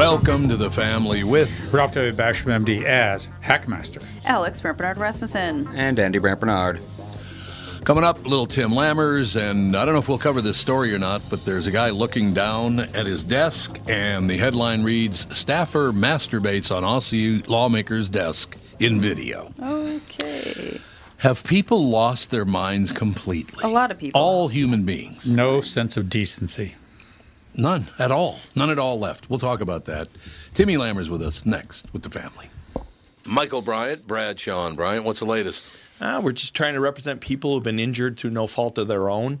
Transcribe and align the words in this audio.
Welcome 0.00 0.48
to 0.48 0.56
the 0.56 0.70
family 0.70 1.24
with 1.24 1.74
Ralph 1.74 1.92
W. 1.92 2.10
Basham, 2.12 2.64
MD, 2.64 2.84
as 2.84 3.28
Hackmaster. 3.44 4.02
Alex 4.24 4.62
Brant 4.62 4.96
Rasmussen. 4.96 5.68
And 5.74 5.98
Andy 5.98 6.18
Brant 6.18 6.40
Barnard. 6.40 6.80
Coming 7.84 8.02
up, 8.02 8.24
little 8.24 8.46
Tim 8.46 8.70
Lammers, 8.70 9.38
and 9.38 9.76
I 9.76 9.84
don't 9.84 9.92
know 9.92 10.00
if 10.00 10.08
we'll 10.08 10.16
cover 10.16 10.40
this 10.40 10.56
story 10.56 10.94
or 10.94 10.98
not, 10.98 11.20
but 11.28 11.44
there's 11.44 11.66
a 11.66 11.70
guy 11.70 11.90
looking 11.90 12.32
down 12.32 12.80
at 12.80 13.04
his 13.04 13.22
desk, 13.22 13.78
and 13.88 14.28
the 14.28 14.38
headline 14.38 14.84
reads 14.84 15.26
Staffer 15.36 15.92
masturbates 15.92 16.74
on 16.74 16.82
Aussie 16.82 17.46
lawmaker's 17.46 18.08
desk 18.08 18.56
in 18.78 19.02
video. 19.02 19.52
Okay. 19.62 20.80
Have 21.18 21.44
people 21.44 21.90
lost 21.90 22.30
their 22.30 22.46
minds 22.46 22.90
completely? 22.90 23.62
A 23.62 23.68
lot 23.68 23.90
of 23.90 23.98
people. 23.98 24.18
All 24.18 24.48
human 24.48 24.86
beings. 24.86 25.26
No 25.26 25.60
sense 25.60 25.98
of 25.98 26.08
decency. 26.08 26.76
None 27.60 27.88
at 27.98 28.10
all. 28.10 28.38
None 28.56 28.70
at 28.70 28.78
all 28.78 28.98
left. 28.98 29.28
We'll 29.28 29.38
talk 29.38 29.60
about 29.60 29.84
that. 29.84 30.08
Timmy 30.54 30.76
Lammers 30.76 31.10
with 31.10 31.20
us 31.20 31.44
next 31.44 31.92
with 31.92 32.02
the 32.02 32.08
family. 32.08 32.48
Michael 33.26 33.60
Bryant, 33.60 34.06
Bradshaw 34.06 34.66
and 34.66 34.76
Bryant, 34.76 35.04
what's 35.04 35.20
the 35.20 35.26
latest? 35.26 35.68
Uh, 36.00 36.22
we're 36.24 36.32
just 36.32 36.54
trying 36.54 36.72
to 36.72 36.80
represent 36.80 37.20
people 37.20 37.52
who've 37.52 37.62
been 37.62 37.78
injured 37.78 38.18
through 38.18 38.30
no 38.30 38.46
fault 38.46 38.78
of 38.78 38.88
their 38.88 39.10
own. 39.10 39.40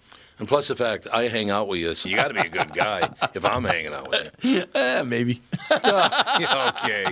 And 0.41 0.47
plus 0.47 0.67
the 0.67 0.75
fact 0.75 1.05
I 1.13 1.27
hang 1.27 1.51
out 1.51 1.67
with 1.67 1.81
you, 1.81 1.93
so 1.93 2.09
you 2.09 2.15
got 2.15 2.29
to 2.29 2.33
be 2.33 2.39
a 2.39 2.49
good 2.49 2.73
guy 2.73 3.07
if 3.35 3.45
I'm 3.45 3.63
hanging 3.63 3.93
out 3.93 4.09
with 4.09 4.35
you. 4.41 4.63
Eh, 4.73 5.03
maybe. 5.03 5.39
okay. 5.71 7.05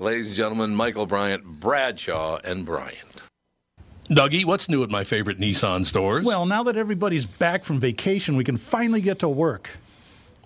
Ladies 0.00 0.26
and 0.26 0.34
gentlemen, 0.34 0.74
Michael 0.74 1.06
Bryant, 1.06 1.44
Bradshaw, 1.44 2.40
and 2.42 2.66
Bryant. 2.66 3.22
Dougie, 4.08 4.44
what's 4.44 4.68
new 4.68 4.82
at 4.82 4.90
my 4.90 5.04
favorite 5.04 5.38
Nissan 5.38 5.86
stores? 5.86 6.24
Well, 6.24 6.44
now 6.44 6.64
that 6.64 6.76
everybody's 6.76 7.24
back 7.24 7.62
from 7.62 7.78
vacation, 7.78 8.34
we 8.34 8.42
can 8.42 8.56
finally 8.56 9.00
get 9.00 9.20
to 9.20 9.28
work. 9.28 9.70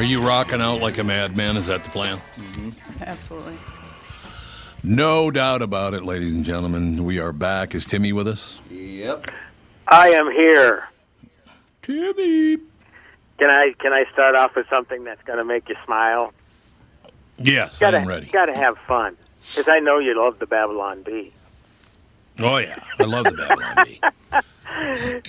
Are 0.00 0.02
you 0.02 0.26
rocking 0.26 0.62
out 0.62 0.80
like 0.80 0.96
a 0.96 1.04
madman? 1.04 1.58
Is 1.58 1.66
that 1.66 1.84
the 1.84 1.90
plan? 1.90 2.16
Mm-hmm. 2.16 3.02
Absolutely. 3.02 3.54
No 4.82 5.30
doubt 5.30 5.60
about 5.60 5.92
it, 5.92 6.04
ladies 6.04 6.32
and 6.32 6.42
gentlemen. 6.42 7.04
We 7.04 7.18
are 7.18 7.34
back. 7.34 7.74
Is 7.74 7.84
Timmy 7.84 8.14
with 8.14 8.26
us? 8.26 8.58
Yep. 8.70 9.30
I 9.86 10.08
am 10.12 10.30
here. 10.30 10.88
Timmy. 11.82 12.56
Can 13.38 13.50
I 13.50 13.74
can 13.78 13.92
I 13.92 14.06
start 14.10 14.36
off 14.36 14.56
with 14.56 14.66
something 14.70 15.04
that's 15.04 15.22
going 15.24 15.38
to 15.38 15.44
make 15.44 15.68
you 15.68 15.76
smile? 15.84 16.32
Yes, 17.36 17.78
Gotta, 17.78 17.98
I'm 17.98 18.08
ready. 18.08 18.24
Got 18.28 18.46
to 18.46 18.54
have 18.54 18.78
fun, 18.88 19.18
because 19.50 19.68
I 19.68 19.80
know 19.80 19.98
you 19.98 20.18
love 20.18 20.38
the 20.38 20.46
Babylon 20.46 21.02
Bee. 21.02 21.30
Oh, 22.38 22.56
yeah. 22.56 22.82
I 22.98 23.04
love 23.04 23.24
the 23.24 23.32
Babylon 23.32 23.84
Bee. 23.84 24.00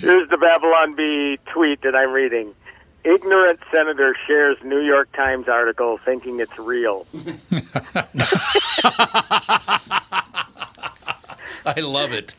Here's 0.00 0.30
the 0.30 0.38
Babylon 0.38 0.94
Bee 0.96 1.38
tweet 1.52 1.82
that 1.82 1.94
I'm 1.94 2.12
reading. 2.12 2.54
Ignorant 3.04 3.58
senator 3.74 4.14
shares 4.26 4.56
New 4.64 4.80
York 4.80 5.10
Times 5.12 5.48
article 5.48 5.98
thinking 6.04 6.38
it's 6.40 6.56
real. 6.58 7.06
I 11.64 11.80
love 11.80 12.12
it. 12.12 12.34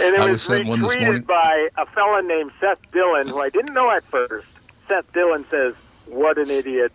And 0.00 0.14
it 0.14 0.20
I 0.20 0.24
was 0.24 0.32
was 0.32 0.42
sent 0.42 0.68
one 0.68 0.80
this 0.82 0.94
morning. 0.94 1.22
retweeted 1.22 1.26
by 1.26 1.68
a 1.76 1.86
fellow 1.86 2.20
named 2.20 2.52
Seth 2.60 2.78
Dillon, 2.92 3.28
who 3.28 3.40
I 3.40 3.50
didn't 3.50 3.74
know 3.74 3.90
at 3.90 4.04
first. 4.04 4.46
Seth 4.88 5.12
Dillon 5.12 5.44
says, 5.50 5.74
"What 6.06 6.38
an 6.38 6.50
idiot!" 6.50 6.92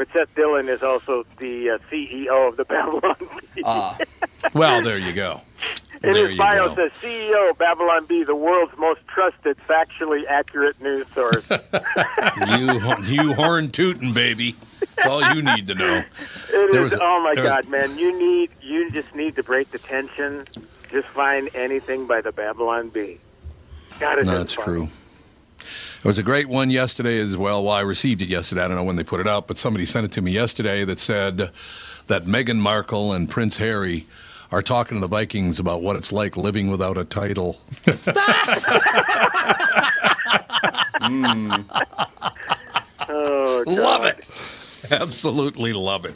But 0.00 0.08
Seth 0.14 0.34
Dillon 0.34 0.70
is 0.70 0.82
also 0.82 1.26
the 1.36 1.72
uh, 1.72 1.78
CEO 1.92 2.48
of 2.48 2.56
the 2.56 2.64
Babylon 2.74 3.16
Bee. 3.54 3.62
Ah, 3.66 3.98
Well, 4.54 4.80
there 4.80 4.96
you 4.96 5.12
go. 5.12 5.42
In 6.02 6.14
there 6.14 6.26
his 6.30 6.38
bio 6.38 6.68
go. 6.68 6.74
says 6.74 6.92
CEO 6.92 7.54
Babylon 7.58 8.06
Bee, 8.06 8.22
the 8.24 8.34
world's 8.34 8.72
most 8.78 9.06
trusted, 9.08 9.58
factually 9.68 10.24
accurate 10.26 10.80
news 10.80 11.06
source. 11.12 11.44
You, 12.48 12.80
you 13.02 13.34
horn 13.34 13.68
tootin', 13.68 14.14
baby. 14.14 14.56
That's 14.96 15.06
all 15.10 15.34
you 15.34 15.42
need 15.42 15.66
to 15.66 15.74
know. 15.74 16.02
It 16.50 16.80
was 16.82 16.94
a- 16.94 16.98
oh 17.02 17.20
my 17.22 17.30
was- 17.38 17.38
God, 17.42 17.68
man! 17.68 17.98
You 17.98 18.18
need. 18.18 18.48
You 18.62 18.90
just 18.90 19.14
need 19.14 19.36
to 19.36 19.42
break 19.42 19.70
the 19.70 19.78
tension. 19.78 20.44
Just 20.90 21.08
find 21.08 21.50
anything 21.54 22.06
by 22.06 22.22
the 22.22 22.32
Babylon 22.32 22.88
Bee. 22.88 23.18
God, 23.98 24.24
No, 24.24 24.38
that's 24.38 24.54
fun. 24.54 24.64
true. 24.64 24.88
There 26.02 26.08
was 26.08 26.18
a 26.18 26.22
great 26.22 26.48
one 26.48 26.70
yesterday 26.70 27.18
as 27.20 27.36
well. 27.36 27.62
Well, 27.64 27.74
I 27.74 27.82
received 27.82 28.22
it 28.22 28.28
yesterday. 28.28 28.62
I 28.64 28.68
don't 28.68 28.76
know 28.78 28.84
when 28.84 28.96
they 28.96 29.04
put 29.04 29.20
it 29.20 29.28
out, 29.28 29.46
but 29.46 29.58
somebody 29.58 29.84
sent 29.84 30.06
it 30.06 30.12
to 30.12 30.22
me 30.22 30.32
yesterday 30.32 30.84
that 30.86 30.98
said 30.98 31.50
that 32.06 32.24
Meghan 32.24 32.56
Markle 32.56 33.12
and 33.12 33.28
Prince 33.28 33.58
Harry 33.58 34.06
are 34.50 34.62
talking 34.62 34.96
to 34.96 35.00
the 35.00 35.06
Vikings 35.08 35.58
about 35.58 35.82
what 35.82 35.96
it's 35.96 36.10
like 36.10 36.36
living 36.38 36.70
without 36.70 36.96
a 36.98 37.04
title. 37.04 37.60
Hmm. 41.02 41.50
Oh, 43.12 43.64
Love 43.66 44.04
it. 44.04 44.30
Absolutely 44.92 45.72
love 45.72 46.04
it. 46.04 46.14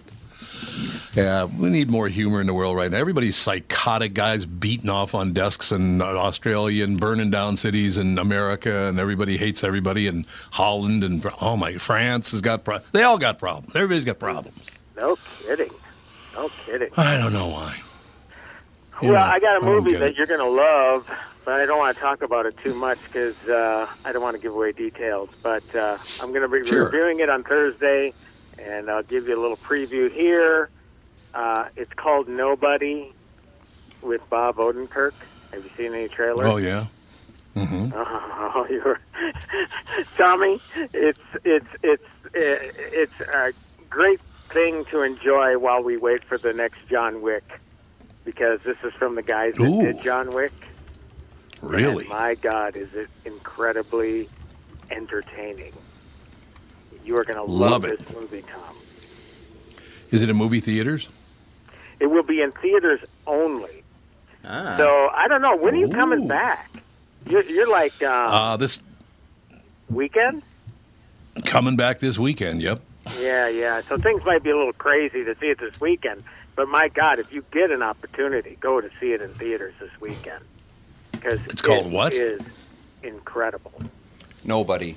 Yeah, 1.15 1.45
we 1.45 1.71
need 1.71 1.91
more 1.91 2.09
humor 2.09 2.41
in 2.41 2.47
the 2.47 2.55
world 2.55 2.77
right 2.77 2.91
now. 2.91 2.97
Everybody's 2.99 3.37
psychotic 3.37 4.15
guys 4.15 4.45
beating 4.47 4.91
off 4.91 5.15
on 5.15 5.33
desks 5.33 5.71
in 5.71 6.01
Australia 6.03 6.83
and 6.85 6.99
burning 6.99 7.31
down 7.31 7.57
cities 7.57 7.99
in 7.99 8.19
America, 8.19 8.89
and 8.89 8.99
everybody 8.99 9.37
hates 9.37 9.63
everybody 9.63 10.09
in 10.09 10.27
Holland 10.53 11.05
and 11.05 11.25
oh 11.41 11.57
my, 11.57 11.75
France 11.75 12.33
has 12.33 12.41
got 12.41 12.65
pro- 12.65 12.79
they 12.93 13.03
all 13.05 13.19
got 13.19 13.39
problems. 13.39 13.77
Everybody's 13.77 14.05
got 14.05 14.19
problems. 14.19 14.59
No 14.97 15.17
kidding. 15.41 15.71
No 16.35 16.49
kidding. 16.67 16.91
I 16.97 17.17
don't 17.19 17.33
know 17.33 17.49
why. 17.49 17.77
You 19.03 19.09
well, 19.13 19.27
know, 19.27 19.33
I 19.33 19.39
got 19.41 19.61
a 19.63 19.65
movie 19.65 19.95
that 19.95 20.11
it. 20.11 20.17
you're 20.17 20.27
going 20.27 20.41
to 20.41 20.47
love, 20.49 21.11
but 21.45 21.61
I 21.61 21.67
don't 21.67 21.79
want 21.79 21.97
to 21.97 22.01
talk 22.01 22.23
about 22.23 22.47
it 22.47 22.57
too 22.59 22.75
much 22.75 22.99
because 23.05 23.37
uh, 23.49 23.87
I 24.05 24.13
don't 24.13 24.23
want 24.23 24.37
to 24.37 24.43
give 24.43 24.53
away 24.55 24.73
details. 24.73 25.31
But 25.43 25.63
uh, 25.75 25.99
I'm 26.21 26.33
going 26.33 26.43
to 26.43 26.49
be 26.49 26.65
Sure. 26.67 26.85
reviewing 26.87 27.19
it 27.21 27.29
on 27.29 27.43
Thursday, 27.45 28.13
and 28.59 28.91
I'll 28.91 29.03
give 29.03 29.29
you 29.29 29.39
a 29.39 29.41
little 29.41 29.57
preview 29.57 30.13
here. 30.13 30.69
Uh, 31.35 31.67
it's 31.77 31.93
called 31.95 32.29
Nobody 32.29 33.13
with 34.03 34.29
Bob 34.31 34.57
Odenkirk, 34.57 35.13
Have 35.53 35.65
you 35.65 35.71
seen 35.77 35.95
any 35.95 36.09
trailers? 36.09 36.47
Oh 36.47 36.57
yeah. 36.57 36.87
Mhm. 37.57 37.93
Oh, 38.57 38.67
you're 38.71 39.01
Tommy. 40.17 40.61
It's 40.93 41.19
it's 41.45 41.67
it's 41.83 42.05
it's 42.33 43.21
a 43.21 43.53
great 43.91 44.21
thing 44.49 44.85
to 44.93 45.03
enjoy 45.03 45.59
while 45.59 45.83
we 45.83 45.97
wait 45.97 46.23
for 46.23 46.39
the 46.39 46.53
next 46.53 46.87
John 46.89 47.21
Wick, 47.21 47.61
because 48.25 48.61
this 48.63 48.77
is 48.85 48.93
from 48.93 49.17
the 49.17 49.23
guys 49.23 49.55
that 49.57 49.65
Ooh. 49.65 49.83
did 49.83 50.05
John 50.05 50.31
Wick. 50.31 50.53
Really? 51.63 52.05
And 52.05 52.09
my 52.11 52.35
God, 52.37 52.77
is 52.77 52.93
it 52.95 53.09
incredibly 53.25 54.29
entertaining? 54.91 55.73
You 57.05 57.17
are 57.19 57.25
going 57.25 57.37
to 57.37 57.43
love, 57.45 57.71
Love 57.73 57.85
it. 57.85 57.99
this 58.01 58.13
movie, 58.17 58.43
Tom. 58.43 58.77
Is 60.11 60.23
it 60.23 60.31
in 60.31 60.37
movie 60.37 60.61
theaters? 60.61 61.09
It 62.01 62.07
will 62.07 62.23
be 62.23 62.41
in 62.41 62.53
theaters 62.53 63.01
only. 63.27 63.83
Ah. 64.45 64.77
So 64.79 65.11
I 65.15 65.29
don't 65.29 65.43
know 65.43 65.57
when 65.57 65.75
are 65.75 65.79
you 65.79 65.89
coming 65.89 66.27
back. 66.29 66.71
You're, 67.29 67.43
you're 67.45 67.71
like 67.71 68.03
um, 68.03 68.29
Uh, 68.31 68.57
this 68.57 68.83
weekend. 69.91 70.43
coming 71.45 71.77
back 71.77 71.99
this 72.01 72.19
weekend. 72.19 72.63
Yep. 72.63 72.81
Yeah, 73.19 73.49
yeah. 73.49 73.81
So 73.83 73.97
things 73.99 74.25
might 74.25 74.43
be 74.43 74.51
a 74.51 74.57
little 74.57 74.73
crazy 74.73 75.25
to 75.25 75.35
see 75.39 75.47
it 75.47 75.59
this 75.59 75.79
weekend, 75.81 76.23
but 76.57 76.69
my 76.69 76.89
God, 76.89 77.19
if 77.19 77.33
you 77.33 77.45
get 77.53 77.71
an 77.71 77.83
opportunity, 77.83 78.57
go 78.61 78.81
to 78.81 78.91
see 79.01 79.13
it 79.13 79.21
in 79.21 79.33
theaters 79.35 79.75
this 79.81 79.91
weekend 80.01 80.43
because 81.13 81.41
It's 81.47 81.61
called 81.63 81.87
it 81.87 81.93
what? 81.93 82.15
Is 82.15 82.41
incredible. 83.03 83.73
Nobody. 84.45 84.97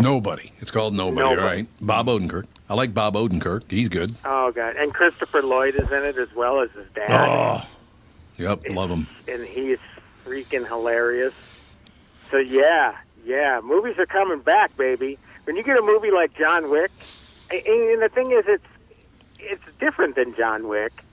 Nobody. 0.00 0.52
It's 0.58 0.70
called 0.70 0.94
Nobody. 0.94 1.20
Nobody. 1.20 1.40
All 1.40 1.46
right. 1.46 1.66
Bob 1.80 2.06
Odenkirk. 2.06 2.44
I 2.68 2.74
like 2.74 2.94
Bob 2.94 3.14
Odenkirk. 3.14 3.70
He's 3.70 3.88
good. 3.88 4.14
Oh 4.24 4.50
God! 4.52 4.76
And 4.76 4.94
Christopher 4.94 5.42
Lloyd 5.42 5.74
is 5.74 5.90
in 5.90 6.04
it 6.04 6.16
as 6.16 6.32
well 6.34 6.60
as 6.60 6.70
his 6.72 6.86
dad, 6.94 7.06
Oh. 7.10 7.68
Yep. 8.38 8.62
Love 8.70 8.90
him. 8.90 9.06
and 9.28 9.44
he's 9.46 9.78
freaking 10.24 10.66
hilarious. 10.66 11.34
So 12.30 12.38
yeah, 12.38 12.96
yeah, 13.24 13.60
movies 13.62 13.98
are 13.98 14.06
coming 14.06 14.40
back, 14.40 14.74
baby. 14.76 15.18
When 15.44 15.56
you 15.56 15.62
get 15.62 15.78
a 15.78 15.82
movie 15.82 16.10
like 16.10 16.32
John 16.34 16.70
Wick, 16.70 16.90
and, 17.50 17.60
and 17.66 18.00
the 18.02 18.08
thing 18.08 18.30
is, 18.30 18.44
it's 18.46 18.64
it's 19.40 19.64
different 19.78 20.14
than 20.14 20.34
John 20.34 20.68
Wick, 20.68 21.04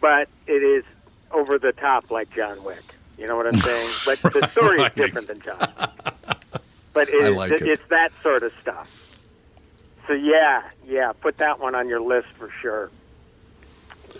but 0.00 0.28
it 0.46 0.62
is 0.62 0.84
over 1.32 1.58
the 1.58 1.72
top 1.72 2.10
like 2.10 2.32
John 2.34 2.62
Wick. 2.64 2.82
You 3.18 3.26
know 3.26 3.36
what 3.36 3.46
I'm 3.46 3.54
saying? 3.54 3.90
But 4.06 4.32
the 4.32 4.48
story 4.52 4.80
is 4.80 4.90
different 4.92 5.26
than 5.28 5.40
John. 5.42 5.58
But 6.92 7.08
it 7.08 7.24
I 7.24 7.28
like 7.28 7.52
it. 7.52 7.62
it's 7.62 7.82
that 7.90 8.10
sort 8.22 8.42
of 8.42 8.52
stuff. 8.60 8.88
So 10.06 10.14
yeah, 10.14 10.62
yeah, 10.84 11.12
put 11.12 11.38
that 11.38 11.60
one 11.60 11.74
on 11.74 11.88
your 11.88 12.00
list 12.00 12.28
for 12.36 12.50
sure. 12.60 12.90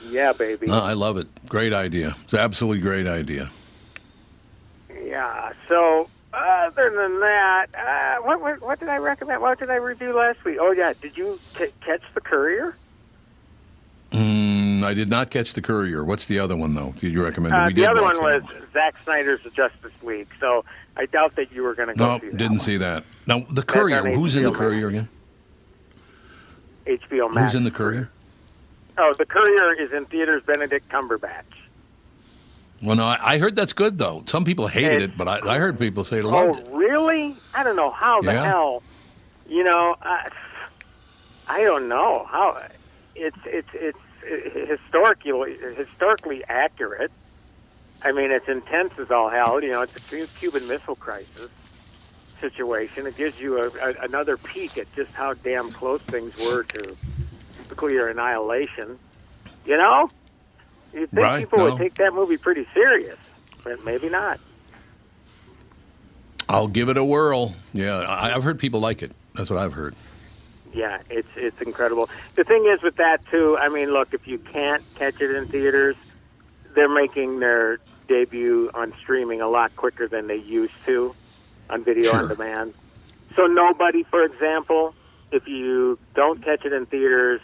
Yeah, 0.09 0.33
baby. 0.33 0.69
No, 0.69 0.81
I 0.81 0.93
love 0.93 1.17
it. 1.17 1.27
Great 1.49 1.73
idea. 1.73 2.15
It's 2.23 2.33
an 2.33 2.41
absolutely 2.41 2.81
great 2.81 3.07
idea. 3.07 3.51
Yeah. 5.05 5.53
So 5.69 6.09
other 6.33 6.91
than 6.91 7.21
that, 7.21 7.67
uh, 7.75 8.23
what, 8.23 8.41
what 8.41 8.61
what 8.63 8.79
did 8.81 8.89
I 8.89 8.99
recommend? 8.99 9.43
What 9.43 9.59
did 9.59 9.71
I 9.71 9.77
review 9.77 10.17
last 10.17 10.45
week? 10.45 10.59
Oh 10.61 10.71
yeah, 10.71 10.93
did 11.01 11.17
you 11.17 11.41
c- 11.59 11.73
catch 11.85 12.03
the 12.15 12.21
Courier? 12.21 12.77
Mm, 14.81 14.85
I 14.85 14.95
did 14.95 15.09
not 15.09 15.31
catch 15.31 15.55
the 15.55 15.63
Courier. 15.63 16.05
What's 16.05 16.27
the 16.27 16.39
other 16.39 16.57
one 16.57 16.75
though? 16.75 16.93
Did 16.99 17.13
you 17.13 17.23
recommend? 17.23 17.55
Uh, 17.55 17.65
we 17.69 17.73
the 17.75 17.87
other 17.91 18.03
one 18.03 18.17
was 18.23 18.43
Zack 18.73 18.95
Snyder's 19.05 19.41
Justice 19.55 19.93
League. 20.03 20.29
So 20.39 20.65
I 20.97 21.07
doubt 21.07 21.37
that 21.37 21.53
you 21.53 21.63
were 21.63 21.75
going 21.75 21.89
to 21.89 21.95
go 21.95 22.17
No, 22.17 22.19
see 22.21 22.31
didn't 22.31 22.51
one. 22.51 22.59
see 22.61 22.77
that. 22.79 23.05
Now 23.27 23.41
the 23.51 23.63
Courier. 23.63 24.03
Who's 24.11 24.37
in 24.37 24.43
the 24.45 24.53
Courier 24.53 24.89
again? 24.89 25.09
HBO 26.87 27.33
Max. 27.33 27.53
Who's 27.53 27.55
in 27.55 27.65
the 27.65 27.71
Courier? 27.71 28.11
Oh, 28.99 29.15
the 29.17 29.27
Courier 29.27 29.73
is 29.75 29.93
in 29.93 30.07
theaters. 30.07 30.43
Benedict 30.45 30.89
Cumberbatch. 30.89 31.45
Well, 32.83 32.97
no, 32.97 33.05
I, 33.05 33.35
I 33.35 33.39
heard 33.39 33.55
that's 33.57 33.73
good 33.75 33.99
though. 33.99 34.23
Some 34.27 34.45
people 34.45 34.67
hated 34.67 34.93
It's- 34.93 35.03
it, 35.11 35.17
but 35.17 35.29
I, 35.29 35.57
I 35.57 35.59
heard 35.59 35.79
people 35.79 36.05
say 36.05 36.23
Oh, 36.23 36.29
loved 36.29 36.61
it. 36.61 36.67
really? 36.71 37.37
I 37.55 37.63
don't 37.63 37.77
know 37.77 37.91
how 37.91 38.21
the 38.23 38.33
Yeah. 38.33 38.45
hell. 38.45 38.83
You 39.49 39.65
know, 39.65 39.97
I, 40.01 40.29
I 41.49 41.63
don't 41.63 41.89
know 41.89 42.27
how. 42.31 42.63
It's 43.17 43.37
it's 43.45 43.69
it's 43.75 43.99
historically 44.23 45.57
historically 45.77 46.45
accurate. 46.49 47.11
I 48.03 48.13
mean, 48.13 48.31
it's 48.31 48.49
intense 48.49 48.93
as 48.99 49.11
all 49.11 49.29
hell. 49.29 49.63
You 49.63 49.73
know, 49.73 49.83
it's 49.83 49.95
a 50.13 50.27
Cuban 50.39 50.67
Missile 50.69 50.97
Crisis 50.97 51.49
situation. 52.41 53.07
It 53.07 53.17
gives 53.17 53.39
you 53.39 53.59
a, 53.59 53.67
a, 53.69 53.95
another 54.05 54.37
peek 54.39 54.79
at 54.79 54.93
just 54.97 55.13
how 55.13 55.35
damn 55.35 55.71
close 55.71 56.01
things 56.03 56.35
were 56.39 56.63
to 56.65 56.97
nuclear 57.69 58.09
annihilation. 58.09 58.99
You 59.67 59.77
know, 59.77 60.11
you'd 60.95 61.11
think 61.11 61.23
Right, 61.23 61.41
people 61.41 61.59
no. 61.59 61.65
would 61.65 61.79
take 61.79 61.95
that 61.97 62.15
movie 62.15 62.39
pretty 62.39 62.67
serious, 62.73 63.19
but 63.63 63.85
maybe 63.85 64.09
not. 64.09 64.41
I'll 66.49 66.69
give 66.69 66.89
it 66.89 66.97
a 66.97 67.05
whirl. 67.05 67.55
Yeah, 67.73 67.99
I, 67.99 68.35
I've 68.35 68.43
heard 68.43 68.59
people 68.59 68.81
like 68.81 69.03
it. 69.03 69.13
That's 69.35 69.51
what 69.51 69.59
I've 69.59 69.75
heard. 69.75 69.95
Yeah, 70.73 71.01
it's 71.11 71.29
it's 71.37 71.61
incredible. 71.61 72.09
The 72.37 72.45
thing 72.45 72.67
is 72.67 72.83
with 72.83 72.97
that 72.97 73.27
too. 73.31 73.57
I 73.59 73.69
mean, 73.69 73.93
look, 73.93 74.15
if 74.15 74.27
you 74.27 74.39
can't 74.39 74.83
catch 74.95 75.21
it 75.21 75.31
in 75.35 75.49
theaters, 75.49 75.97
they're 76.75 76.89
making 76.89 77.41
their 77.41 77.79
debut 78.09 78.71
on 78.75 78.93
streaming 79.01 79.41
a 79.41 79.49
lot 79.49 79.75
quicker 79.77 80.09
than 80.09 80.27
they 80.27 80.37
used 80.37 80.75
to 80.87 81.15
on 81.69 81.85
video 81.85 82.13
on 82.15 82.29
demand. 82.29 82.75
So 83.37 83.47
nobody, 83.47 84.03
for 84.03 84.25
example, 84.25 84.95
if 85.31 85.47
you 85.47 85.99
don't 86.15 86.43
catch 86.43 86.65
it 86.65 86.73
in 86.73 86.87
theaters, 86.87 87.41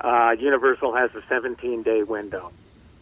uh, 0.00 0.34
Universal 0.38 0.94
has 0.94 1.14
a 1.14 1.22
17 1.28 1.82
day 1.82 2.02
window. 2.02 2.50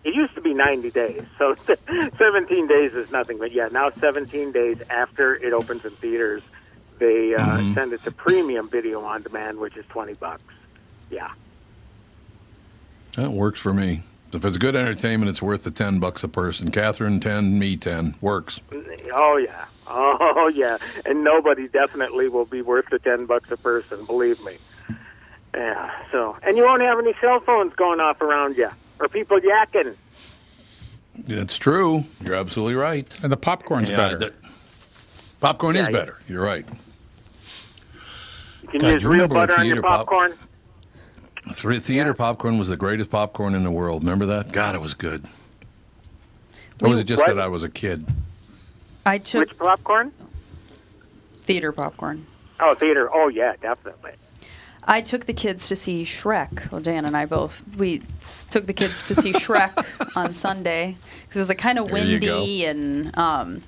It 0.04 0.14
used 0.14 0.34
to 0.34 0.42
be 0.42 0.52
90 0.52 0.90
days, 0.90 1.22
so 1.38 1.54
17 2.18 2.66
days 2.66 2.92
is 2.94 3.10
nothing. 3.10 3.38
But 3.38 3.52
yeah, 3.52 3.68
now 3.72 3.90
17 3.90 4.52
days 4.52 4.82
after 4.90 5.34
it 5.34 5.52
opens 5.52 5.84
in 5.84 5.92
theaters, 5.92 6.42
they 6.98 7.34
uh, 7.34 7.38
Mm-hmm. 7.58 7.74
send 7.74 7.92
it 7.92 8.02
to 8.04 8.10
premium 8.10 8.68
video 8.68 9.00
on 9.02 9.22
demand, 9.22 9.58
which 9.58 9.76
is 9.76 9.84
20 9.86 10.14
bucks. 10.14 10.42
Yeah. 11.10 11.30
That 13.16 13.30
works 13.30 13.60
for 13.60 13.72
me. 13.72 14.02
If 14.32 14.44
it's 14.44 14.58
good 14.58 14.74
entertainment, 14.74 15.30
it's 15.30 15.40
worth 15.40 15.62
the 15.62 15.70
ten 15.70 16.00
bucks 16.00 16.24
a 16.24 16.28
person. 16.28 16.72
Catherine, 16.72 17.20
ten, 17.20 17.56
me, 17.56 17.76
ten. 17.76 18.16
Works. 18.20 18.60
Oh 19.14 19.36
yeah. 19.36 19.66
Oh 19.86 20.48
yeah. 20.54 20.78
And 21.06 21.22
nobody 21.22 21.68
definitely 21.68 22.28
will 22.28 22.44
be 22.46 22.60
worth 22.60 22.86
the 22.90 22.98
10 22.98 23.26
bucks 23.26 23.50
a 23.52 23.56
person, 23.56 24.04
believe 24.06 24.42
me. 24.44 24.56
Yeah. 25.54 25.90
So, 26.10 26.36
and 26.42 26.56
you 26.56 26.64
won't 26.64 26.82
have 26.82 26.98
any 26.98 27.14
cell 27.20 27.38
phones 27.40 27.74
going 27.74 28.00
off 28.00 28.20
around 28.20 28.56
you 28.56 28.70
or 28.98 29.08
people 29.08 29.38
yakking. 29.38 29.94
It's 31.16 31.56
true. 31.56 32.04
You're 32.20 32.34
absolutely 32.34 32.74
right. 32.74 33.16
And 33.22 33.30
the 33.30 33.36
popcorn's 33.36 33.88
Yeah, 33.90 33.96
better. 33.96 34.18
that- 34.18 34.34
popcorn 35.38 35.76
is 35.76 35.82
Yeah, 35.82 35.90
yeah. 35.92 35.98
better. 35.98 36.18
You're 36.26 36.42
right. 36.42 36.66
You 38.74 38.80
can 38.80 38.88
God, 38.88 38.94
use 38.94 39.02
you 39.04 39.08
real 39.08 39.28
remember 39.28 39.34
butter 39.36 39.52
on 39.54 39.66
your 39.66 39.76
theater 39.76 39.82
pop- 39.86 39.98
popcorn. 40.06 40.32
Three, 41.52 41.78
theater 41.78 42.12
popcorn 42.12 42.58
was 42.58 42.70
the 42.70 42.76
greatest 42.76 43.08
popcorn 43.08 43.54
in 43.54 43.62
the 43.62 43.70
world. 43.70 44.02
Remember 44.02 44.26
that? 44.26 44.50
God, 44.50 44.74
it 44.74 44.80
was 44.80 44.94
good. 44.94 45.24
Or 46.82 46.88
was 46.88 46.98
it 46.98 47.04
just 47.04 47.20
what? 47.20 47.36
that 47.36 47.38
I 47.40 47.46
was 47.46 47.62
a 47.62 47.68
kid? 47.68 48.04
I 49.06 49.18
took 49.18 49.48
Which 49.48 49.56
popcorn? 49.58 50.10
theater 51.42 51.70
popcorn. 51.70 52.26
Oh, 52.58 52.74
theater. 52.74 53.08
Oh 53.14 53.28
yeah, 53.28 53.52
definitely. 53.62 54.10
I 54.82 55.02
took 55.02 55.26
the 55.26 55.32
kids 55.32 55.68
to 55.68 55.76
see 55.76 56.02
Shrek. 56.04 56.72
Well, 56.72 56.80
Dan 56.80 57.04
and 57.04 57.16
I 57.16 57.26
both. 57.26 57.62
We 57.76 58.02
took 58.50 58.66
the 58.66 58.72
kids 58.72 59.06
to 59.06 59.14
see 59.14 59.32
Shrek 59.34 60.16
on 60.16 60.34
Sunday 60.34 60.96
because 61.22 61.36
it 61.36 61.38
was 61.38 61.48
like 61.48 61.58
kind 61.58 61.78
of 61.78 61.86
There 61.88 62.04
you 62.04 62.18
go. 62.18 62.38
windy 62.40 62.64
and 62.64 63.16
um, 63.16 63.62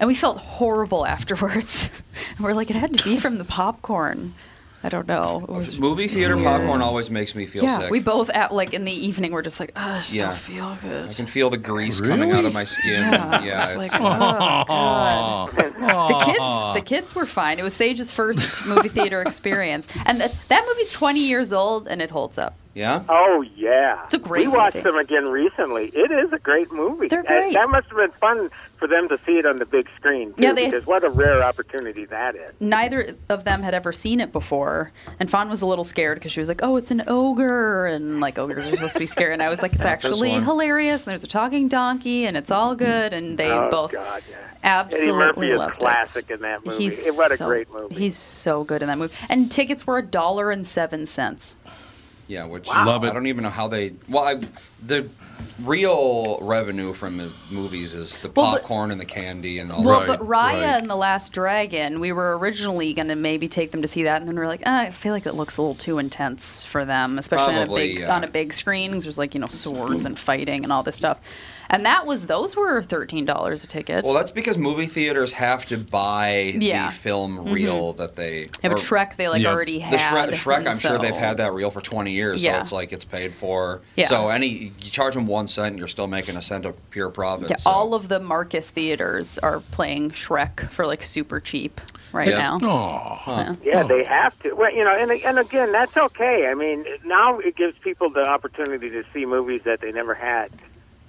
and 0.00 0.06
we 0.08 0.14
felt 0.14 0.38
horrible 0.38 1.06
afterwards. 1.06 1.90
and 2.36 2.44
we're 2.44 2.54
like, 2.54 2.70
it 2.70 2.76
had 2.76 2.96
to 2.96 3.04
be 3.04 3.16
from 3.16 3.38
the 3.38 3.44
popcorn. 3.44 4.34
I 4.82 4.90
don't 4.90 5.08
know. 5.08 5.44
It 5.48 5.50
was 5.50 5.76
Movie 5.76 6.06
theater 6.06 6.36
popcorn 6.36 6.82
always 6.82 7.10
makes 7.10 7.34
me 7.34 7.46
feel 7.46 7.64
yeah. 7.64 7.78
sick. 7.78 7.90
We 7.90 8.00
both 8.00 8.30
at 8.30 8.54
like 8.54 8.74
in 8.74 8.84
the 8.84 8.92
evening 8.92 9.32
we're 9.32 9.42
just 9.42 9.58
like, 9.58 9.72
oh, 9.74 9.80
I 9.80 10.02
still 10.02 10.26
Yeah. 10.28 10.32
feel 10.32 10.78
good. 10.80 11.10
I 11.10 11.14
can 11.14 11.26
feel 11.26 11.50
the 11.50 11.58
grease 11.58 12.00
coming 12.00 12.30
out 12.30 12.44
of 12.44 12.54
my 12.54 12.62
skin. 12.62 13.00
Yeah, 13.12 13.42
Yeah, 13.42 13.66
it's 13.70 13.86
it's, 13.86 13.92
like, 13.92 14.00
oh, 14.00 14.64
God. 14.68 15.50
The 15.50 16.24
kids, 16.24 16.74
the 16.74 16.82
kids 16.86 17.14
were 17.14 17.26
fine. 17.26 17.58
It 17.58 17.64
was 17.64 17.74
Sage's 17.74 18.12
first 18.12 18.66
movie 18.66 18.88
theater 18.88 19.20
experience, 19.20 19.88
and 20.06 20.20
that 20.20 20.32
that 20.48 20.64
movie's 20.68 20.92
20 20.92 21.26
years 21.26 21.52
old 21.52 21.88
and 21.88 22.00
it 22.00 22.10
holds 22.10 22.38
up. 22.38 22.54
Yeah. 22.74 23.02
Oh 23.08 23.44
yeah. 23.56 24.04
It's 24.04 24.14
a 24.14 24.18
great 24.18 24.46
We 24.48 24.56
watched 24.56 24.76
movie. 24.76 24.88
them 24.90 24.98
again 24.98 25.28
recently. 25.28 25.86
It 25.94 26.10
is 26.10 26.32
a 26.32 26.38
great 26.38 26.70
movie. 26.72 27.08
They're 27.08 27.18
And 27.20 27.26
great. 27.28 27.54
that 27.54 27.68
must 27.70 27.86
have 27.88 27.96
been 27.96 28.12
fun 28.20 28.50
for 28.76 28.86
them 28.86 29.08
to 29.08 29.18
see 29.26 29.38
it 29.38 29.46
on 29.46 29.56
the 29.56 29.66
big 29.66 29.88
screen 29.96 30.32
too, 30.34 30.42
Yeah, 30.42 30.52
they- 30.52 30.66
because 30.70 30.86
what 30.86 31.02
a 31.02 31.08
rare 31.10 31.42
opportunity 31.42 32.04
that 32.06 32.36
is. 32.36 32.52
Neither 32.60 33.14
of 33.28 33.44
them 33.44 33.62
had 33.62 33.74
ever 33.74 33.92
seen 33.92 34.20
it 34.20 34.32
before, 34.32 34.92
and 35.18 35.28
Fawn 35.28 35.48
was 35.50 35.62
a 35.62 35.66
little 35.66 35.82
scared 35.84 36.18
because 36.18 36.30
she 36.30 36.38
was 36.40 36.48
like, 36.48 36.60
"Oh, 36.62 36.76
it's 36.76 36.90
an 36.92 37.02
ogre," 37.08 37.86
and 37.86 38.20
like 38.20 38.38
ogres 38.38 38.66
are 38.68 38.70
supposed 38.76 38.94
to 38.94 39.00
be 39.00 39.06
scary. 39.06 39.32
And 39.32 39.42
I 39.42 39.48
was 39.50 39.60
like, 39.62 39.72
"It's 39.74 39.84
actually 39.96 40.30
hilarious." 40.30 41.02
And 41.04 41.10
there's 41.10 41.24
a 41.24 41.28
talking 41.28 41.66
donkey, 41.68 42.26
and 42.26 42.36
it's 42.36 42.50
all 42.50 42.74
good. 42.76 43.12
And 43.12 43.36
they 43.38 43.50
oh 43.50 43.68
both 43.70 43.90
God, 43.92 44.22
yeah. 44.30 44.36
absolutely 44.62 45.08
Eddie 45.08 45.18
Murphy 45.18 45.50
is 45.50 45.58
loved 45.58 45.78
classic 45.78 46.26
it. 46.30 46.34
in 46.34 46.40
that 46.42 46.64
movie. 46.64 46.84
He's 46.84 47.08
Eh, 47.08 47.10
what 47.16 47.32
a 47.32 47.36
so- 47.36 47.46
great 47.46 47.68
movie. 47.72 47.94
He's 47.96 48.16
so 48.16 48.62
good 48.62 48.82
in 48.82 48.88
that 48.88 48.98
movie. 48.98 49.14
And 49.28 49.50
tickets 49.50 49.86
were 49.86 49.98
a 49.98 50.02
dollar 50.02 50.50
and 50.52 50.64
seven 50.66 51.06
cents. 51.06 51.56
Yeah, 52.28 52.44
which 52.44 52.68
Love 52.68 53.04
it. 53.04 53.10
I 53.10 53.12
don't 53.14 53.26
even 53.26 53.42
know 53.42 53.50
how 53.50 53.68
they. 53.68 53.94
Well, 54.08 54.22
I, 54.24 54.38
the 54.86 55.08
real 55.64 56.38
revenue 56.42 56.92
from 56.92 57.16
the 57.16 57.32
movies 57.50 57.94
is 57.94 58.16
the 58.16 58.28
Well, 58.30 58.52
but- 58.52 58.60
popcorn 58.60 58.90
and 58.90 59.00
the 59.00 59.04
candy 59.06 59.58
and 59.58 59.72
all 59.72 59.82
Well, 59.82 60.00
that. 60.00 60.06
but 60.06 60.20
Raya 60.20 60.28
right. 60.28 60.62
and 60.62 60.88
the 60.90 60.94
Last 60.94 61.32
Dragon, 61.32 62.00
we 62.00 62.12
were 62.12 62.36
originally 62.38 62.92
going 62.92 63.08
to 63.08 63.14
maybe 63.16 63.48
take 63.48 63.70
them 63.72 63.82
to 63.82 63.88
see 63.88 64.02
that, 64.04 64.20
and 64.20 64.28
then 64.28 64.36
we 64.36 64.42
are 64.42 64.46
like, 64.46 64.62
ah, 64.66 64.80
I 64.82 64.90
feel 64.90 65.12
like 65.14 65.26
it 65.26 65.34
looks 65.34 65.56
a 65.56 65.62
little 65.62 65.74
too 65.74 65.98
intense 65.98 66.62
for 66.62 66.84
them, 66.84 67.18
especially 67.18 67.54
on 67.56 67.66
a 67.68 67.74
big 67.74 67.98
yeah. 68.00 68.14
on 68.14 68.24
a 68.24 68.28
big 68.28 68.52
screen. 68.52 68.92
'cause 68.92 69.04
There's 69.04 69.18
like 69.18 69.34
you 69.34 69.40
know 69.40 69.46
swords 69.48 70.04
and 70.04 70.18
fighting 70.18 70.64
and 70.64 70.72
all 70.72 70.82
this 70.82 70.96
stuff, 70.96 71.18
and 71.70 71.84
that 71.84 72.06
was 72.06 72.26
those 72.26 72.56
were 72.56 72.82
thirteen 72.82 73.24
dollars 73.24 73.62
a 73.64 73.66
ticket. 73.66 74.04
Well, 74.04 74.14
that's 74.14 74.30
because 74.30 74.56
movie 74.58 74.86
theaters 74.86 75.32
have 75.34 75.66
to 75.66 75.76
buy 75.78 76.54
Yeah. 76.58 76.78
Mm-hmm. 76.78 76.86
the 76.86 76.92
film 76.92 77.52
reel 77.52 77.92
that 77.94 78.16
they. 78.16 78.42
yeah, 78.42 78.48
but 78.62 78.72
or 78.72 78.76
Shrek 78.76 79.16
they 79.16 79.28
like 79.28 79.42
Yeah. 79.42 79.52
already 79.52 79.78
The 79.78 79.98
had. 79.98 80.30
Shrek, 80.30 80.30
Shrek 80.32 80.66
I'm 80.66 80.78
sure 80.78 80.98
they've 80.98 81.14
had 81.14 81.36
that 81.38 81.52
reel 81.52 81.70
for 81.70 81.80
20 81.80 82.10
years, 82.12 82.42
Yeah. 82.42 82.56
so 82.56 82.60
it's 82.62 82.72
like 82.72 82.92
it's 82.92 83.04
paid 83.04 83.34
for. 83.34 83.80
Yeah. 83.96 84.06
So 84.06 84.28
any 84.28 84.48
you 84.48 84.90
charge 84.90 85.14
them 85.14 85.26
one 85.26 85.48
cent, 85.48 85.68
and 85.72 85.78
you're 85.78 85.88
still 85.88 86.06
making 86.08 86.36
a 86.36 86.42
cent 86.42 86.64
of 86.64 86.74
pure 86.90 87.10
profit. 87.10 87.50
Yeah, 87.50 87.56
so. 87.56 87.70
all 87.70 87.94
of 87.94 88.08
the 88.08 88.20
Marcus 88.20 88.70
theaters 88.70 89.38
are 89.38 89.60
playing 89.72 90.10
Shrek 90.12 90.68
for 90.70 90.86
like 90.86 91.02
super 91.02 91.40
cheap 91.40 91.80
right 92.12 92.28
Yeah. 92.28 92.38
now. 92.38 92.58
Aw. 92.62 93.56
Yeah, 93.62 93.82
they 93.82 94.04
have 94.04 94.38
to. 94.40 94.54
Well, 94.54 94.72
you 94.72 94.84
know, 94.84 94.96
and 94.96 95.10
and 95.10 95.38
again, 95.38 95.72
that's 95.72 95.96
okay. 95.96 96.48
I 96.48 96.54
mean, 96.54 96.84
now 97.04 97.38
it 97.38 97.56
gives 97.56 97.78
people 97.78 98.08
the 98.10 98.26
opportunity 98.26 98.88
to 98.90 99.04
see 99.12 99.26
movies 99.26 99.62
that 99.64 99.80
they 99.80 99.90
never 99.90 100.14
had 100.14 100.50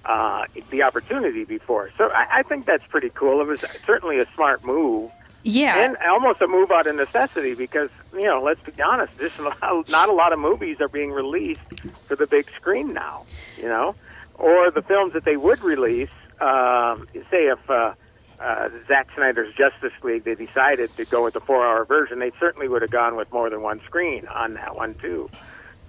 uh, 0.10 0.46
the 0.72 0.82
opportunity 0.82 1.46
before. 1.46 1.92
So 1.96 2.10
I, 2.10 2.40
I 2.40 2.44
think 2.44 2.66
that's 2.66 2.84
pretty 2.86 3.12
cool. 3.14 3.42
It 3.42 3.48
was 3.48 3.64
certainly 3.86 4.18
a 4.18 4.26
smart 4.34 4.66
move, 4.66 5.12
Yeah, 5.44 5.78
and 5.78 5.98
almost 5.98 6.42
a 6.42 6.48
move 6.48 6.72
out 6.72 6.88
of 6.88 6.96
necessity 6.96 7.54
because 7.54 7.92
you 8.12 8.28
know, 8.28 8.42
let's 8.42 8.60
be 8.62 8.82
honest, 8.82 9.16
there's 9.20 9.38
not 9.38 9.62
not 9.90 10.10
a 10.10 10.14
lot 10.14 10.34
of 10.34 10.40
movies 10.40 10.82
are 10.82 10.88
being 10.88 11.12
released 11.12 11.62
for 12.08 12.16
the 12.16 12.26
big 12.26 12.50
screen 12.56 12.88
now. 12.88 13.26
You 13.56 13.70
know, 13.70 13.96
or 14.34 14.72
the 14.72 14.82
films 14.82 15.14
that 15.14 15.24
they 15.26 15.38
would 15.38 15.62
release. 15.62 16.10
Um, 16.42 17.08
say 17.30 17.48
if. 17.48 17.70
Uh, 17.70 17.94
uh, 18.42 18.70
Zack 18.88 19.10
Snyder's 19.16 19.54
Justice 19.54 19.92
League, 20.02 20.24
they 20.24 20.34
decided 20.34 20.96
to 20.96 21.04
go 21.04 21.26
with 21.26 21.34
the 21.34 21.42
four-hour 21.42 21.84
version. 21.84 22.20
They 22.20 22.32
certainly 22.40 22.70
would 22.70 22.82
have 22.82 22.90
gone 22.90 23.18
with 23.18 23.30
more 23.34 23.50
than 23.50 23.62
one 23.62 23.82
screen 23.82 24.28
on 24.28 24.54
that 24.54 24.78
one 24.78 24.94
too. 24.94 25.30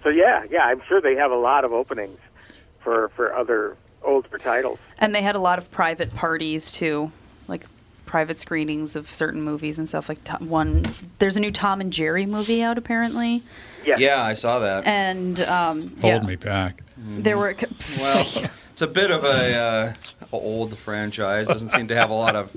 So 0.03 0.09
yeah, 0.09 0.43
yeah, 0.51 0.65
I'm 0.65 0.83
sure 0.89 1.01
they 1.01 1.15
have 1.15 1.31
a 1.31 1.37
lot 1.37 1.65
of 1.65 1.73
openings 1.73 2.19
for 2.81 3.11
for 3.11 3.33
other 3.33 3.77
older 4.03 4.39
titles. 4.39 4.79
and 4.99 5.15
they 5.15 5.23
had 5.23 5.35
a 5.35 5.39
lot 5.41 5.59
of 5.59 5.71
private 5.71 6.15
parties 6.15 6.71
too, 6.73 7.11
like 7.49 7.65
private 8.07 8.39
screenings 8.39 8.97
of 8.97 9.09
certain 9.11 9.43
movies 9.43 9.79
and 9.79 9.89
stuff. 9.89 10.09
Like 10.09 10.23
Tom, 10.25 10.49
one, 10.49 10.85
there's 11.19 11.37
a 11.37 11.41
new 11.41 11.53
Tom 11.53 11.81
and 11.81 11.93
Jerry 11.93 12.27
movie 12.27 12.63
out 12.63 12.79
apparently, 12.79 13.43
Yes. 13.85 13.99
Yeah, 14.01 14.23
I 14.23 14.35
saw 14.35 14.59
that. 14.59 14.87
and 14.87 15.41
um, 15.43 15.89
Hold 16.03 16.23
yeah, 16.23 16.27
me 16.29 16.37
back. 16.37 16.83
there 16.99 17.39
were. 17.39 17.55
well, 17.99 18.45
it's 18.73 18.83
a 18.83 18.87
bit 18.87 19.11
of 19.11 19.25
a 19.25 19.57
uh, 19.57 19.95
old 20.33 20.77
franchise. 20.77 21.47
Doesn't 21.47 21.71
seem 21.71 21.89
to 21.89 21.95
have 21.95 22.11
a 22.11 22.15
lot 22.15 22.37
of 22.37 22.53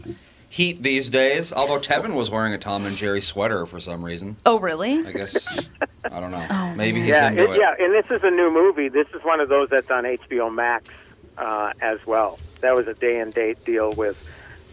heat 0.49 0.83
these 0.83 1.09
days. 1.09 1.53
Although 1.53 1.79
Tevin 1.79 2.13
was 2.13 2.29
wearing 2.29 2.53
a 2.53 2.57
Tom 2.57 2.85
and 2.85 2.97
Jerry 2.97 3.21
sweater 3.21 3.65
for 3.65 3.79
some 3.79 4.03
reason. 4.03 4.35
oh 4.45 4.59
really? 4.59 4.99
I 5.05 5.11
guess 5.13 5.69
I 6.11 6.19
don't 6.19 6.31
know. 6.31 6.45
Oh, 6.49 6.73
Maybe 6.75 6.99
he's 6.99 7.09
Yeah, 7.09 7.29
into 7.29 7.43
it- 7.45 7.51
it. 7.51 7.59
yeah, 7.61 7.75
and 7.85 7.93
this 7.93 8.11
is 8.11 8.21
a 8.23 8.29
new 8.31 8.51
movie. 8.51 8.89
This 8.89 9.07
is 9.15 9.23
one 9.23 9.39
of 9.39 9.47
those 9.47 9.69
that's 9.69 9.89
on 9.91 10.03
HBO 10.03 10.53
Max 10.53 10.89
uh, 11.37 11.73
as 11.81 12.05
well. 12.05 12.39
That 12.61 12.75
was 12.75 12.87
a 12.87 12.93
day 12.93 13.19
and 13.19 13.33
date 13.33 13.63
deal 13.65 13.91
with 13.93 14.17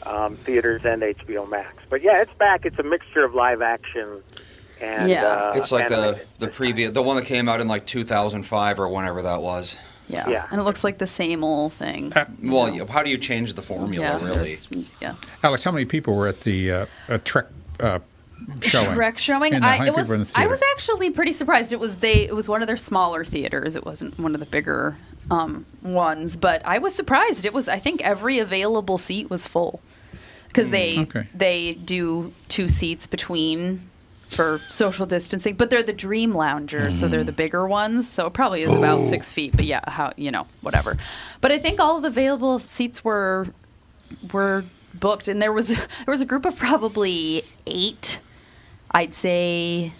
um, 0.04 0.36
theaters 0.36 0.82
and 0.84 1.02
HBO 1.02 1.48
Max. 1.48 1.84
But 1.88 2.02
yeah, 2.02 2.22
it's 2.22 2.32
back. 2.34 2.64
It's 2.64 2.78
a 2.78 2.82
mixture 2.82 3.24
of 3.24 3.34
live 3.34 3.62
action 3.62 4.22
and 4.80 5.10
Yeah. 5.10 5.24
uh, 5.24 5.52
It's 5.56 5.72
like 5.72 5.88
the 5.88 6.20
the 6.38 6.48
previous, 6.48 6.92
the 6.92 7.02
one 7.02 7.16
that 7.16 7.26
came 7.26 7.48
out 7.48 7.60
in 7.60 7.68
like 7.68 7.86
2005 7.86 8.78
or 8.80 8.88
whenever 8.88 9.22
that 9.22 9.42
was. 9.42 9.76
Yeah. 10.08 10.28
Yeah. 10.28 10.46
and 10.50 10.60
it 10.60 10.64
looks 10.64 10.82
like 10.82 10.98
the 10.98 11.06
same 11.06 11.44
old 11.44 11.72
thing. 11.72 12.12
Well, 12.42 12.68
yeah, 12.74 12.84
how 12.86 13.04
do 13.04 13.10
you 13.10 13.18
change 13.18 13.52
the 13.54 13.62
formula, 13.62 14.04
yeah, 14.04 14.16
really? 14.24 14.54
there's- 14.54 14.68
yeah. 15.00 15.14
Alex, 15.44 15.62
how 15.62 15.70
many 15.70 15.84
people 15.84 16.16
were 16.16 16.26
at 16.26 16.40
the 16.40 16.72
uh, 16.72 16.86
uh, 17.08 17.18
Trek 17.24 17.46
uh, 17.78 18.00
showing? 18.60 18.88
Shrek 18.98 19.18
showing. 19.18 19.54
And, 19.54 19.64
uh, 19.64 19.68
I, 19.68 19.86
it 19.86 19.94
was, 19.94 20.02
people 20.02 20.08
were 20.08 20.14
in 20.16 20.20
the 20.22 20.32
I 20.34 20.46
was 20.48 20.60
actually 20.72 21.10
pretty 21.10 21.32
surprised. 21.32 21.72
It 21.72 21.78
was 21.78 21.96
they. 21.98 22.22
It 22.26 22.34
was 22.34 22.48
one 22.48 22.60
of 22.60 22.66
their 22.66 22.76
smaller 22.76 23.24
theaters. 23.24 23.76
It 23.76 23.84
wasn't 23.86 24.18
one 24.18 24.34
of 24.34 24.40
the 24.40 24.46
bigger 24.46 24.96
um, 25.30 25.64
ones. 25.82 26.36
But 26.36 26.62
I 26.66 26.78
was 26.78 26.94
surprised. 26.94 27.46
It 27.46 27.52
was. 27.52 27.68
I 27.68 27.78
think 27.78 28.02
every 28.02 28.38
available 28.38 28.98
seat 28.98 29.30
was 29.30 29.46
full 29.46 29.80
because 30.48 30.70
they 30.70 30.98
Okay. 31.00 31.26
they 31.34 31.72
do 31.74 32.32
two 32.48 32.68
seats 32.68 33.06
between 33.06 33.88
for 34.28 34.60
social 34.68 35.06
distancing. 35.06 35.54
But 35.54 35.70
they're 35.70 35.82
the 35.82 35.92
Dream 35.92 36.34
Loungers, 36.34 36.98
so 36.98 37.08
they're 37.08 37.24
the 37.24 37.32
bigger 37.32 37.66
ones. 37.66 38.08
So 38.08 38.26
it 38.26 38.32
probably 38.32 38.62
is 38.62 38.72
about 38.72 39.08
six 39.08 39.32
feet. 39.32 39.56
But 39.56 39.66
yeah, 39.66 39.80
how 39.88 40.12
you 40.16 40.30
know 40.30 40.46
whatever. 40.60 40.96
But 41.40 41.52
I 41.52 41.58
think 41.58 41.80
all 41.80 41.96
of 41.96 42.02
the 42.02 42.08
available 42.08 42.58
seats 42.58 43.04
were 43.04 43.46
were 44.32 44.64
booked, 44.94 45.28
and 45.28 45.40
there 45.40 45.52
was 45.52 45.68
there 45.68 45.86
was 46.08 46.20
a 46.20 46.26
group 46.26 46.44
of 46.44 46.56
probably 46.56 47.44
eight, 47.66 48.18
I'd 48.90 49.14
say, 49.14 49.92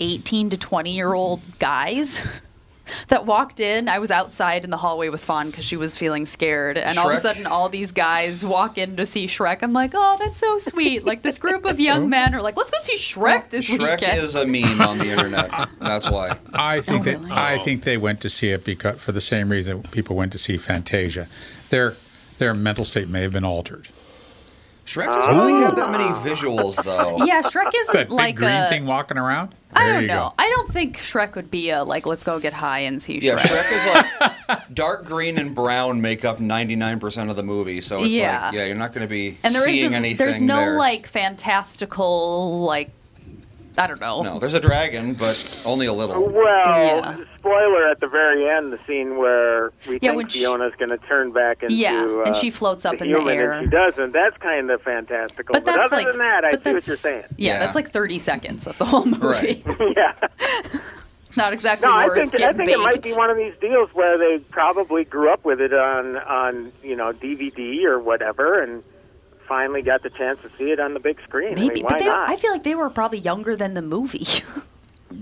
eighteen 0.00 0.50
to 0.50 0.56
twenty 0.56 0.94
year 0.94 1.12
old 1.14 1.40
guys. 1.58 2.20
That 3.08 3.26
walked 3.26 3.60
in. 3.60 3.88
I 3.88 3.98
was 3.98 4.10
outside 4.10 4.64
in 4.64 4.70
the 4.70 4.76
hallway 4.76 5.08
with 5.08 5.22
Fawn 5.22 5.50
because 5.50 5.64
she 5.64 5.76
was 5.76 5.96
feeling 5.96 6.26
scared, 6.26 6.76
and 6.76 6.98
all 6.98 7.08
of 7.08 7.16
a 7.16 7.20
sudden, 7.20 7.46
all 7.46 7.68
these 7.68 7.92
guys 7.92 8.44
walk 8.44 8.78
in 8.78 8.96
to 8.96 9.06
see 9.06 9.26
Shrek. 9.26 9.58
I'm 9.62 9.72
like, 9.72 9.92
oh, 9.94 10.16
that's 10.18 10.40
so 10.40 10.58
sweet. 10.58 11.04
Like 11.04 11.22
this 11.22 11.38
group 11.38 11.64
of 11.64 11.78
young 11.78 12.04
hmm? 12.04 12.10
men 12.10 12.34
are 12.34 12.42
like, 12.42 12.56
let's 12.56 12.70
go 12.70 12.78
see 12.82 12.96
Shrek 12.96 13.50
this 13.50 13.70
Shrek 13.70 14.00
weekend. 14.00 14.22
is 14.22 14.34
a 14.34 14.44
meme 14.44 14.80
on 14.80 14.98
the 14.98 15.08
internet. 15.08 15.50
That's 15.80 16.10
why. 16.10 16.38
I 16.52 16.78
oh, 16.78 16.82
think 16.82 16.96
Oh, 16.96 17.02
that 17.04 17.20
really? 17.20 17.32
I 17.32 17.58
think 17.58 17.84
they 17.84 17.96
went 17.96 18.20
to 18.22 18.30
see 18.30 18.50
it 18.50 18.64
because 18.64 18.98
for 19.00 19.12
the 19.12 19.20
same 19.20 19.50
reason 19.50 19.82
people 19.82 20.16
went 20.16 20.32
to 20.32 20.38
see 20.38 20.56
Fantasia. 20.56 21.28
Their 21.70 21.96
their 22.38 22.54
mental 22.54 22.84
state 22.84 23.08
may 23.08 23.22
have 23.22 23.32
been 23.32 23.44
altered. 23.44 23.88
Shrek 24.86 25.12
doesn't 25.12 25.36
really 25.36 25.60
have 25.62 25.76
that 25.76 25.90
many 25.90 26.04
ah. 26.04 26.22
visuals, 26.24 26.82
though. 26.84 27.24
yeah, 27.26 27.42
Shrek 27.42 27.70
isn't 27.74 27.92
That 27.92 28.08
big 28.08 28.12
like 28.12 28.34
a 28.36 28.38
green 28.38 28.50
a. 28.50 28.68
thing 28.68 28.86
walking 28.86 29.18
around. 29.18 29.54
I 29.72 29.86
don't 29.88 30.02
you 30.02 30.08
know. 30.08 30.28
go. 30.30 30.34
I 30.38 30.48
don't 30.48 30.72
think 30.72 30.96
Shrek 30.98 31.34
would 31.34 31.50
be 31.50 31.70
a 31.70 31.82
like, 31.84 32.06
let's 32.06 32.24
go 32.24 32.38
get 32.38 32.52
high 32.52 32.78
and 32.80 33.02
see 33.02 33.18
Shrek. 33.18 33.22
Yeah, 33.22 33.36
Shrek. 33.36 33.62
Shrek 33.62 33.72
is 33.72 34.48
like 34.48 34.68
dark 34.74 35.04
green 35.04 35.38
and 35.38 35.54
brown 35.54 36.00
make 36.00 36.24
up 36.24 36.38
99% 36.38 37.28
of 37.30 37.36
the 37.36 37.42
movie, 37.42 37.80
so 37.80 37.98
it's 38.04 38.08
Yeah. 38.14 38.46
like, 38.46 38.54
yeah, 38.54 38.64
you're 38.66 38.76
not 38.76 38.94
going 38.94 39.06
to 39.06 39.10
be 39.10 39.36
and 39.42 39.54
there 39.54 39.64
seeing 39.64 39.92
anything 39.92 40.24
There's 40.26 40.40
no 40.40 40.56
there. 40.56 40.78
like 40.78 41.06
fantastical 41.08 42.60
like. 42.64 42.90
I 43.78 43.86
don't 43.86 44.00
know. 44.00 44.22
No, 44.22 44.38
there's 44.38 44.54
a 44.54 44.60
dragon, 44.60 45.14
but 45.14 45.62
only 45.66 45.86
a 45.86 45.92
little. 45.92 46.28
Well, 46.28 46.44
Yeah. 46.44 47.16
spoiler 47.38 47.88
at 47.88 48.00
the 48.00 48.06
very 48.06 48.48
end, 48.48 48.72
the 48.72 48.78
scene 48.86 49.18
where 49.18 49.70
we 49.86 49.98
Yeah, 50.00 50.14
think 50.14 50.30
Fiona's 50.30 50.72
going 50.78 50.88
to 50.90 50.98
turn 50.98 51.32
back 51.32 51.62
into 51.62 51.74
Yeah, 51.74 52.02
and 52.02 52.28
uh, 52.28 52.32
she 52.34 52.50
floats 52.50 52.84
up 52.86 52.98
the 52.98 53.04
in 53.04 53.12
the 53.12 53.18
human, 53.18 53.34
air. 53.36 53.52
and 53.52 53.66
she 53.66 53.70
doesn't. 53.70 54.12
That's 54.12 54.36
kind 54.38 54.70
of 54.70 54.80
fantastical. 54.82 55.52
But 55.52 55.64
that's 55.66 55.92
other 55.92 55.96
like. 56.02 56.06
than 56.06 56.18
that, 56.18 56.44
I 56.44 56.52
see 56.52 56.72
what 56.72 56.86
you're 56.86 56.96
saying. 56.96 57.24
Yeah, 57.36 57.52
Yeah. 57.54 57.58
that's 57.60 57.74
like 57.74 57.90
30 57.90 58.18
seconds 58.18 58.66
of 58.66 58.78
the 58.78 58.84
whole 58.86 59.04
movie. 59.04 59.18
Right. 59.26 59.62
yeah. 59.96 60.12
Not 61.36 61.52
exactly 61.52 61.86
No, 61.86 61.94
I 61.94 62.08
think 62.14 62.34
I 62.34 62.38
getting 62.38 62.56
think 62.56 62.70
it 62.70 62.78
might 62.78 63.02
be 63.02 63.12
one 63.12 63.28
of 63.28 63.36
these 63.36 63.52
deals 63.60 63.90
where 63.92 64.16
they 64.16 64.38
probably 64.38 65.04
grew 65.04 65.30
up 65.30 65.44
with 65.44 65.60
it 65.60 65.74
on 65.74 66.16
on 66.16 66.72
you 66.82 66.96
know 66.96 67.12
DVD 67.12 67.84
or 67.84 67.98
whatever, 67.98 68.62
and 68.62 68.82
finally 69.46 69.82
got 69.82 70.02
the 70.02 70.10
chance 70.10 70.40
to 70.42 70.50
see 70.56 70.70
it 70.70 70.80
on 70.80 70.94
the 70.94 71.00
big 71.00 71.20
screen. 71.22 71.52
I 71.52 71.60
Maybe, 71.60 71.74
mean, 71.76 71.84
why 71.84 71.90
but 71.90 71.98
they, 72.00 72.04
not? 72.06 72.28
I 72.28 72.36
feel 72.36 72.52
like 72.52 72.62
they 72.64 72.74
were 72.74 72.90
probably 72.90 73.18
younger 73.18 73.56
than 73.56 73.74
the 73.74 73.82
movie. 73.82 74.26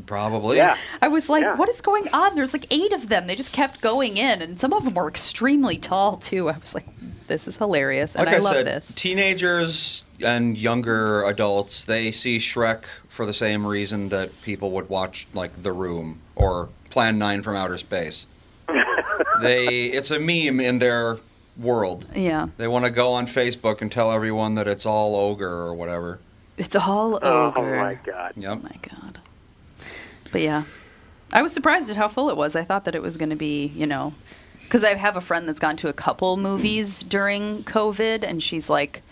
Probably. 0.07 0.57
yeah. 0.57 0.76
I 1.02 1.09
was 1.09 1.28
like, 1.28 1.43
Yeah. 1.43 1.57
what 1.57 1.69
is 1.69 1.81
going 1.83 2.09
on? 2.12 2.35
There's 2.35 2.52
like 2.54 2.66
eight 2.71 2.93
of 2.93 3.09
them. 3.11 3.26
They 3.26 3.37
just 3.37 3.52
kept 3.52 3.81
going 3.83 4.16
in, 4.16 4.40
and 4.43 4.59
some 4.59 4.73
of 4.73 4.85
them 4.85 4.95
were 4.95 5.09
extremely 5.09 5.76
tall 5.78 6.16
too. 6.16 6.49
I 6.49 6.57
was 6.57 6.75
like, 6.75 6.87
this 7.28 7.47
is 7.47 7.59
hilarious, 7.59 8.14
and 8.16 8.25
Like 8.25 8.35
I, 8.35 8.38
I, 8.38 8.40
love 8.40 8.54
said, 8.54 8.66
this. 8.66 8.95
teenagers 8.95 10.04
and 10.23 10.57
younger 10.57 11.23
adults, 11.25 11.85
they 11.85 12.12
see 12.12 12.38
Shrek 12.38 12.85
for 13.09 13.26
the 13.26 13.33
same 13.35 13.66
reason 13.66 14.09
that 14.09 14.31
people 14.43 14.71
would 14.73 14.88
watch 14.88 15.26
like 15.35 15.62
The 15.62 15.73
Room 15.73 16.21
or 16.35 16.71
Plan 16.90 17.19
9 17.19 17.43
from 17.43 17.54
Outer 17.57 17.78
Space. 17.78 18.26
they 19.43 19.87
it's 19.87 20.11
a 20.11 20.19
meme 20.19 20.61
in 20.61 20.78
their 20.78 21.19
world. 21.56 22.06
yeah, 22.14 22.49
They 22.56 22.66
want 22.68 22.84
to 22.84 22.90
go 22.90 23.12
on 23.14 23.26
Facebook 23.26 23.80
and 23.82 23.90
tell 23.92 24.11
everyone 24.12 24.54
that 24.54 24.66
it's 24.68 24.87
all 24.87 25.14
ogre 25.16 25.49
or 25.49 25.75
whatever. 25.75 26.18
it's 26.56 26.75
all 26.76 27.16
ogre. 27.16 27.76
Oh 27.76 27.80
my 27.80 27.94
god. 28.04 28.32
Oh 28.37 28.40
Yep. 28.40 28.62
my 28.62 28.76
god. 28.82 29.20
But 30.32 30.40
yeah, 30.42 30.64
I 31.32 31.42
was 31.42 31.52
surprised 31.52 31.90
at 31.90 31.96
how 31.96 32.08
full 32.08 32.28
it 32.30 32.37
was. 32.37 32.56
I 32.56 32.64
thought 32.64 32.84
that 32.87 32.94
it 32.94 33.02
was 33.02 33.16
going 33.16 33.30
to 33.30 33.37
be, 33.37 33.66
you 33.66 33.87
know, 33.87 34.14
because 34.62 34.82
I 34.84 34.94
have 34.94 35.16
a 35.16 35.20
friend 35.20 35.46
that's 35.49 35.61
gone 35.61 35.76
to 35.78 35.88
a 35.88 35.92
couple 35.92 36.37
movies 36.37 37.02
mm. 37.04 37.08
during 37.08 37.64
COVID, 37.64 38.23
and 38.25 38.42
she's 38.42 38.68
like, 38.68 39.02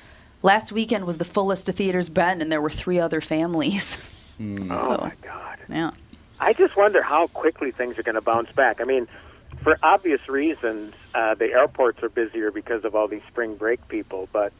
last 0.42 0.72
weekend 0.72 1.04
was 1.06 1.18
the 1.18 1.25
fullest 1.25 1.68
a 1.68 1.72
theater's 1.72 2.08
been, 2.08 2.40
and 2.42 2.50
there 2.50 2.61
were 2.61 2.70
three 2.70 2.99
other 2.99 3.20
families. 3.20 3.99
Mm. 4.40 4.70
Oh 4.70 4.99
my 5.04 5.12
god. 5.22 5.58
yeah. 5.68 5.90
I 6.40 6.52
just 6.54 6.75
wonder 6.76 7.02
how 7.02 7.28
quickly 7.28 7.70
things 7.70 7.99
are 7.99 8.02
going 8.02 8.16
to 8.16 8.20
bounce 8.20 8.50
back. 8.50 8.80
I 8.80 8.84
mean, 8.84 9.06
for 9.62 9.78
obvious 9.82 10.28
reasons, 10.28 10.94
uh, 11.14 11.35
the 11.35 11.52
airports 11.52 12.02
are 12.02 12.09
busier 12.09 12.50
because 12.50 12.85
of 12.85 12.95
all 12.95 13.09
these 13.09 13.23
spring 13.28 13.54
break 13.57 13.87
people. 13.88 14.28
But 14.33 14.52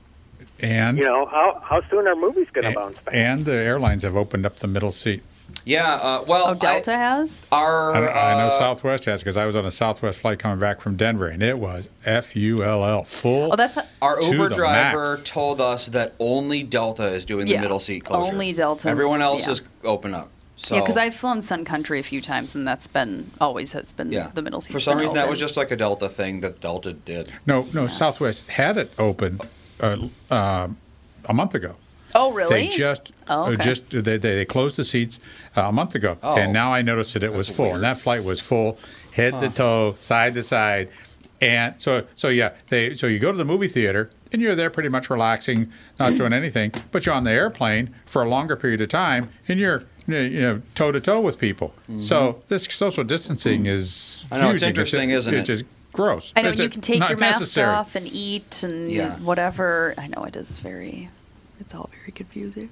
And 0.61 0.99
you 0.99 1.05
know, 1.05 1.27
how 1.27 1.61
how 1.65 1.83
soon 1.89 2.07
are 2.07 2.15
movies 2.17 2.49
going 2.53 2.69
to 2.73 2.79
bounce 2.79 2.99
back? 2.99 3.15
and 3.15 3.41
the 3.45 3.53
airlines 3.55 4.03
have 4.03 4.17
opened 4.17 4.47
up 4.47 4.57
the 4.57 4.67
middle 4.69 4.93
seat. 4.93 5.23
Yeah. 5.67 5.95
Uh, 5.95 6.25
well, 6.27 6.49
Oh, 6.49 6.55
Delta 6.55 6.93
I, 6.93 6.97
has. 6.97 7.41
our 7.53 7.95
I, 7.95 7.99
I 7.99 8.39
know 8.39 8.47
uh, 8.47 8.51
Southwest 8.51 9.05
has 9.05 9.21
because 9.21 9.37
I 9.37 9.45
was 9.45 9.55
on 9.55 9.67
a 9.67 9.71
Southwest 9.71 10.21
flight 10.21 10.39
coming 10.39 10.59
back 10.59 10.81
from 10.81 10.97
Denver, 10.97 11.27
and 11.27 11.43
it 11.43 11.59
was 11.59 11.89
F 12.07 12.35
U 12.35 12.65
L 12.65 12.83
L 12.85 13.03
full. 13.05 13.53
Oh, 13.53 13.57
that's 13.57 13.77
Our 14.01 14.23
Uber 14.23 14.49
driver 14.51 15.17
max. 15.17 15.29
told 15.31 15.61
us 15.61 15.87
that 15.89 16.15
only 16.21 16.63
Delta 16.63 17.05
is 17.07 17.25
doing 17.27 17.47
Yeah, 17.49 17.57
the 17.57 17.63
middle 17.63 17.81
seat 17.81 18.05
closure. 18.05 18.33
only 18.33 18.53
Delta. 18.55 18.89
Everyone 18.89 19.21
else 19.21 19.47
yeah. 19.47 19.53
is 19.53 19.63
open 19.85 20.15
up. 20.15 20.31
So 20.57 20.77
yeah, 20.77 20.83
because 20.83 20.97
I've 20.97 21.15
flown 21.15 21.43
Sun 21.43 21.65
Country 21.65 21.99
a 21.99 22.03
few 22.03 22.21
times, 22.21 22.55
and 22.55 22.67
that's 22.67 22.87
been 22.87 23.31
always 23.41 23.73
has 23.73 23.93
been 23.93 24.13
yeah. 24.13 24.31
the 24.35 24.43
middle 24.43 24.61
seat. 24.61 24.73
For 24.73 24.81
some 24.81 24.99
reason, 24.99 25.15
that 25.15 25.29
was 25.29 25.41
just 25.41 25.57
like 25.57 25.71
a 25.71 25.77
Delta 25.77 26.09
thing 26.09 26.41
that 26.41 26.61
Delta 26.61 26.93
did. 26.93 27.33
no, 27.47 27.67
no. 27.73 27.87
Southwest 27.87 28.49
had 28.49 28.77
it 28.77 28.93
open 28.99 29.41
uh, 29.81 30.09
uh, 30.31 30.69
a 31.25 31.35
month 31.35 31.55
ago. 31.55 31.77
Oh, 32.15 32.33
really? 32.33 32.69
They 32.69 32.69
just, 32.69 33.15
Oh, 33.29 33.45
uh, 33.45 33.51
okay. 33.53 33.65
just 33.65 33.91
they, 33.91 34.01
they, 34.01 34.19
they 34.19 34.45
closed 34.45 34.77
the 34.77 34.85
seats 34.85 35.19
uh, 35.57 35.63
a 35.63 35.73
month 35.73 35.95
ago, 35.95 36.19
Oh. 36.23 36.37
and 36.37 36.53
now 36.53 36.73
I 36.73 36.83
noticed 36.83 37.15
that 37.15 37.25
it 37.25 37.33
was 37.33 37.55
full, 37.55 37.75
and 37.75 37.83
that 37.83 37.99
flight 37.99 38.23
was 38.23 38.39
full, 38.39 38.79
head 39.13 39.33
to 39.41 39.49
toe, 39.49 39.95
side 39.97 40.35
to 40.35 40.43
side, 40.43 40.91
and 41.41 41.75
so 41.79 42.05
so 42.15 42.29
yeah, 42.29 42.53
they 42.69 42.95
so 42.95 43.07
you 43.07 43.19
go 43.19 43.33
to 43.33 43.39
the 43.39 43.45
movie 43.45 43.67
theater 43.69 44.11
and 44.31 44.41
you're 44.41 44.55
there 44.55 44.71
pretty 44.71 44.89
much 44.89 45.11
relaxing, 45.11 45.71
not 45.99 46.17
doing 46.17 46.33
anything, 46.33 46.73
but 46.91 47.05
you're 47.05 47.15
on 47.15 47.25
the 47.25 47.31
airplane 47.31 47.95
for 48.07 48.23
a 48.23 48.29
longer 48.29 48.57
period 48.57 48.81
of 48.81 48.89
time, 48.89 49.31
and 49.49 49.59
you're 49.59 49.85
you 50.07 50.41
know 50.41 50.63
toe 50.75 50.93
to 50.93 51.01
toe 51.01 51.21
with 51.21 51.39
people. 51.39 51.73
So 51.99 52.43
this 52.49 52.65
social 52.65 53.05
distancing 53.05 53.67
is 53.67 54.25
Mm-hmm. 54.25 54.35
I 54.35 54.39
know, 54.39 54.51
it's 54.51 54.63
huge, 54.63 54.63
and 54.63 54.69
interesting, 54.79 55.11
isn't 55.11 55.35
it? 55.35 55.39
it's 55.39 55.47
just 55.49 55.65
gross. 55.93 56.33
I 56.37 56.43
know 56.43 56.51
It's 56.51 56.61
you 56.61 56.71
can 56.71 56.81
take 56.81 57.01
not 57.01 57.11
your 57.11 57.19
mask 57.19 57.41
necessary. 57.41 57.69
off 57.69 57.95
and 57.97 58.07
eat 58.09 58.63
and 58.63 58.91
Yeah. 58.91 59.19
whatever. 59.19 59.95
I 59.99 60.07
know 60.09 60.25
it 60.25 60.37
is 60.37 60.59
very. 60.59 61.09
It's 61.61 61.75
all 61.75 61.91
very 62.01 62.13
confusing. 62.13 62.71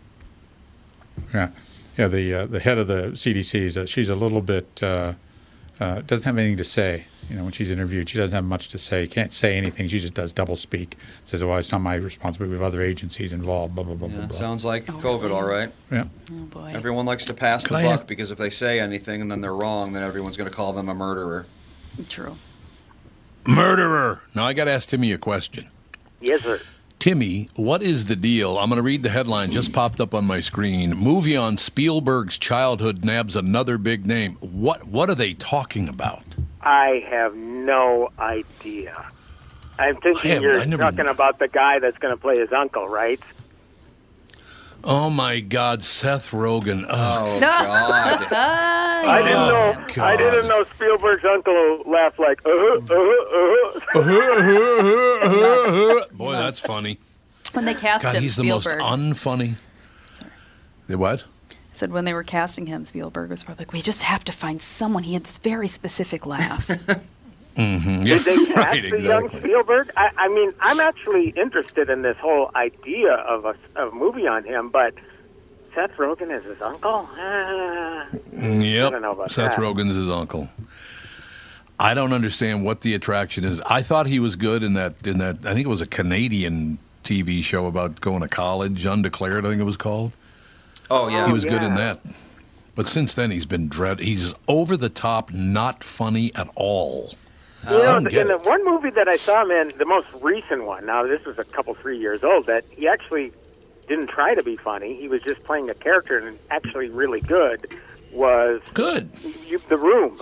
Yeah, 1.35 1.51
yeah. 1.99 2.09
The 2.09 2.35
uh, 2.35 2.47
the 2.47 2.61
head 2.61 2.79
of 2.79 2.87
the 2.89 3.11
CDC 3.15 3.55
is 3.61 3.79
uh, 3.79 3.87
she's 3.87 4.09
a 4.09 4.15
little 4.15 4.41
bit 4.41 4.83
uh, 4.83 5.13
uh, 5.81 6.03
doesn't 6.03 6.25
have 6.25 6.37
anything 6.39 6.59
to 6.59 6.65
say. 6.65 7.07
You 7.29 7.37
know, 7.37 7.45
when 7.45 7.53
she's 7.53 7.71
interviewed, 7.71 8.09
she 8.09 8.19
doesn't 8.19 8.35
have 8.35 8.45
much 8.45 8.69
to 8.71 8.79
say. 8.79 9.07
Can't 9.07 9.33
say 9.33 9.57
anything. 9.57 9.87
She 9.89 9.99
just 10.01 10.15
does 10.15 10.33
double 10.33 10.57
speak. 10.57 10.97
Says, 11.25 11.43
"Well, 11.43 11.57
it's 11.59 11.71
not 11.73 11.81
my 11.81 11.95
responsibility. 11.95 12.51
We 12.51 12.59
have 12.59 12.67
other 12.67 12.83
agencies 12.83 13.33
involved." 13.33 13.75
Blah 13.75 13.85
blah 13.85 13.95
blah 13.95 14.09
Yeah, 14.09 14.17
blah 14.17 14.27
blah. 14.27 14.37
sounds 14.37 14.65
like 14.65 14.85
COVID, 14.87 15.31
all 15.33 15.45
right. 15.45 15.71
yeah. 15.91 16.05
Oh 16.33 16.35
boy. 16.47 16.73
Everyone 16.75 17.07
likes 17.07 17.25
to 17.27 17.35
pass 17.35 17.67
Can 17.67 17.75
the 17.75 17.81
I 17.81 17.85
buck 17.85 17.93
ask- 18.01 18.07
because 18.09 18.31
if 18.31 18.39
they 18.39 18.51
say 18.51 18.81
anything 18.81 19.21
and 19.23 19.31
then 19.31 19.41
they're 19.41 19.55
wrong, 19.55 19.93
then 19.93 20.03
everyone's 20.03 20.37
going 20.37 20.51
to 20.51 20.55
call 20.57 20.73
them 20.73 20.89
a 20.89 20.95
murderer. 20.95 21.47
True. 22.09 22.37
Murderer. 23.47 24.23
Now 24.35 24.45
I 24.45 24.53
got 24.53 24.65
to 24.65 24.71
ask 24.73 24.89
Timmy 24.89 25.13
a 25.13 25.19
question. 25.19 25.69
Yes, 26.21 26.43
sir. 26.43 26.61
Timmy, 27.05 27.49
what 27.57 27.83
is 27.83 28.05
the 28.05 28.15
deal? 28.15 28.59
I'm 28.59 28.69
going 28.69 28.77
to 28.77 28.83
read 28.83 29.03
the 29.03 29.09
headline 29.09 29.51
just 29.53 29.73
popped 29.73 30.01
up 30.03 30.15
on 30.15 30.27
my 30.27 30.41
screen. 30.41 30.95
Movie 30.95 31.35
on 31.35 31.57
Spielberg's 31.57 32.37
childhood 32.37 33.07
nabs 33.07 33.35
another 33.37 33.79
big 33.79 34.07
name. 34.07 34.37
What 34.41 34.87
what 34.87 35.09
are 35.09 35.15
they 35.15 35.33
talking 35.33 35.89
about? 35.89 36.23
I 36.61 37.03
have 37.09 37.35
no 37.35 38.11
idea. 38.19 39.09
I'm 39.79 39.97
thinking 39.97 40.31
I 40.31 40.35
have- 40.35 40.43
you're 40.43 40.67
never- 40.67 40.83
talking 40.83 41.07
about 41.09 41.39
the 41.39 41.49
guy 41.49 41.79
that's 41.79 41.97
going 41.97 42.13
to 42.13 42.21
play 42.21 42.39
his 42.39 42.53
uncle, 42.53 42.87
right? 42.87 43.19
Oh 44.83 45.11
my 45.11 45.41
God, 45.41 45.85
Seth 45.85 46.31
Rogen. 46.31 46.87
Oh, 46.89 47.37
Oh, 47.37 47.41
God. 47.41 48.27
I 48.33 49.23
didn't 49.23 49.49
know. 49.49 49.85
I 50.05 50.17
didn't 50.17 50.49
know 50.49 50.65
Spielberg's 50.75 51.25
uncle 51.27 51.83
laughed 51.87 52.19
like 52.19 52.41
uh 52.47 52.51
uh 52.51 52.81
uh. 53.95 54.01
boy, 56.13 56.33
that's 56.33 56.61
funny. 56.61 56.99
When 57.53 57.65
they 57.65 57.75
cast 57.75 58.05
God, 58.05 58.15
him, 58.17 58.23
he's 58.23 58.37
the 58.37 58.45
most 58.45 58.69
unfunny. 58.69 59.57
Sorry. 60.13 60.31
The 60.87 60.99
what? 60.99 61.25
said 61.73 61.93
when 61.93 62.05
they 62.05 62.13
were 62.13 62.25
casting 62.25 62.67
him, 62.67 62.85
Spielberg 62.85 63.31
was 63.31 63.43
probably 63.43 63.65
like, 63.65 63.73
"We 63.73 63.81
just 63.81 64.03
have 64.03 64.23
to 64.25 64.33
find 64.33 64.61
someone." 64.61 65.03
He 65.03 65.15
had 65.15 65.25
this 65.25 65.39
very 65.39 65.67
specific 65.69 66.27
laugh. 66.27 66.69
Did 67.57 68.23
they 68.23 68.37
cast 68.47 68.57
Right, 68.57 68.91
the 68.91 69.01
young. 69.01 69.29
Spielberg? 69.29 69.91
I, 69.97 70.11
I 70.17 70.29
mean, 70.29 70.51
I'm 70.61 70.81
actually 70.81 71.31
interested 71.31 71.91
in 71.91 72.03
this 72.03 72.17
whole 72.19 72.51
idea 72.55 73.15
of 73.15 73.45
a, 73.45 73.55
of 73.77 73.93
a 73.93 73.97
movie 73.97 74.27
on 74.27 74.45
him, 74.45 74.69
but 74.69 74.95
Seth 75.75 75.97
Rogen 75.97 76.31
is 76.37 76.45
his 76.45 76.61
uncle. 76.63 77.09
Ah. 77.13 78.07
Yep. 78.33 78.87
I 78.87 78.91
don't 78.91 79.03
know 79.03 79.13
about 79.13 79.31
Seth 79.31 79.57
that. 79.57 79.61
Rogen's 79.61 79.95
his 79.97 80.09
uncle. 80.09 80.49
I 81.79 81.95
don't 81.95 82.13
understand 82.13 82.65
what 82.65 82.81
the 82.83 82.95
attraction 82.95 83.43
is. 83.45 83.61
I 83.63 83.81
thought 83.83 84.07
he 84.07 84.21
was 84.21 84.37
good 84.37 84.63
in 84.63 84.75
that 84.75 85.07
in 85.07 85.19
that 85.19 85.47
I 85.47 85.55
think 85.55 85.67
it 85.67 85.71
was 85.71 85.81
a 85.81 85.87
Canadian 85.87 86.79
TV 87.05 87.43
show 87.43 87.67
about 87.67 88.01
going 88.01 88.21
to 88.21 88.29
college, 88.29 88.85
undeclared, 88.85 89.47
I 89.47 89.49
think 89.49 89.61
it 89.61 89.65
was 89.65 89.79
called. 89.79 90.15
Oh, 90.91 91.09
yeah. 91.09 91.27
he 91.27 91.33
was 91.33 91.45
good 91.45 91.63
in 91.63 91.75
that. 91.77 92.01
But 92.75 92.87
since 92.89 93.15
then 93.15 93.31
he's 93.31 93.47
been 93.47 93.69
dread 93.69 94.01
he's 94.01 94.35
over 94.49 94.77
the 94.77 94.89
top, 94.89 95.33
not 95.33 95.83
funny 95.85 96.33
at 96.35 96.49
all. 96.55 97.11
You 97.65 97.79
know, 97.79 97.97
in 97.99 98.05
the 98.05 98.41
it. 98.41 98.47
one 98.47 98.65
movie 98.65 98.91
that 98.91 99.09
I 99.09 99.17
saw 99.17 99.43
him 99.43 99.51
in, 99.51 99.69
the 99.79 99.85
most 99.85 100.07
recent 100.21 100.65
one. 100.65 100.87
Now, 100.87 101.07
this 101.07 101.25
was 101.25 101.39
a 101.39 101.45
couple, 101.45 101.75
three 101.75 101.99
years 101.99 102.25
old. 102.25 102.47
That 102.47 102.65
he 102.71 102.89
actually 102.89 103.33
didn't 103.89 104.07
try 104.09 104.35
to 104.35 104.43
be 104.43 104.57
funny. 104.57 104.95
He 104.97 105.09
was 105.09 105.21
just 105.23 105.43
playing 105.45 105.69
a 105.71 105.75
character, 105.75 106.17
and 106.19 106.39
actually 106.51 106.89
really 106.89 107.21
good. 107.21 107.67
Was 108.13 108.61
Good. 108.75 109.11
you, 109.47 109.59
the 109.69 109.77
room? 109.77 110.21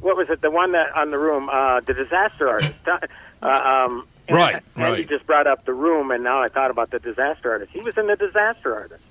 What 0.00 0.16
was 0.16 0.30
it? 0.30 0.40
The 0.42 0.50
one 0.50 0.72
that 0.72 0.94
on 0.94 1.10
the 1.10 1.18
room, 1.18 1.48
uh, 1.50 1.80
the 1.80 1.92
disaster 1.94 2.48
artist. 2.48 2.72
Uh, 2.86 2.98
um, 3.42 4.06
and- 4.28 4.36
Right, 4.36 4.62
And 4.76 4.98
you 4.98 5.04
just 5.04 5.26
brought 5.26 5.46
up 5.46 5.64
the 5.66 5.72
room, 5.74 6.10
and 6.10 6.24
now 6.24 6.42
I 6.42 6.48
thought 6.48 6.70
about 6.70 6.90
the 6.90 6.98
disaster 6.98 7.50
artist. 7.52 7.72
He 7.72 7.80
was 7.80 7.96
in 7.98 8.06
the 8.06 8.16
disaster 8.16 8.74
artist. 8.74 9.02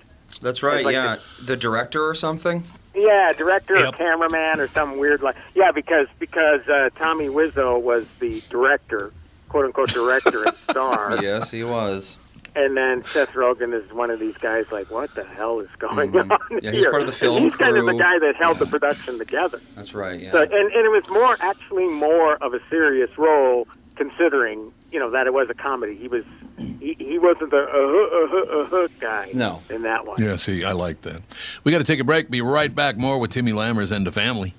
That's 0.41 0.61
right, 0.63 0.83
like 0.85 0.93
yeah. 0.93 1.17
The 1.43 1.55
director 1.55 2.03
or 2.07 2.15
something? 2.15 2.63
Yeah, 2.93 3.31
director 3.37 3.75
Yep. 3.75 3.93
or 3.93 3.97
cameraman 3.97 4.59
or 4.59 4.67
some 4.69 4.97
weird 4.97 5.21
like. 5.21 5.35
Yeah, 5.53 5.71
because 5.71 6.07
because 6.19 6.67
uh, 6.67 6.89
Tommy 6.95 7.27
Wiseau 7.27 7.81
was 7.81 8.05
the 8.19 8.41
director, 8.49 9.11
quote 9.49 9.65
unquote 9.65 9.89
director 9.89 10.43
and 10.45 10.55
star, 10.69 11.17
Yes, 11.21 11.51
he 11.51 11.63
was. 11.63 12.17
and 12.55 12.77
then 12.77 13.03
Seth 13.03 13.31
Rogen 13.33 13.73
is 13.73 13.91
one 13.91 14.09
of 14.11 14.19
these 14.19 14.37
guys. 14.37 14.71
Like, 14.71 14.89
what 14.91 15.13
the 15.15 15.23
hell 15.25 15.59
is 15.59 15.67
going 15.77 16.11
Mhm. 16.13 16.31
on 16.31 16.39
Yeah, 16.51 16.59
here? 16.61 16.71
he's 16.71 16.85
part 16.87 17.01
of 17.01 17.07
the 17.07 17.11
And 17.11 17.15
film 17.15 17.43
he's 17.43 17.55
kind 17.55 17.77
of 17.77 17.85
the 17.85 17.93
guy 17.97 18.17
that 18.19 18.35
held 18.37 18.59
the 18.59 18.65
production 18.65 19.17
together. 19.17 19.59
That's 19.75 19.93
right, 19.93 20.19
yeah. 20.19 20.31
So, 20.31 20.41
and, 20.41 20.51
and 20.53 20.73
it 20.85 20.89
was 20.91 21.07
more 21.09 21.35
actually 21.41 21.87
more 21.87 22.35
of 22.43 22.53
a 22.53 22.59
serious 22.69 23.17
role, 23.17 23.67
considering 23.95 24.71
you 24.95 25.01
know 25.01 25.11
that 25.11 25.27
it 25.27 25.33
was 25.33 25.49
a 25.49 25.53
comedy. 25.53 25.93
He 25.93 26.07
was 26.07 26.23
he, 26.57 26.95
he 26.97 27.19
wasn't 27.19 27.51
the 27.51 27.57
uh, 27.57 27.67
uh, 27.67 28.77
uh, 28.77 28.77
uh, 28.79 28.85
uh, 28.85 28.87
guy. 28.97 29.29
No. 29.33 29.61
in 29.69 29.81
that 29.81 30.07
one. 30.07 30.23
Yeah, 30.23 30.37
see, 30.37 30.63
I 30.63 30.71
like 30.71 31.01
that. 31.01 31.19
We 31.65 31.73
got 31.73 31.79
to 31.79 31.83
take 31.83 31.99
a 31.99 32.05
break. 32.05 32.31
Be 32.31 32.39
right 32.39 32.73
back. 32.73 32.97
More 32.97 33.19
with 33.19 33.31
Timmy 33.31 33.51
Lammers 33.51 33.91
and 33.91 34.07
the 34.07 34.13
family. 34.13 34.53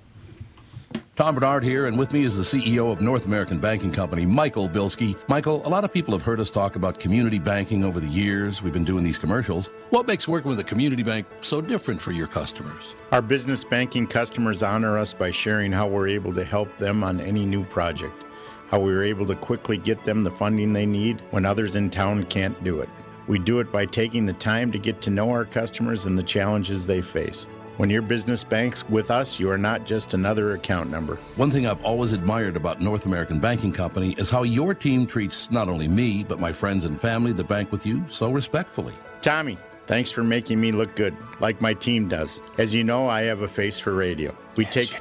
Tom 1.16 1.34
Barnard 1.34 1.64
here, 1.64 1.86
and 1.86 1.98
with 1.98 2.12
me 2.12 2.24
is 2.24 2.36
the 2.36 2.42
CEO 2.42 2.92
of 2.92 3.00
North 3.00 3.24
American 3.24 3.58
Banking 3.58 3.90
Company, 3.90 4.26
Michael 4.26 4.68
Bilski. 4.68 5.16
Michael, 5.30 5.66
a 5.66 5.70
lot 5.70 5.82
of 5.82 5.90
people 5.90 6.12
have 6.12 6.20
heard 6.20 6.38
us 6.40 6.50
talk 6.50 6.76
about 6.76 7.00
community 7.00 7.38
banking 7.38 7.82
over 7.84 8.00
the 8.00 8.06
years. 8.06 8.62
We've 8.62 8.74
been 8.74 8.84
doing 8.84 9.02
these 9.02 9.16
commercials. 9.16 9.70
What 9.88 10.06
makes 10.06 10.28
working 10.28 10.50
with 10.50 10.60
a 10.60 10.64
community 10.64 11.02
bank 11.02 11.26
so 11.40 11.62
different 11.62 12.02
for 12.02 12.12
your 12.12 12.26
customers? 12.26 12.94
Our 13.12 13.22
business 13.22 13.64
banking 13.64 14.06
customers 14.06 14.62
honor 14.62 14.98
us 14.98 15.14
by 15.14 15.30
sharing 15.30 15.72
how 15.72 15.86
we're 15.86 16.08
able 16.08 16.34
to 16.34 16.44
help 16.44 16.76
them 16.76 17.02
on 17.02 17.18
any 17.18 17.46
new 17.46 17.64
project, 17.64 18.25
how 18.68 18.80
we 18.80 18.92
were 18.92 19.04
able 19.04 19.26
to 19.26 19.34
quickly 19.34 19.78
get 19.78 20.04
them 20.04 20.22
the 20.22 20.30
funding 20.30 20.72
they 20.72 20.86
need 20.86 21.20
when 21.30 21.46
others 21.46 21.76
in 21.76 21.90
town 21.90 22.24
can't 22.24 22.62
do 22.64 22.80
it. 22.80 22.88
We 23.26 23.38
do 23.38 23.60
it 23.60 23.72
by 23.72 23.86
taking 23.86 24.26
the 24.26 24.32
time 24.32 24.70
to 24.72 24.78
get 24.78 25.00
to 25.02 25.10
know 25.10 25.30
our 25.30 25.44
customers 25.44 26.06
and 26.06 26.16
the 26.16 26.22
challenges 26.22 26.86
they 26.86 27.00
face. 27.00 27.48
When 27.76 27.90
your 27.90 28.00
business 28.00 28.42
banks 28.42 28.88
with 28.88 29.10
us, 29.10 29.38
you 29.38 29.50
are 29.50 29.58
not 29.58 29.84
just 29.84 30.14
another 30.14 30.54
account 30.54 30.90
number. 30.90 31.16
One 31.34 31.50
thing 31.50 31.66
I've 31.66 31.84
always 31.84 32.12
admired 32.12 32.56
about 32.56 32.80
North 32.80 33.04
American 33.04 33.38
Banking 33.38 33.72
Company 33.72 34.14
is 34.16 34.30
how 34.30 34.44
your 34.44 34.74
team 34.74 35.06
treats 35.06 35.50
not 35.50 35.68
only 35.68 35.86
me, 35.86 36.24
but 36.24 36.40
my 36.40 36.52
friends 36.52 36.86
and 36.86 36.98
family 36.98 37.32
that 37.32 37.48
bank 37.48 37.70
with 37.70 37.84
you 37.84 38.02
so 38.08 38.30
respectfully. 38.30 38.94
Tommy, 39.20 39.58
thanks 39.84 40.10
for 40.10 40.22
making 40.22 40.58
me 40.58 40.72
look 40.72 40.96
good, 40.96 41.14
like 41.38 41.60
my 41.60 41.74
team 41.74 42.08
does. 42.08 42.40
As 42.56 42.74
you 42.74 42.82
know, 42.82 43.10
I 43.10 43.22
have 43.22 43.42
a 43.42 43.48
face 43.48 43.78
for 43.78 43.92
radio. 43.92 44.34
We 44.56 44.64
take 44.64 44.98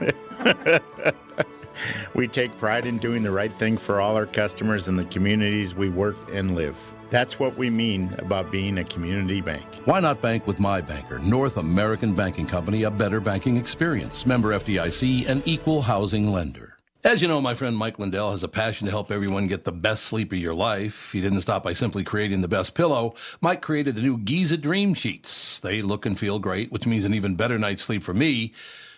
We 2.14 2.28
take 2.28 2.56
pride 2.58 2.86
in 2.86 2.98
doing 2.98 3.22
the 3.22 3.30
right 3.30 3.52
thing 3.52 3.76
for 3.76 4.00
all 4.00 4.16
our 4.16 4.26
customers 4.26 4.88
and 4.88 4.98
the 4.98 5.04
communities 5.06 5.74
we 5.74 5.88
work 5.88 6.16
and 6.32 6.54
live. 6.54 6.76
That's 7.10 7.38
what 7.38 7.56
we 7.56 7.70
mean 7.70 8.14
about 8.18 8.50
being 8.50 8.78
a 8.78 8.84
community 8.84 9.40
bank. 9.40 9.64
Why 9.84 10.00
not 10.00 10.20
bank 10.20 10.46
with 10.46 10.58
my 10.58 10.80
banker, 10.80 11.18
North 11.20 11.58
American 11.58 12.14
Banking 12.14 12.46
Company, 12.46 12.84
a 12.84 12.90
better 12.90 13.20
banking 13.20 13.56
experience, 13.56 14.26
member 14.26 14.50
FDIC, 14.50 15.28
and 15.28 15.42
equal 15.46 15.82
housing 15.82 16.32
lender. 16.32 16.76
As 17.04 17.20
you 17.20 17.28
know, 17.28 17.40
my 17.40 17.54
friend 17.54 17.76
Mike 17.76 17.98
Lindell 17.98 18.30
has 18.30 18.42
a 18.42 18.48
passion 18.48 18.86
to 18.86 18.90
help 18.90 19.12
everyone 19.12 19.46
get 19.46 19.64
the 19.64 19.72
best 19.72 20.04
sleep 20.04 20.32
of 20.32 20.38
your 20.38 20.54
life. 20.54 21.12
He 21.12 21.20
didn't 21.20 21.42
stop 21.42 21.62
by 21.62 21.74
simply 21.74 22.02
creating 22.02 22.40
the 22.40 22.48
best 22.48 22.74
pillow. 22.74 23.14
Mike 23.42 23.60
created 23.60 23.94
the 23.94 24.00
new 24.00 24.16
Giza 24.16 24.56
Dream 24.56 24.94
Sheets. 24.94 25.60
They 25.60 25.82
look 25.82 26.06
and 26.06 26.18
feel 26.18 26.38
great, 26.38 26.72
which 26.72 26.86
means 26.86 27.04
an 27.04 27.12
even 27.12 27.34
better 27.34 27.58
night's 27.58 27.82
sleep 27.82 28.02
for 28.02 28.14
me 28.14 28.54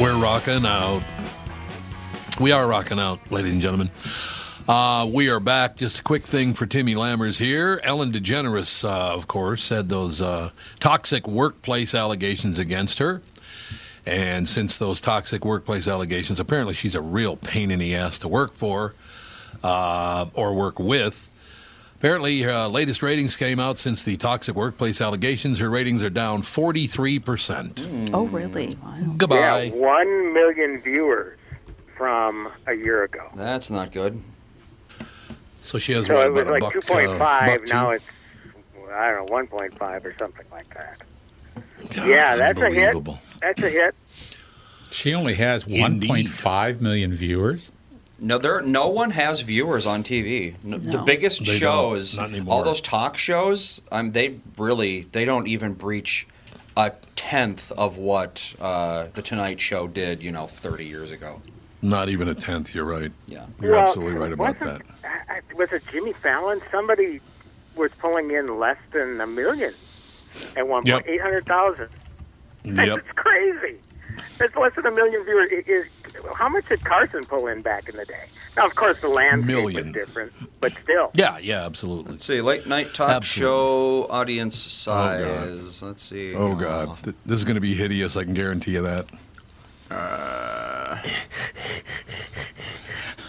We're 0.00 0.20
rocking 0.20 0.66
out. 0.66 1.04
We 2.40 2.50
are 2.50 2.66
rocking 2.66 2.98
out, 2.98 3.20
ladies 3.30 3.52
and 3.52 3.62
gentlemen. 3.62 3.92
Uh, 4.66 5.08
we 5.08 5.30
are 5.30 5.38
back. 5.38 5.76
Just 5.76 6.00
a 6.00 6.02
quick 6.02 6.24
thing 6.24 6.52
for 6.52 6.66
Timmy 6.66 6.96
Lammers 6.96 7.38
here. 7.38 7.80
Ellen 7.84 8.10
DeGeneres, 8.10 8.82
uh, 8.82 9.14
of 9.14 9.28
course, 9.28 9.62
said 9.62 9.88
those 9.88 10.20
uh, 10.20 10.50
toxic 10.80 11.28
workplace 11.28 11.94
allegations 11.94 12.58
against 12.58 12.98
her. 12.98 13.22
And 14.04 14.48
since 14.48 14.78
those 14.78 15.00
toxic 15.00 15.44
workplace 15.44 15.86
allegations, 15.86 16.40
apparently 16.40 16.74
she's 16.74 16.96
a 16.96 17.00
real 17.00 17.36
pain 17.36 17.70
in 17.70 17.78
the 17.78 17.94
ass 17.94 18.18
to 18.18 18.28
work 18.28 18.54
for 18.54 18.96
uh, 19.62 20.26
or 20.34 20.56
work 20.56 20.80
with. 20.80 21.30
Apparently, 21.96 22.42
her 22.42 22.50
uh, 22.50 22.68
latest 22.68 23.02
ratings 23.02 23.36
came 23.36 23.58
out 23.58 23.78
since 23.78 24.02
the 24.02 24.16
toxic 24.16 24.54
workplace 24.54 25.00
allegations. 25.00 25.58
Her 25.58 25.70
ratings 25.70 26.02
are 26.02 26.10
down 26.10 26.42
43%. 26.42 28.10
Oh, 28.12 28.24
really? 28.26 28.74
Wow. 28.82 28.94
Goodbye. 29.16 29.62
Yeah, 29.62 29.70
one 29.70 30.34
million 30.34 30.80
viewers 30.80 31.38
from 31.96 32.50
a 32.66 32.74
year 32.74 33.04
ago. 33.04 33.30
That's 33.34 33.70
not 33.70 33.90
good. 33.92 34.20
So 35.62 35.78
she 35.78 35.92
has 35.92 36.06
So 36.06 36.14
what, 36.14 36.26
it 36.26 36.32
was 36.32 36.42
about 36.42 36.50
a 36.50 36.52
like 36.52 36.60
buck, 36.60 36.74
2.5. 36.74 37.14
uh, 37.14 37.18
buck 37.58 37.68
now 37.68 37.90
it's 37.90 38.04
I 38.92 39.10
don't 39.10 39.30
know 39.30 39.36
1.5 39.36 40.04
or 40.04 40.14
something 40.18 40.44
like 40.52 40.72
that. 40.74 41.00
God, 41.94 42.06
yeah, 42.06 42.36
that's 42.36 42.60
a 42.60 42.70
hit. 42.70 42.96
That's 43.40 43.62
a 43.62 43.70
hit. 43.70 43.94
She 44.90 45.14
only 45.14 45.34
has 45.34 45.64
1.5 45.64 46.80
million 46.80 47.14
viewers. 47.14 47.72
No, 48.18 48.38
there. 48.38 48.62
No 48.62 48.88
one 48.88 49.10
has 49.10 49.40
viewers 49.40 49.86
on 49.86 50.02
TV. 50.02 50.54
No, 50.62 50.78
The 50.78 50.98
biggest 50.98 51.44
They 51.44 51.58
shows, 51.58 52.16
all 52.46 52.62
those 52.62 52.80
talk 52.80 53.16
shows, 53.16 53.80
um, 53.90 54.12
they 54.12 54.38
really 54.56 55.02
they 55.12 55.24
don't 55.24 55.46
even 55.48 55.74
breach 55.74 56.26
a 56.76 56.92
tenth 57.16 57.72
of 57.72 57.98
what 57.98 58.54
uh, 58.60 59.08
the 59.14 59.22
Tonight 59.22 59.60
Show 59.60 59.88
did. 59.88 60.22
You 60.22 60.30
know, 60.32 60.46
thirty 60.46 60.86
years 60.86 61.10
ago. 61.10 61.42
Not 61.82 62.08
even 62.08 62.28
a 62.28 62.34
tenth. 62.34 62.74
You're 62.74 62.84
right. 62.86 63.12
Yeah. 63.26 63.46
You're 63.60 63.72
well, 63.72 63.86
absolutely 63.86 64.14
right 64.18 64.32
about 64.32 64.58
that. 64.60 64.66
wasn't- 64.66 64.90
I- 65.04 65.34
I- 65.50 65.54
Was 65.56 65.72
it 65.72 65.82
Jimmy 65.92 66.12
Fallon? 66.14 66.62
Somebody 66.70 67.20
was 67.76 67.90
pulling 67.98 68.30
in 68.30 68.58
less 68.58 68.78
than 68.92 69.20
a 69.20 69.26
million 69.26 69.74
at 70.56 70.66
one 70.66 70.82
Yep. 70.86 70.94
point, 71.04 71.14
eight 71.14 71.20
hundred 71.20 71.46
thousand. 71.46 71.88
Yep. 72.64 72.74
That's 72.76 73.12
crazy. 73.16 73.76
That's 74.38 74.54
less 74.56 74.74
than 74.74 74.86
a 74.86 74.90
million 74.90 75.24
viewers. 75.24 75.48
It 75.52 75.68
is, 75.68 75.86
how 76.36 76.48
much 76.48 76.68
did 76.68 76.84
Carson 76.84 77.22
pull 77.24 77.46
in 77.46 77.62
back 77.62 77.88
in 77.88 77.96
the 77.96 78.04
day? 78.04 78.26
Now, 78.56 78.66
of 78.66 78.74
course, 78.74 79.00
the 79.00 79.08
landscape 79.08 79.44
Million. 79.46 79.86
was 79.86 79.94
different, 79.94 80.32
but 80.60 80.72
still. 80.82 81.10
Yeah, 81.14 81.38
yeah, 81.38 81.64
absolutely. 81.66 82.12
Let's 82.12 82.24
see, 82.24 82.40
late 82.40 82.66
night 82.66 82.94
talk 82.94 83.10
Absolutely. 83.10 83.52
show 83.52 84.06
audience 84.10 84.84
God. 84.86 85.22
size. 85.22 85.82
Let's 85.82 86.02
see. 86.04 86.34
Oh 86.34 86.54
God, 86.54 86.96
Th- 87.02 87.16
this 87.26 87.38
is 87.38 87.44
going 87.44 87.56
to 87.56 87.60
be 87.60 87.74
hideous. 87.74 88.16
I 88.16 88.24
can 88.24 88.34
guarantee 88.34 88.72
you 88.74 88.82
that. 88.82 89.06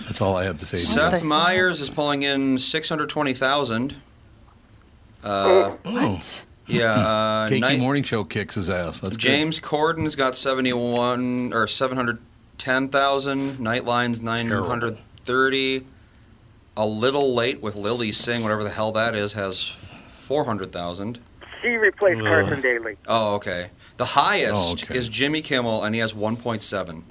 That's 0.05 0.21
all 0.21 0.37
I 0.37 0.43
have 0.45 0.59
to 0.59 0.65
say. 0.65 0.77
to 0.77 0.85
that. 0.95 1.11
Seth 1.11 1.23
Meyers 1.23 1.81
is 1.81 1.89
pulling 1.89 2.23
in 2.23 2.57
six 2.57 2.87
hundred 2.89 3.09
twenty 3.09 3.33
thousand. 3.33 3.95
Uh, 5.23 5.71
What? 5.83 6.43
Yeah. 6.67 6.91
Uh, 6.93 7.49
Cakey 7.49 7.59
night- 7.61 7.79
Morning 7.79 8.03
Show 8.03 8.23
kicks 8.23 8.55
his 8.55 8.69
ass. 8.69 8.99
That's 9.01 9.17
James 9.17 9.59
Corden's 9.59 10.15
got 10.15 10.35
71 10.35 11.53
or 11.53 11.67
710,000. 11.67 13.59
Nightline's 13.59 14.21
930. 14.21 15.85
A 16.77 16.85
little 16.85 17.33
late 17.33 17.61
with 17.61 17.75
Lily 17.75 18.11
Singh, 18.11 18.43
whatever 18.43 18.63
the 18.63 18.69
hell 18.69 18.91
that 18.93 19.15
is, 19.15 19.33
has 19.33 19.63
400,000. 20.25 21.19
She 21.61 21.69
replaced 21.69 22.19
Ugh. 22.19 22.25
Carson 22.27 22.61
Daly. 22.61 22.97
Oh, 23.07 23.35
okay. 23.35 23.69
The 23.97 24.05
highest 24.05 24.53
Oh, 24.55 24.71
okay. 24.73 24.95
is 24.97 25.07
Jimmy 25.07 25.41
Kimmel, 25.41 25.83
and 25.85 25.95
he 25.95 26.01
has 26.01 26.13
1.7. 26.13 27.03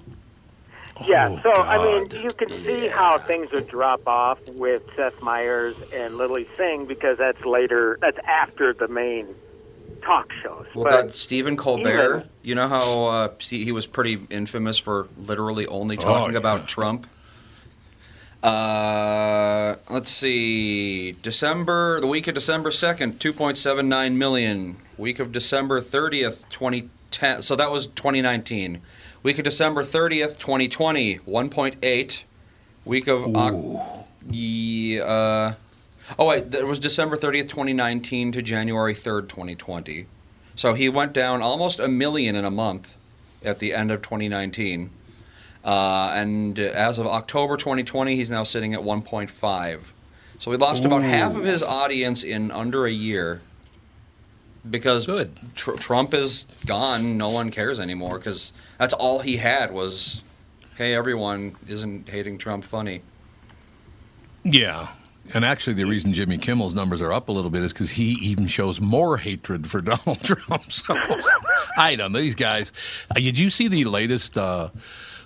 Yeah, 1.06 1.28
Oh, 1.30 1.40
so 1.42 1.50
I 1.62 1.78
mean, 1.78 2.06
God. 2.08 2.22
you 2.22 2.28
can 2.36 2.50
see 2.60 2.86
how 2.88 3.16
things 3.18 3.50
would 3.52 3.66
drop 3.68 4.06
off 4.06 4.38
with 4.50 4.82
Seth 4.94 5.20
Meyers 5.22 5.74
and 5.92 6.16
Lily 6.18 6.46
Singh 6.56 6.84
because 6.84 7.16
that's 7.18 7.44
later, 7.44 7.98
that's 8.00 8.18
after 8.28 8.72
the 8.74 8.86
main 8.86 9.26
talk 10.04 10.30
shows. 10.42 10.66
Well, 10.74 10.84
but 10.84 10.90
got 10.90 11.14
Stephen 11.14 11.56
Colbert. 11.56 12.16
even- 12.18 12.30
You 12.42 12.54
know 12.54 12.68
how 12.68 13.04
uh, 13.06 13.28
see, 13.38 13.64
he 13.64 13.72
was 13.72 13.86
pretty 13.86 14.20
infamous 14.30 14.78
for 14.78 15.08
literally 15.16 15.66
only 15.66 15.96
talking 15.96 16.10
Oh, 16.12 16.28
yeah. 16.30 16.38
about 16.38 16.68
Trump. 16.68 17.06
Uh, 18.42 19.76
let's 19.88 20.10
see. 20.10 21.12
December, 21.12 22.00
the 22.00 22.06
week 22.06 22.26
of 22.28 22.34
December 22.34 22.70
second, 22.70 23.18
two 23.20 23.32
point 23.32 23.56
seven 23.56 23.88
nine 23.88 24.18
million. 24.18 24.76
Week 24.98 25.18
of 25.18 25.32
December 25.32 25.80
thirtieth, 25.80 26.46
twenty 26.50 26.90
ten. 27.10 27.40
So 27.42 27.56
that 27.56 27.70
was 27.70 27.86
twenty 27.88 28.20
nineteen. 28.20 28.82
Week 29.22 29.38
of 29.38 29.44
December 29.44 29.82
thirtieth, 29.82 30.38
twenty 30.38 30.68
twenty, 30.68 31.14
one 31.24 31.48
point 31.48 31.76
eight. 31.82 32.24
Week 32.84 33.06
of 33.08 33.24
Oc- 33.34 34.06
yeah, 34.30 35.02
uh, 35.04 35.54
oh 36.18 36.26
wait, 36.26 36.54
it 36.54 36.66
was 36.66 36.78
December 36.78 37.16
thirtieth, 37.16 37.48
twenty 37.48 37.72
nineteen 37.72 38.32
to 38.32 38.42
January 38.42 38.94
third, 38.94 39.28
twenty 39.28 39.54
twenty. 39.54 40.06
So 40.56 40.74
he 40.74 40.88
went 40.88 41.12
down 41.12 41.42
almost 41.42 41.80
a 41.80 41.88
million 41.88 42.36
in 42.36 42.44
a 42.44 42.50
month 42.50 42.96
at 43.44 43.58
the 43.58 43.74
end 43.74 43.90
of 43.90 44.02
2019. 44.02 44.90
Uh, 45.64 46.12
and 46.14 46.58
as 46.58 46.98
of 46.98 47.06
October 47.06 47.56
2020, 47.56 48.14
he's 48.14 48.30
now 48.30 48.44
sitting 48.44 48.74
at 48.74 48.80
1.5. 48.80 49.92
So 50.38 50.50
he 50.50 50.56
lost 50.56 50.84
about 50.84 51.02
half 51.02 51.34
of 51.34 51.44
his 51.44 51.62
audience 51.62 52.22
in 52.22 52.50
under 52.50 52.86
a 52.86 52.90
year 52.90 53.40
because 54.68 55.06
Good. 55.06 55.32
Tr- 55.54 55.72
Trump 55.72 56.12
is 56.12 56.46
gone. 56.66 57.16
No 57.16 57.30
one 57.30 57.50
cares 57.50 57.80
anymore 57.80 58.18
because 58.18 58.52
that's 58.78 58.94
all 58.94 59.20
he 59.20 59.36
had 59.36 59.72
was, 59.72 60.22
hey, 60.76 60.94
everyone, 60.94 61.56
isn't 61.66 62.08
hating 62.08 62.38
Trump 62.38 62.64
funny? 62.64 63.00
Yeah. 64.42 64.88
And 65.32 65.44
actually, 65.44 65.74
the 65.74 65.84
reason 65.84 66.12
Jimmy 66.12 66.36
Kimmel's 66.36 66.74
numbers 66.74 67.00
are 67.00 67.12
up 67.12 67.28
a 67.28 67.32
little 67.32 67.50
bit 67.50 67.62
is 67.62 67.72
because 67.72 67.90
he 67.90 68.12
even 68.20 68.46
shows 68.46 68.80
more 68.80 69.16
hatred 69.16 69.66
for 69.66 69.80
Donald 69.82 70.22
Trump. 70.22 70.70
So 70.70 70.94
I 71.76 71.96
don't 71.96 72.12
know. 72.12 72.20
These 72.20 72.34
guys. 72.34 72.72
Uh, 73.10 73.14
did 73.14 73.38
you 73.38 73.48
see 73.48 73.68
the 73.68 73.84
latest 73.84 74.36
uh, 74.36 74.68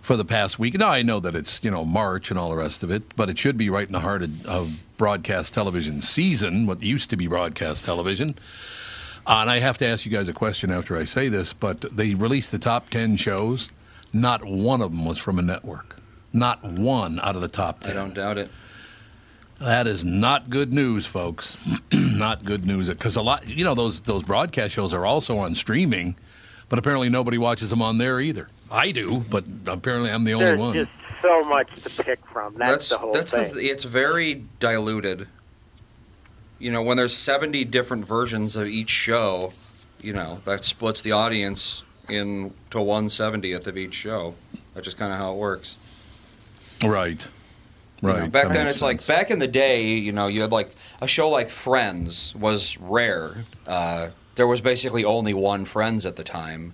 for 0.02 0.16
the 0.16 0.24
past 0.24 0.58
week? 0.58 0.78
Now, 0.78 0.90
I 0.90 1.02
know 1.02 1.18
that 1.20 1.34
it's, 1.34 1.64
you 1.64 1.70
know, 1.70 1.84
March 1.84 2.30
and 2.30 2.38
all 2.38 2.50
the 2.50 2.56
rest 2.56 2.82
of 2.82 2.90
it, 2.90 3.16
but 3.16 3.28
it 3.28 3.38
should 3.38 3.58
be 3.58 3.70
right 3.70 3.86
in 3.86 3.92
the 3.92 4.00
heart 4.00 4.22
of, 4.22 4.46
of 4.46 4.80
broadcast 4.96 5.52
television 5.54 6.00
season, 6.00 6.66
what 6.66 6.82
used 6.82 7.10
to 7.10 7.16
be 7.16 7.26
broadcast 7.26 7.84
television. 7.84 8.36
Uh, 9.26 9.40
and 9.42 9.50
I 9.50 9.58
have 9.58 9.76
to 9.78 9.86
ask 9.86 10.06
you 10.06 10.12
guys 10.12 10.28
a 10.28 10.32
question 10.32 10.70
after 10.70 10.96
I 10.96 11.04
say 11.04 11.28
this, 11.28 11.52
but 11.52 11.80
they 11.94 12.14
released 12.14 12.50
the 12.52 12.58
top 12.58 12.88
10 12.88 13.16
shows. 13.16 13.68
Not 14.12 14.44
one 14.44 14.80
of 14.80 14.90
them 14.90 15.04
was 15.04 15.18
from 15.18 15.38
a 15.38 15.42
network. 15.42 15.96
Not 16.32 16.64
one 16.64 17.20
out 17.20 17.34
of 17.34 17.42
the 17.42 17.48
top 17.48 17.80
10. 17.80 17.90
I 17.90 17.94
don't 17.94 18.14
doubt 18.14 18.38
it. 18.38 18.50
That 19.60 19.88
is 19.88 20.04
not 20.04 20.50
good 20.50 20.72
news, 20.72 21.06
folks. 21.06 21.58
not 21.92 22.44
good 22.44 22.64
news 22.64 22.88
because 22.88 23.16
a 23.16 23.22
lot, 23.22 23.46
you 23.48 23.64
know, 23.64 23.74
those 23.74 24.00
those 24.00 24.22
broadcast 24.22 24.72
shows 24.72 24.94
are 24.94 25.04
also 25.04 25.38
on 25.38 25.54
streaming, 25.56 26.16
but 26.68 26.78
apparently 26.78 27.08
nobody 27.08 27.38
watches 27.38 27.70
them 27.70 27.82
on 27.82 27.98
there 27.98 28.20
either. 28.20 28.48
I 28.70 28.92
do, 28.92 29.24
but 29.30 29.44
apparently 29.66 30.10
I'm 30.10 30.24
the 30.24 30.34
only 30.34 30.46
There's 30.46 30.58
one. 30.58 30.74
just 30.74 30.90
so 31.22 31.44
much 31.44 31.74
to 31.82 32.02
pick 32.04 32.24
from. 32.26 32.54
That's, 32.54 32.88
the 32.90 32.98
whole 32.98 33.12
that's 33.12 33.32
thing. 33.32 33.54
The, 33.54 33.62
it's 33.62 33.84
very 33.84 34.44
diluted. 34.60 35.26
You 36.60 36.72
know, 36.72 36.82
when 36.82 36.96
there's 36.96 37.16
70 37.16 37.64
different 37.64 38.04
versions 38.04 38.56
of 38.56 38.66
each 38.66 38.90
show, 38.90 39.52
you 40.00 40.12
know, 40.12 40.40
that 40.44 40.64
splits 40.64 41.00
the 41.02 41.12
audience 41.12 41.84
into 42.08 42.52
170th 42.78 43.66
of 43.66 43.76
each 43.76 43.94
show. 43.94 44.34
That's 44.74 44.84
just 44.84 44.98
kind 44.98 45.12
of 45.12 45.18
how 45.18 45.32
it 45.34 45.36
works. 45.36 45.76
Right. 46.84 47.26
You 48.02 48.08
know, 48.08 48.14
Right, 48.20 48.30
back 48.32 48.44
that 48.48 48.52
then, 48.52 48.64
makes 48.66 48.74
it's 48.76 48.82
like 48.82 49.06
back 49.06 49.30
in 49.30 49.38
the 49.40 49.46
day. 49.48 49.88
You 49.88 50.12
know, 50.12 50.26
you 50.28 50.40
had 50.42 50.52
like 50.52 50.74
a 51.00 51.08
show 51.08 51.28
like 51.28 51.50
Friends 51.50 52.34
was 52.36 52.78
rare. 52.78 53.44
Uh, 53.66 54.10
there 54.36 54.46
was 54.46 54.60
basically 54.60 55.04
only 55.04 55.34
one 55.34 55.64
Friends 55.64 56.06
at 56.06 56.14
the 56.16 56.22
time, 56.24 56.72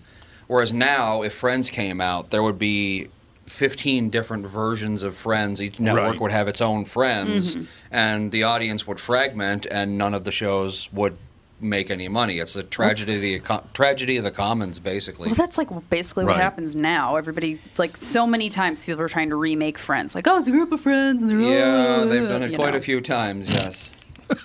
whereas 0.48 0.72
now, 0.74 1.22
if 1.22 1.32
Friends 1.34 1.70
came 1.70 2.00
out, 2.00 2.30
there 2.30 2.42
would 2.42 2.58
be. 2.58 3.08
15 3.46 4.08
different 4.08 4.46
versions 4.46 5.02
of 5.02 5.14
Friends. 5.14 5.60
Each 5.60 5.78
network 5.78 6.12
Right. 6.12 6.20
would 6.20 6.30
have 6.32 6.48
its 6.48 6.62
own 6.62 6.86
Friends, 6.86 7.58
and 7.90 8.32
the 8.32 8.42
audience 8.42 8.86
would 8.86 8.98
fragment, 8.98 9.66
and 9.70 9.98
none 9.98 10.14
of 10.14 10.24
the 10.24 10.32
shows 10.32 10.88
would 10.94 11.18
make 11.60 11.90
any 11.90 12.08
money. 12.08 12.38
It's 12.38 12.56
a 12.56 12.62
tragedy 12.62 13.14
of 13.16 13.20
the 13.22 13.34
eco- 13.34 13.64
tragedy 13.72 14.16
of 14.16 14.24
the 14.24 14.30
commons, 14.30 14.78
basically. 14.78 15.26
Well, 15.28 15.34
that's 15.34 15.56
like 15.58 15.68
basically 15.88 16.24
what 16.24 16.36
happens 16.36 16.74
now. 16.76 17.16
Everybody, 17.16 17.60
like, 17.78 17.96
so 17.98 18.26
many 18.26 18.48
times 18.50 18.84
people 18.84 19.00
are 19.02 19.08
trying 19.08 19.30
to 19.30 19.36
remake 19.36 19.78
Friends. 19.78 20.14
Like, 20.14 20.26
oh, 20.26 20.38
it's 20.38 20.48
a 20.48 20.50
group 20.50 20.72
of 20.72 20.80
friends. 20.80 21.22
And 21.22 21.30
they're, 21.30 21.38
yeah, 21.40 21.96
oh, 22.00 22.06
they've 22.06 22.28
done 22.28 22.42
it 22.42 22.50
you 22.50 22.56
quite 22.56 22.72
know. 22.72 22.78
a 22.78 22.82
few 22.82 23.00
times. 23.00 23.48
Yes. 23.48 23.90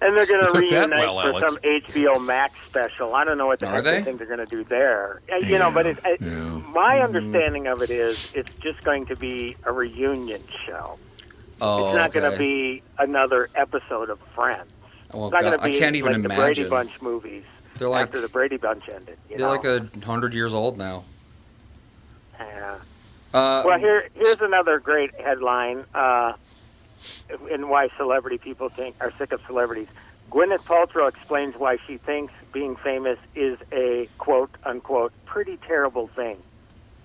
And 0.00 0.16
they're 0.16 0.26
going 0.26 0.46
to 0.46 0.56
reunite 0.56 0.90
well, 0.90 1.20
for 1.20 1.44
Alex. 1.44 1.48
some 1.48 1.56
HBO 1.58 2.24
Max 2.24 2.54
special. 2.66 3.16
I 3.16 3.24
don't 3.24 3.36
know 3.36 3.48
what 3.48 3.58
the 3.58 3.66
Are 3.66 3.74
heck 3.74 3.84
they? 3.84 3.90
they 3.98 4.02
think 4.02 4.18
they're 4.18 4.28
going 4.28 4.38
to 4.38 4.46
do 4.46 4.62
there. 4.62 5.20
Uh, 5.30 5.38
You 5.44 5.58
know, 5.58 5.72
but 5.74 5.86
it, 5.86 5.98
it, 6.04 6.20
Yeah. 6.20 6.60
my 6.72 7.00
understanding 7.00 7.66
of 7.66 7.82
it 7.82 7.90
is 7.90 8.30
it's 8.32 8.52
just 8.62 8.84
going 8.84 9.06
to 9.06 9.16
be 9.16 9.56
a 9.64 9.72
reunion 9.72 10.40
show. 10.64 10.98
Oh, 11.60 11.88
it's 11.88 11.96
not 11.96 12.12
going 12.12 12.30
to 12.30 12.38
be 12.38 12.80
another 13.00 13.50
episode 13.56 14.08
of 14.08 14.20
Friends. 14.36 14.70
Well, 15.12 15.26
it's 15.28 15.32
not 15.32 15.40
going 15.42 15.56
God, 15.58 15.66
I 15.66 15.78
can't 15.78 15.96
even 15.96 16.12
like 16.12 16.22
the 16.22 16.28
Brady 16.28 16.42
imagine. 16.42 16.68
Bunch 16.70 17.02
movies 17.02 17.44
They're 17.76 17.88
like- 17.88 18.06
after 18.08 18.20
the 18.20 18.28
Brady 18.28 18.56
Bunch 18.56 18.88
ended. 18.88 19.16
You 19.30 19.36
They're 19.38 19.46
know? 19.46 19.52
like 19.52 19.64
a 19.64 19.88
hundred 20.04 20.34
years 20.34 20.52
old 20.54 20.76
now. 20.78 21.04
Yeah. 22.38 22.76
Uh, 23.34 23.62
Well, 23.66 23.78
here 23.78 24.08
here's 24.14 24.40
another 24.40 24.78
great 24.78 25.14
headline, 25.20 25.84
uh, 25.94 26.32
and 27.50 27.68
why 27.68 27.88
celebrity 27.96 28.38
people 28.38 28.68
think 28.68 28.96
are 29.00 29.10
sick 29.12 29.32
of 29.32 29.40
celebrities. 29.46 29.88
Gwyneth 30.30 30.64
Paltrow 30.64 31.08
explains 31.08 31.56
why 31.56 31.78
she 31.86 31.96
thinks 31.96 32.32
being 32.52 32.76
famous 32.76 33.18
is 33.34 33.58
a 33.72 34.08
quote 34.18 34.50
unquote 34.64 35.12
pretty 35.26 35.56
terrible 35.58 36.06
thing. 36.08 36.36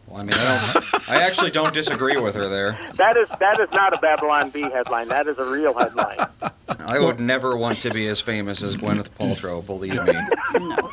Well, 0.07 0.21
I 0.21 0.23
mean, 0.23 0.33
I 0.33 0.73
don't. 0.73 1.09
I 1.09 1.21
actually 1.23 1.51
don't 1.51 1.73
disagree 1.73 2.17
with 2.19 2.35
her 2.35 2.47
there. 2.47 2.77
That 2.95 3.17
is 3.17 3.29
that 3.39 3.59
is 3.59 3.71
not 3.71 3.93
a 3.93 3.97
Babylon 3.97 4.49
Bee 4.49 4.61
headline. 4.61 5.07
That 5.07 5.27
is 5.27 5.37
a 5.37 5.49
real 5.49 5.73
headline. 5.73 6.27
I 6.85 6.99
would 6.99 7.19
never 7.19 7.55
want 7.57 7.81
to 7.83 7.89
be 7.91 8.07
as 8.07 8.19
famous 8.21 8.61
as 8.61 8.77
Gwyneth 8.77 9.09
Paltrow. 9.19 9.65
Believe 9.65 10.03
me. 10.03 10.13
No. 10.59 10.89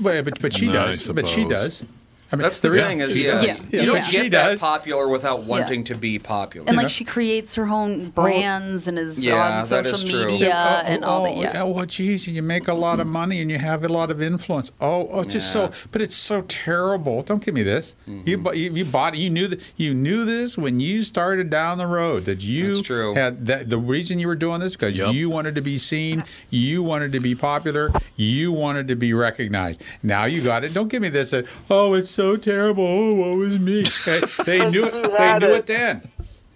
But, 0.00 0.24
but, 0.24 0.40
but 0.40 0.52
she 0.52 0.66
No, 0.66 0.72
does. 0.72 1.08
But 1.08 1.26
she 1.26 1.46
does. 1.46 1.84
I 2.32 2.36
mean, 2.36 2.42
That's 2.44 2.60
the 2.60 2.70
rea- 2.70 2.82
thing 2.82 3.00
is, 3.00 3.12
she 3.12 3.26
yeah. 3.26 3.42
Yeah. 3.42 3.56
you 3.70 3.86
don't 3.86 3.96
Yeah. 3.96 4.02
She 4.02 4.16
get 4.22 4.32
that 4.32 4.48
does. 4.52 4.60
popular 4.60 5.06
without 5.06 5.44
wanting 5.44 5.84
to 5.84 5.94
be 5.94 6.18
popular. 6.18 6.66
And 6.66 6.76
like 6.78 6.88
she 6.88 7.04
creates 7.04 7.54
her 7.56 7.66
own 7.66 8.08
brands 8.10 8.88
and 8.88 8.98
is 8.98 9.22
Yeah, 9.22 9.58
on 9.60 9.66
social 9.66 9.94
is 9.94 10.04
true. 10.04 10.26
media 10.32 10.54
Oh, 10.82 10.86
and 10.86 11.04
all 11.04 11.24
that. 11.24 11.32
oh, 11.36 11.40
Yeah. 11.42 11.62
Oh, 11.62 11.72
well, 11.72 11.84
geez, 11.86 12.26
and 12.26 12.34
you 12.34 12.42
make 12.42 12.68
a 12.68 12.74
lot 12.74 13.00
of 13.00 13.06
money 13.06 13.42
and 13.42 13.50
you 13.50 13.58
have 13.58 13.84
a 13.84 13.88
lot 13.88 14.10
of 14.10 14.22
influence. 14.22 14.70
Oh, 14.80 15.08
oh, 15.12 15.20
it's 15.20 15.34
just 15.34 15.52
so, 15.52 15.70
but 15.90 16.00
it's 16.00 16.16
so 16.16 16.40
terrible. 16.42 17.22
Don't 17.22 17.44
give 17.44 17.52
me 17.54 17.62
this. 17.62 17.96
Mm-hmm. 18.08 18.28
You, 18.28 18.38
bu- 18.38 18.56
you, 18.56 18.72
you 18.76 18.84
bought, 18.86 19.14
you 19.16 19.28
knew 19.28 19.48
that, 19.48 19.60
you 19.76 19.92
knew 19.92 20.24
this 20.24 20.56
when 20.56 20.80
you 20.80 21.02
started 21.04 21.50
down 21.50 21.76
the 21.76 21.86
road 21.86 22.24
that 22.24 22.42
you 22.42 22.76
That's 22.76 22.86
true. 22.86 23.12
had 23.14 23.44
that. 23.46 23.68
The 23.68 23.78
reason 23.78 24.18
you 24.18 24.26
were 24.28 24.36
doing 24.36 24.60
this 24.60 24.72
because 24.74 24.96
Yep. 24.96 25.12
you 25.14 25.28
wanted 25.28 25.54
to 25.56 25.60
be 25.60 25.76
seen, 25.76 26.24
you 26.50 26.82
wanted 26.82 27.12
to 27.12 27.20
be 27.20 27.34
popular, 27.34 27.92
you 28.16 28.52
wanted 28.52 28.88
to 28.88 28.96
be 28.96 29.12
recognized. 29.12 29.82
Now 30.02 30.24
you 30.24 30.40
got 30.42 30.64
it. 30.64 30.72
Don't 30.72 30.88
give 30.88 31.02
me 31.02 31.08
this. 31.10 31.32
uh, 31.34 31.42
oh, 31.68 31.94
it's 31.94 32.08
so 32.10 32.21
terrible. 32.36 32.84
Oh, 32.84 33.14
woe 33.14 33.40
is 33.42 33.58
me. 33.58 33.84
They, 34.04 34.20
they 34.44 34.70
knew 34.70 34.84
it. 34.86 34.92
They 34.92 35.38
knew 35.38 35.54
it. 35.54 35.58
it 35.58 35.66
then. 35.66 36.02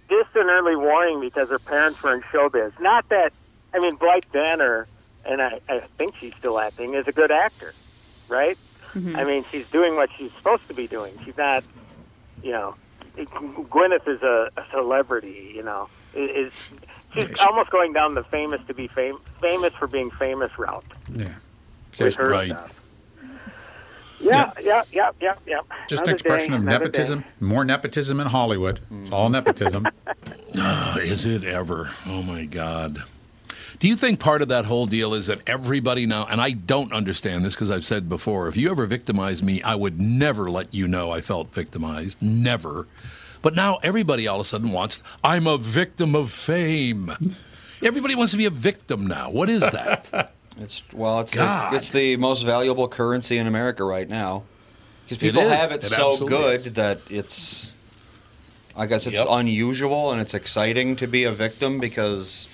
Distant 0.09 0.45
early 0.49 0.75
warning 0.75 1.19
because 1.19 1.49
her 1.49 1.59
parents 1.59 2.01
were 2.01 2.13
in 2.13 2.21
showbiz. 2.23 2.71
Not 2.79 3.07
that 3.09 3.33
I 3.73 3.79
mean 3.79 3.95
Blythe 3.95 4.23
Danner, 4.31 4.87
and 5.25 5.41
I, 5.41 5.59
I 5.69 5.79
think 5.97 6.15
she's 6.15 6.33
still 6.35 6.59
acting, 6.59 6.93
is 6.93 7.07
a 7.07 7.11
good 7.11 7.31
actor, 7.31 7.73
right? 8.29 8.57
Mm-hmm. 8.93 9.15
I 9.17 9.23
mean 9.25 9.43
she's 9.51 9.67
doing 9.67 9.95
what 9.95 10.09
she's 10.17 10.31
supposed 10.33 10.65
to 10.69 10.73
be 10.73 10.87
doing. 10.87 11.13
She's 11.25 11.35
not, 11.37 11.63
you 12.41 12.51
know, 12.51 12.75
Gwyneth 13.17 14.07
is 14.07 14.21
a, 14.23 14.49
a 14.55 14.63
celebrity. 14.71 15.51
You 15.53 15.63
know, 15.63 15.89
is 16.15 16.53
she's 17.13 17.39
almost 17.41 17.69
going 17.69 17.91
down 17.91 18.13
the 18.13 18.23
famous 18.23 18.61
to 18.67 18.73
be 18.73 18.87
fam- 18.87 19.19
famous 19.41 19.73
for 19.73 19.87
being 19.87 20.09
famous 20.11 20.57
route 20.57 20.85
Yeah. 21.11 21.25
with 21.25 21.35
Seriously. 21.91 22.23
her 22.23 22.29
Right. 22.31 22.47
stuff. 22.47 22.83
Yeah, 24.19 24.51
yeah, 24.61 24.83
yeah, 24.91 25.11
yeah, 25.21 25.35
yeah. 25.45 25.61
Just 25.87 26.07
an 26.07 26.13
expression 26.13 26.51
day, 26.51 26.57
of 26.57 26.63
nepotism. 26.63 27.21
day. 27.21 27.27
More 27.39 27.63
nepotism 27.63 28.19
in 28.19 28.27
Hollywood. 28.27 28.79
It's 29.03 29.11
all 29.11 29.29
nepotism. 29.29 29.87
Uh, 30.57 30.97
is 31.01 31.25
it 31.25 31.43
ever? 31.43 31.91
Oh 32.05 32.23
my 32.23 32.45
God. 32.45 33.03
Do 33.79 33.87
you 33.87 33.95
think 33.95 34.19
part 34.19 34.41
of 34.41 34.47
that 34.47 34.65
whole 34.65 34.87
deal 34.87 35.13
is 35.13 35.27
that 35.27 35.41
everybody 35.45 36.07
now, 36.07 36.25
and 36.25 36.41
I 36.41 36.51
don't 36.51 36.91
understand 36.93 37.45
this 37.45 37.53
because 37.53 37.69
I've 37.69 37.85
said 37.85 38.09
before, 38.09 38.47
if 38.47 38.57
you 38.57 38.71
ever 38.71 38.87
victimized 38.87 39.43
me, 39.43 39.61
I 39.61 39.75
would 39.75 40.01
never 40.01 40.49
let 40.49 40.73
you 40.73 40.87
know 40.87 41.11
I 41.11 41.21
felt 41.21 41.53
victimized. 41.53 42.19
Never. 42.19 42.87
But 43.43 43.55
now 43.55 43.77
everybody 43.83 44.27
all 44.27 44.39
of 44.39 44.45
a 44.47 44.49
sudden 44.49 44.71
wants, 44.71 45.03
I'm 45.23 45.45
a 45.45 45.59
victim 45.59 46.15
of 46.15 46.31
fame. 46.31 47.11
Everybody 47.83 48.15
wants 48.15 48.31
to 48.31 48.37
be 48.37 48.45
a 48.45 48.49
victim 48.49 49.05
now. 49.05 49.29
What 49.29 49.47
is 49.47 49.61
that? 49.61 50.33
It's 50.59 50.81
well, 50.93 51.19
it's 51.21 51.33
the, 51.33 51.69
it's 51.73 51.89
the 51.89 52.17
most 52.17 52.43
valuable 52.43 52.87
currency 52.87 53.37
in 53.37 53.47
America 53.47 53.83
right 53.83 54.09
now 54.09 54.43
because 55.03 55.17
people 55.17 55.41
is. 55.41 55.51
have 55.51 55.71
it, 55.71 55.83
It 55.83 55.87
so 55.87 56.25
good 56.27 56.55
is. 56.61 56.73
that 56.73 56.99
it's. 57.09 57.75
I 58.75 58.85
guess 58.85 59.07
it's 59.07 59.17
Yep. 59.17 59.27
unusual 59.29 60.11
and 60.11 60.21
it's 60.21 60.33
exciting 60.35 60.95
to 60.97 61.07
be 61.07 61.23
a 61.23 61.31
victim 61.31 61.79
because, 61.79 62.47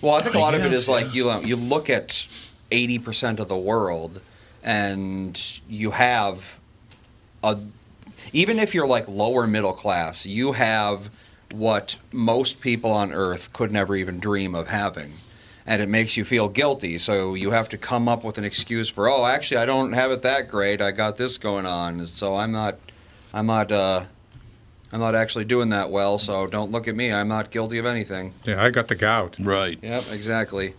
well, 0.00 0.14
I 0.14 0.20
think 0.20 0.36
a 0.36 0.38
lot 0.38 0.54
of 0.54 0.60
it 0.64 0.70
guess, 0.70 0.82
is 0.82 0.88
like 0.88 1.14
you 1.14 1.32
you 1.40 1.56
look 1.56 1.90
at 1.90 2.26
eighty 2.70 2.98
percent 2.98 3.40
of 3.40 3.48
the 3.48 3.56
world 3.56 4.20
and 4.62 5.60
you 5.68 5.90
have 5.92 6.60
a 7.42 7.58
even 8.32 8.58
if 8.58 8.74
you're 8.74 8.86
like 8.86 9.06
lower 9.08 9.46
middle 9.46 9.72
class, 9.72 10.24
you 10.26 10.52
have 10.52 11.10
what 11.52 11.96
most 12.12 12.60
people 12.60 12.90
on 12.90 13.12
earth 13.12 13.52
could 13.52 13.70
never 13.72 13.94
even 13.96 14.18
dream 14.18 14.54
of 14.54 14.68
having. 14.68 15.12
And 15.66 15.80
it 15.80 15.88
makes 15.88 16.16
you 16.16 16.26
feel 16.26 16.50
guilty, 16.50 16.98
so 16.98 17.34
you 17.34 17.50
have 17.50 17.70
to 17.70 17.78
come 17.78 18.06
up 18.06 18.22
with 18.22 18.36
an 18.36 18.44
excuse 18.44 18.90
for, 18.90 19.08
oh, 19.08 19.24
actually, 19.24 19.56
I 19.58 19.64
don't 19.66 19.94
have 19.94 20.10
it 20.10 20.20
that 20.22 20.48
great. 20.48 20.82
I 20.82 20.90
got 20.90 21.16
this 21.16 21.38
going 21.38 21.64
on, 21.64 22.04
so 22.04 22.34
I'm 22.36 22.52
not, 22.52 22.76
I'm 23.32 23.46
not, 23.46 23.72
uh, 23.72 24.04
I'm 24.92 25.00
not 25.00 25.14
actually 25.14 25.46
doing 25.46 25.70
that 25.70 25.90
well. 25.90 26.18
So 26.18 26.46
don't 26.46 26.70
look 26.70 26.86
at 26.86 26.94
me. 26.94 27.10
I'm 27.10 27.28
not 27.28 27.50
guilty 27.50 27.78
of 27.78 27.86
anything. 27.86 28.34
yeah, 28.44 28.62
I 28.62 28.68
got 28.70 28.88
the 28.88 28.94
gout. 28.94 29.36
right. 29.40 29.78
Yep, 29.82 30.04
exactly. 30.12 30.74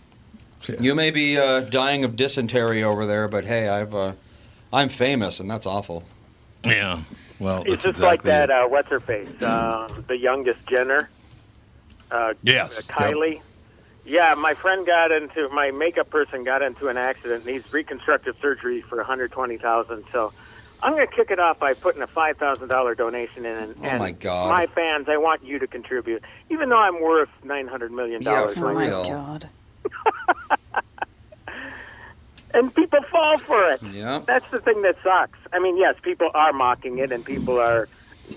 You 0.80 0.94
may 0.94 1.10
be 1.10 1.36
uh, 1.36 1.60
dying 1.60 2.04
of 2.04 2.14
dysentery 2.14 2.82
over 2.84 3.06
there, 3.06 3.26
but 3.26 3.44
hey, 3.44 3.68
I've, 3.68 3.92
uh, 3.94 4.12
I'm 4.72 4.88
famous, 4.88 5.40
and 5.40 5.50
that's 5.50 5.66
awful. 5.66 6.04
Yeah. 6.64 7.02
Well, 7.40 7.62
It's 7.66 7.82
that's 7.82 7.98
just 7.98 8.00
like 8.00 8.22
that. 8.22 8.50
it. 8.50 8.52
Uh, 8.52 8.68
what's 8.68 8.88
her 8.88 9.00
face? 9.00 9.28
Um, 9.42 10.04
the 10.06 10.16
youngest 10.16 10.64
Jenner. 10.68 11.10
Uh, 12.10 12.34
Yes, 12.42 12.78
uh, 12.88 12.92
Kylie. 12.92 13.40
Yeah, 14.06 14.34
my 14.34 14.54
friend 14.54 14.86
got 14.86 15.10
into 15.10 15.48
my 15.48 15.72
makeup 15.72 16.08
person 16.10 16.44
got 16.44 16.62
into 16.62 16.86
an 16.88 16.96
accident. 16.96 17.44
Needs 17.44 17.72
reconstructive 17.72 18.36
surgery 18.40 18.80
for 18.80 18.96
one 18.98 19.04
hundred 19.04 19.32
twenty 19.32 19.58
thousand. 19.58 20.04
So 20.12 20.32
I'm 20.82 20.92
going 20.92 21.06
to 21.06 21.12
kick 21.12 21.30
it 21.32 21.40
off 21.40 21.58
by 21.58 21.74
putting 21.74 22.02
a 22.02 22.06
five 22.06 22.36
thousand 22.36 22.68
dollar 22.68 22.94
donation 22.94 23.44
in. 23.44 23.56
And, 23.56 23.74
Oh, 23.82 23.98
my 23.98 24.12
God. 24.12 24.50
My 24.54 24.66
fans, 24.66 25.08
I 25.08 25.16
want 25.16 25.44
you 25.44 25.58
to 25.58 25.66
contribute, 25.66 26.22
even 26.50 26.68
though 26.68 26.78
I'm 26.78 27.02
worth 27.02 27.30
nine 27.42 27.66
hundred 27.66 27.90
million 27.92 28.22
dollars. 28.22 28.56
Yeah, 28.56 28.62
dollars. 28.62 28.64
for 28.64 28.70
oh 28.70 28.74
my 28.74 28.86
real. 28.86 29.04
god. 29.04 29.48
and 32.54 32.74
people 32.74 33.00
fall 33.10 33.38
for 33.38 33.72
it. 33.72 33.82
Yep. 33.82 34.26
That's 34.26 34.48
the 34.52 34.60
thing 34.60 34.82
that 34.82 34.96
sucks. 35.02 35.38
I 35.52 35.58
mean, 35.58 35.76
yes, 35.76 35.96
people 36.02 36.30
are 36.32 36.52
mocking 36.52 36.98
it 36.98 37.10
and 37.10 37.24
people 37.24 37.58
are, 37.58 37.88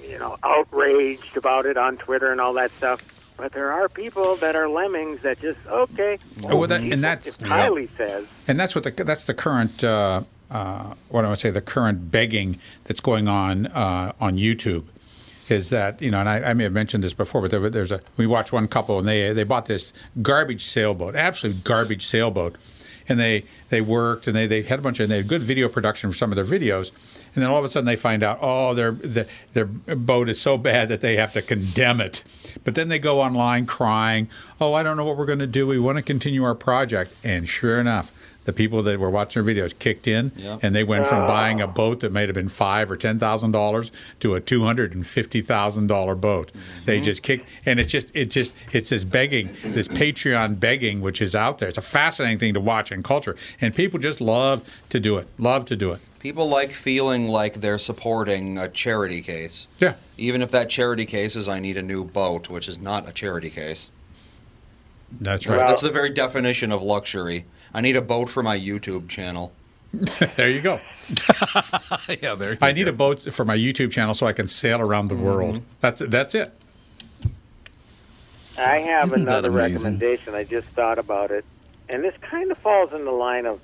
you 0.04 0.18
know, 0.18 0.38
outraged 0.44 1.38
about 1.38 1.66
it 1.66 1.78
on 1.78 1.98
Twitter 1.98 2.32
and 2.32 2.42
all 2.42 2.54
that 2.54 2.72
stuff. 2.72 3.02
But 3.40 3.54
there 3.54 3.72
are 3.72 3.88
people 3.88 4.36
that 4.38 4.56
are 4.56 4.68
lemmings 4.68 5.22
that 5.22 5.40
just 5.40 5.60
okay. 5.68 6.20
Oh, 6.46 6.58
well, 6.58 6.68
that- 6.68 6.82
and 6.82 7.02
that's- 7.04 7.38
Kylie 7.38 7.88
says. 7.96 8.28
And 8.48 8.60
that's 8.60 8.76
what 8.76 8.84
the 8.84 8.92
that's 9.04 9.24
the 9.24 9.34
current 9.34 9.82
uh, 9.84 10.24
uh, 10.52 10.94
what 11.10 11.24
I 11.26 11.30
would 11.30 11.40
say 11.40 11.50
the 11.50 11.62
current 11.62 12.12
begging 12.12 12.60
that's 12.84 13.00
going 13.00 13.28
on 13.28 13.68
uh, 13.68 14.12
on 14.20 14.36
YouTube 14.38 14.86
is 15.48 15.70
that 15.70 16.02
you 16.02 16.12
know, 16.12 16.20
and 16.20 16.28
I, 16.30 16.50
I 16.50 16.54
may 16.54 16.64
have 16.64 16.74
mentioned 16.74 17.04
this 17.04 17.14
before, 17.14 17.42
but 17.42 17.52
there, 17.52 17.70
there's 17.70 17.92
a 17.92 18.02
we 18.18 18.28
watched 18.28 18.52
one 18.52 18.68
couple 18.68 19.00
and 19.00 19.08
they 19.08 19.32
they 19.32 19.44
bought 19.44 19.68
this 19.68 19.94
garbage 20.22 20.66
sailboat, 20.66 21.16
absolute 21.16 21.64
garbage 21.64 22.06
sailboat, 22.06 22.58
and 23.08 23.20
they 23.20 23.46
they 23.70 23.80
worked 23.80 24.28
and 24.28 24.36
they, 24.36 24.48
they 24.48 24.64
had 24.64 24.80
a 24.80 24.82
bunch 24.82 25.00
of 25.00 25.06
and 25.06 25.12
they 25.12 25.18
had 25.18 25.28
good 25.28 25.44
video 25.44 25.70
production 25.70 26.12
for 26.12 26.18
some 26.18 26.32
of 26.32 26.36
their 26.36 26.60
videos, 26.60 26.92
and 27.36 27.44
then 27.44 27.50
all 27.50 27.58
of 27.58 27.66
a 27.66 27.70
sudden 27.70 27.86
they 27.86 27.96
find 27.96 28.24
out 28.24 28.40
oh 28.42 28.74
their 28.74 28.92
the, 28.92 29.28
their 29.54 29.66
boat 29.66 30.30
is 30.30 30.40
so 30.40 30.58
bad 30.58 30.90
that 30.90 31.02
they 31.02 31.16
have 31.16 31.34
to 31.34 31.42
condemn 31.42 32.02
it, 32.02 32.24
but 32.64 32.76
then 32.76 32.90
they 32.90 33.00
go 33.00 33.22
online 33.22 33.66
crying 33.66 34.30
oh 34.60 34.74
I 34.74 34.84
don't 34.84 34.98
know 34.98 35.06
what 35.06 35.18
we're 35.18 35.26
going 35.26 35.40
to 35.40 35.48
do 35.48 35.68
we 35.68 35.80
want 35.80 35.98
to 35.98 36.02
continue 36.02 36.44
our 36.44 36.56
project 36.56 37.16
and 37.24 37.48
sure 37.48 37.80
enough 37.80 38.12
the 38.50 38.54
people 38.54 38.82
that 38.82 39.00
were 39.00 39.12
watching 39.12 39.44
their 39.44 39.56
videos 39.56 39.78
kicked 39.78 40.08
in, 40.08 40.32
Yep. 40.36 40.60
and 40.64 40.76
they 40.76 40.84
went 40.84 41.06
from 41.06 41.28
buying 41.28 41.62
a 41.62 41.68
boat 41.68 42.00
that 42.00 42.12
might 42.12 42.30
have 42.30 42.34
been 42.34 42.50
five 42.50 42.90
or 42.90 42.96
ten 42.96 43.20
thousand 43.20 43.52
dollars 43.52 43.92
to 44.22 44.34
a 44.34 44.42
two 44.42 44.64
hundred 44.64 44.92
and 44.94 45.06
fifty 45.06 45.42
thousand 45.42 45.86
dollar 45.86 46.16
boat. 46.16 46.52
They 46.86 46.96
mm-hmm. 46.96 47.04
just 47.04 47.22
kicked, 47.22 47.48
and 47.68 47.80
it's 47.80 47.92
just 47.92 48.12
it 48.16 48.32
just 48.32 48.56
it's 48.72 48.90
this 48.90 49.04
begging, 49.04 49.50
this 49.64 49.88
Patreon 49.88 50.60
begging, 50.60 51.00
which 51.00 51.22
is 51.22 51.36
out 51.36 51.60
there. 51.60 51.70
It's 51.70 51.78
a 51.78 51.84
fascinating 51.84 52.40
thing 52.40 52.56
to 52.56 52.60
watch 52.60 52.92
in 52.92 53.04
culture, 53.04 53.36
and 53.62 53.76
people 53.76 54.00
just 54.00 54.20
love 54.20 54.68
to 54.90 55.00
do 55.00 55.18
it. 55.18 55.28
Love 55.38 55.66
to 55.66 55.76
do 55.76 55.92
it. 55.92 56.00
People 56.20 56.50
like 56.50 56.72
feeling 56.72 57.28
like 57.30 57.56
they're 57.56 57.80
supporting 57.80 58.58
a 58.58 58.68
charity 58.68 59.22
case. 59.22 59.68
Yeah. 59.80 59.94
Even 60.18 60.42
if 60.42 60.52
that 60.52 60.70
charity 60.70 61.06
case 61.06 61.38
is 61.38 61.48
I 61.48 61.60
need 61.60 61.78
a 61.78 61.82
new 61.82 62.04
boat, 62.04 62.50
which 62.50 62.68
is 62.68 62.78
not 62.80 63.08
a 63.08 63.14
charity 63.14 63.50
case. 63.50 63.90
That's 65.12 65.46
That's, 65.46 65.48
right. 65.48 65.68
that's 65.68 65.82
the 65.82 65.92
very 65.92 66.10
definition 66.10 66.72
of 66.72 66.82
luxury. 66.82 67.46
I 67.74 67.82
need 67.82 67.96
a 67.96 68.02
boat 68.02 68.30
for 68.30 68.44
my 68.44 68.60
YouTube 68.60 69.08
channel. 69.08 69.54
there 70.36 70.50
you 70.50 70.62
go. 70.62 70.80
yeah, 72.22 72.36
there. 72.36 72.58
I 72.62 72.74
need 72.74 72.88
a 72.88 72.94
boat 72.94 73.22
for 73.34 73.44
my 73.44 73.58
YouTube 73.58 73.92
channel 73.92 74.14
so 74.14 74.28
I 74.28 74.34
can 74.34 74.48
sail 74.48 74.82
around 74.82 75.08
the 75.08 75.16
world. 75.16 75.56
Mm-hmm. 75.56 75.66
That's 75.82 76.00
that's 76.02 76.36
it. 76.36 76.54
I 78.58 78.80
have 78.80 79.08
Isn't 79.08 79.22
another 79.22 79.50
recommendation. 79.52 80.36
I 80.36 80.44
just 80.44 80.68
thought 80.70 81.00
about 81.00 81.32
it, 81.32 81.46
and 81.88 82.04
this 82.04 82.14
kind 82.22 82.52
of 82.52 82.58
falls 82.60 82.94
in 82.94 83.06
the 83.06 83.12
line 83.12 83.46
of 83.46 83.62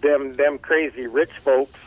them 0.00 0.32
them 0.34 0.58
crazy 0.58 1.06
rich 1.06 1.30
folks. 1.44 1.78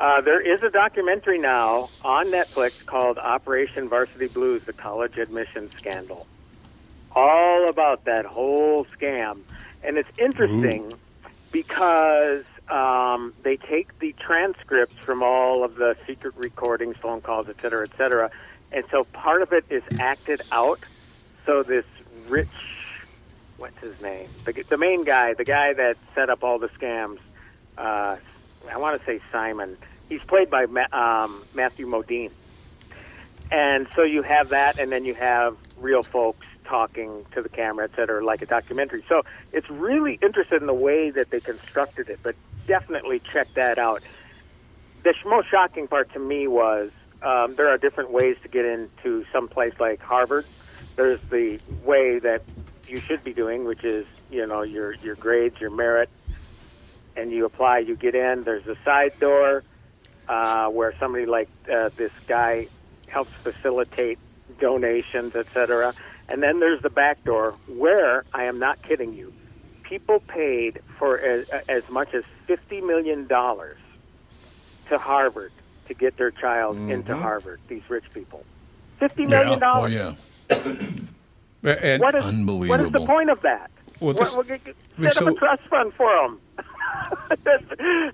Uh, 0.00 0.22
there 0.22 0.40
is 0.40 0.62
a 0.62 0.70
documentary 0.70 1.38
now 1.38 1.90
on 2.02 2.28
Netflix 2.28 2.84
called 2.86 3.18
Operation 3.18 3.86
Varsity 3.86 4.28
Blues: 4.28 4.62
The 4.64 4.72
College 4.72 5.18
Admission 5.18 5.70
Scandal, 5.72 6.26
all 7.14 7.68
about 7.68 8.06
that 8.06 8.24
whole 8.24 8.86
scam, 8.86 9.40
and 9.84 9.98
it's 9.98 10.08
interesting 10.18 10.90
because 11.52 12.44
um, 12.70 13.34
they 13.42 13.58
take 13.58 13.98
the 13.98 14.14
transcripts 14.18 14.96
from 15.04 15.22
all 15.22 15.64
of 15.64 15.74
the 15.74 15.94
secret 16.06 16.32
recordings, 16.38 16.96
phone 16.96 17.20
calls, 17.20 17.50
et 17.50 17.56
cetera, 17.60 17.86
et 17.86 17.94
cetera, 17.98 18.30
and 18.72 18.86
so 18.90 19.04
part 19.04 19.42
of 19.42 19.52
it 19.52 19.66
is 19.68 19.82
acted 19.98 20.40
out. 20.50 20.80
So 21.44 21.62
this 21.62 21.84
rich, 22.26 22.48
what's 23.58 23.78
his 23.80 24.00
name? 24.00 24.30
The, 24.46 24.52
the 24.66 24.78
main 24.78 25.04
guy, 25.04 25.34
the 25.34 25.44
guy 25.44 25.74
that 25.74 25.98
set 26.14 26.30
up 26.30 26.42
all 26.42 26.58
the 26.58 26.68
scams. 26.68 27.18
Uh, 27.76 28.16
I 28.70 28.78
want 28.78 28.98
to 28.98 29.06
say 29.06 29.20
Simon. 29.30 29.76
He's 30.10 30.22
played 30.24 30.50
by 30.50 30.66
Ma- 30.66 30.92
um, 30.92 31.42
Matthew 31.54 31.86
Modine. 31.86 32.32
And 33.50 33.88
so 33.94 34.02
you 34.02 34.22
have 34.22 34.50
that, 34.50 34.78
and 34.78 34.92
then 34.92 35.04
you 35.04 35.14
have 35.14 35.56
real 35.78 36.02
folks 36.02 36.46
talking 36.64 37.24
to 37.32 37.42
the 37.42 37.48
camera, 37.48 37.84
et 37.84 37.96
cetera, 37.96 38.22
like 38.22 38.42
a 38.42 38.46
documentary. 38.46 39.04
So 39.08 39.22
it's 39.52 39.70
really 39.70 40.18
interested 40.20 40.60
in 40.60 40.66
the 40.66 40.74
way 40.74 41.10
that 41.10 41.30
they 41.30 41.40
constructed 41.40 42.08
it, 42.08 42.18
but 42.22 42.34
definitely 42.66 43.20
check 43.32 43.48
that 43.54 43.78
out. 43.78 44.02
The 45.02 45.14
most 45.24 45.48
shocking 45.48 45.88
part 45.88 46.12
to 46.12 46.18
me 46.18 46.46
was 46.46 46.90
um, 47.22 47.54
there 47.54 47.68
are 47.68 47.78
different 47.78 48.10
ways 48.10 48.36
to 48.42 48.48
get 48.48 48.64
into 48.64 49.24
some 49.32 49.48
place 49.48 49.72
like 49.78 50.00
Harvard. 50.00 50.44
There's 50.96 51.20
the 51.30 51.60
way 51.84 52.18
that 52.18 52.42
you 52.86 52.98
should 52.98 53.22
be 53.24 53.32
doing, 53.32 53.64
which 53.64 53.84
is 53.84 54.06
you 54.30 54.46
know 54.46 54.62
your 54.62 54.92
your 54.94 55.14
grades, 55.14 55.60
your 55.60 55.70
merit, 55.70 56.10
and 57.16 57.30
you 57.30 57.46
apply, 57.46 57.78
you 57.78 57.96
get 57.96 58.14
in. 58.14 58.44
There's 58.44 58.66
a 58.66 58.76
side 58.84 59.18
door 59.18 59.64
uh, 60.30 60.68
where 60.68 60.94
somebody 61.00 61.26
like 61.26 61.48
uh, 61.70 61.90
this 61.96 62.12
guy 62.28 62.68
helps 63.08 63.32
facilitate 63.32 64.18
donations, 64.60 65.34
etc. 65.34 65.92
And 66.28 66.40
then 66.40 66.60
there's 66.60 66.80
the 66.82 66.88
back 66.90 67.22
door 67.24 67.56
where 67.66 68.24
I 68.32 68.44
am 68.44 68.60
not 68.60 68.80
kidding 68.82 69.12
you. 69.12 69.32
People 69.82 70.20
paid 70.20 70.80
for 70.98 71.18
as, 71.18 71.48
as 71.68 71.82
much 71.90 72.14
as 72.14 72.22
fifty 72.46 72.80
million 72.80 73.26
dollars 73.26 73.76
to 74.88 74.98
Harvard 74.98 75.50
to 75.88 75.94
get 75.94 76.16
their 76.16 76.30
child 76.30 76.76
into 76.76 77.16
Harvard. 77.16 77.58
These 77.66 77.82
rich 77.88 78.04
people, 78.14 78.44
fifty 78.98 79.24
Yeah. 79.24 79.28
million 79.30 79.54
Oh 79.56 79.58
dollars. 79.58 79.92
yeah. 79.92 80.14
And 81.62 82.00
What 82.00 82.14
is 82.14 82.24
what 82.70 82.80
is 82.80 82.90
the 82.92 83.04
point 83.04 83.30
of 83.30 83.40
that? 83.42 83.70
Well, 83.98 84.14
What- 84.14 84.18
this- 84.20 84.36
what- 84.36 84.46
set 84.46 85.14
so- 85.14 85.26
up 85.26 85.34
a 85.34 85.38
trust 85.38 85.62
fund 85.64 85.92
for 85.94 86.10
them. 86.22 86.38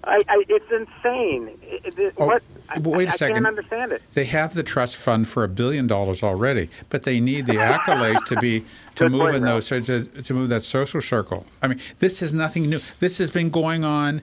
I, 0.05 0.23
I, 0.29 0.45
it's 0.49 0.71
insane. 0.71 1.51
It, 1.63 1.99
it, 1.99 2.15
Oh, 2.19 2.27
what? 2.27 2.43
I, 2.69 2.79
wait 2.81 3.05
a 3.09 3.11
I, 3.11 3.13
I 3.13 3.17
second. 3.17 3.35
can't 3.37 3.47
understand 3.47 3.93
it. 3.93 4.03
they 4.15 4.25
have 4.25 4.55
the 4.55 4.63
trust 4.63 4.97
fund 4.97 5.29
for 5.29 5.45
a 5.45 5.49
billion 5.49 5.87
dollars 5.87 6.23
already, 6.23 6.69
but 6.91 7.03
they 7.05 7.21
need 7.21 7.47
the 7.47 7.55
accolades 7.55 8.25
to 8.27 8.37
be 8.37 8.61
to 8.97 9.05
Good 9.05 9.13
move 9.13 9.21
point, 9.23 9.37
in 9.37 9.43
Ralph. 9.45 9.69
those 9.69 9.87
to, 9.87 10.23
to 10.23 10.35
move 10.35 10.49
that 10.51 10.63
social 10.63 11.01
circle. 11.01 11.45
I 11.63 11.69
mean, 11.69 11.81
this 11.99 12.23
is 12.23 12.33
nothing 12.35 12.69
new. 12.71 12.81
This 13.01 13.19
has 13.19 13.31
been 13.31 13.51
going 13.51 13.85
on 13.85 14.23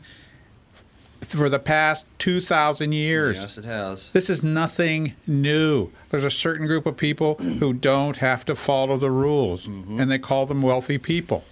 for 1.21 1.47
the 1.49 1.59
past 1.59 2.05
two 2.19 2.41
thousand 2.41 2.91
years. 2.93 3.37
Yes, 3.39 3.57
it 3.57 3.65
has. 3.65 4.09
This 4.11 4.29
is 4.29 4.43
nothing 4.43 5.13
new. 5.27 5.89
There's 6.09 6.23
a 6.25 6.31
certain 6.31 6.67
group 6.67 6.85
of 6.85 6.97
people 6.97 7.35
who 7.35 7.73
don't 7.73 8.17
have 8.17 8.45
to 8.45 8.55
follow 8.55 8.97
the 8.97 9.11
rules, 9.11 9.65
Mm-hmm. 9.67 9.99
and 9.99 10.11
they 10.11 10.19
call 10.19 10.45
them 10.45 10.61
wealthy 10.61 10.97
people. 10.97 11.43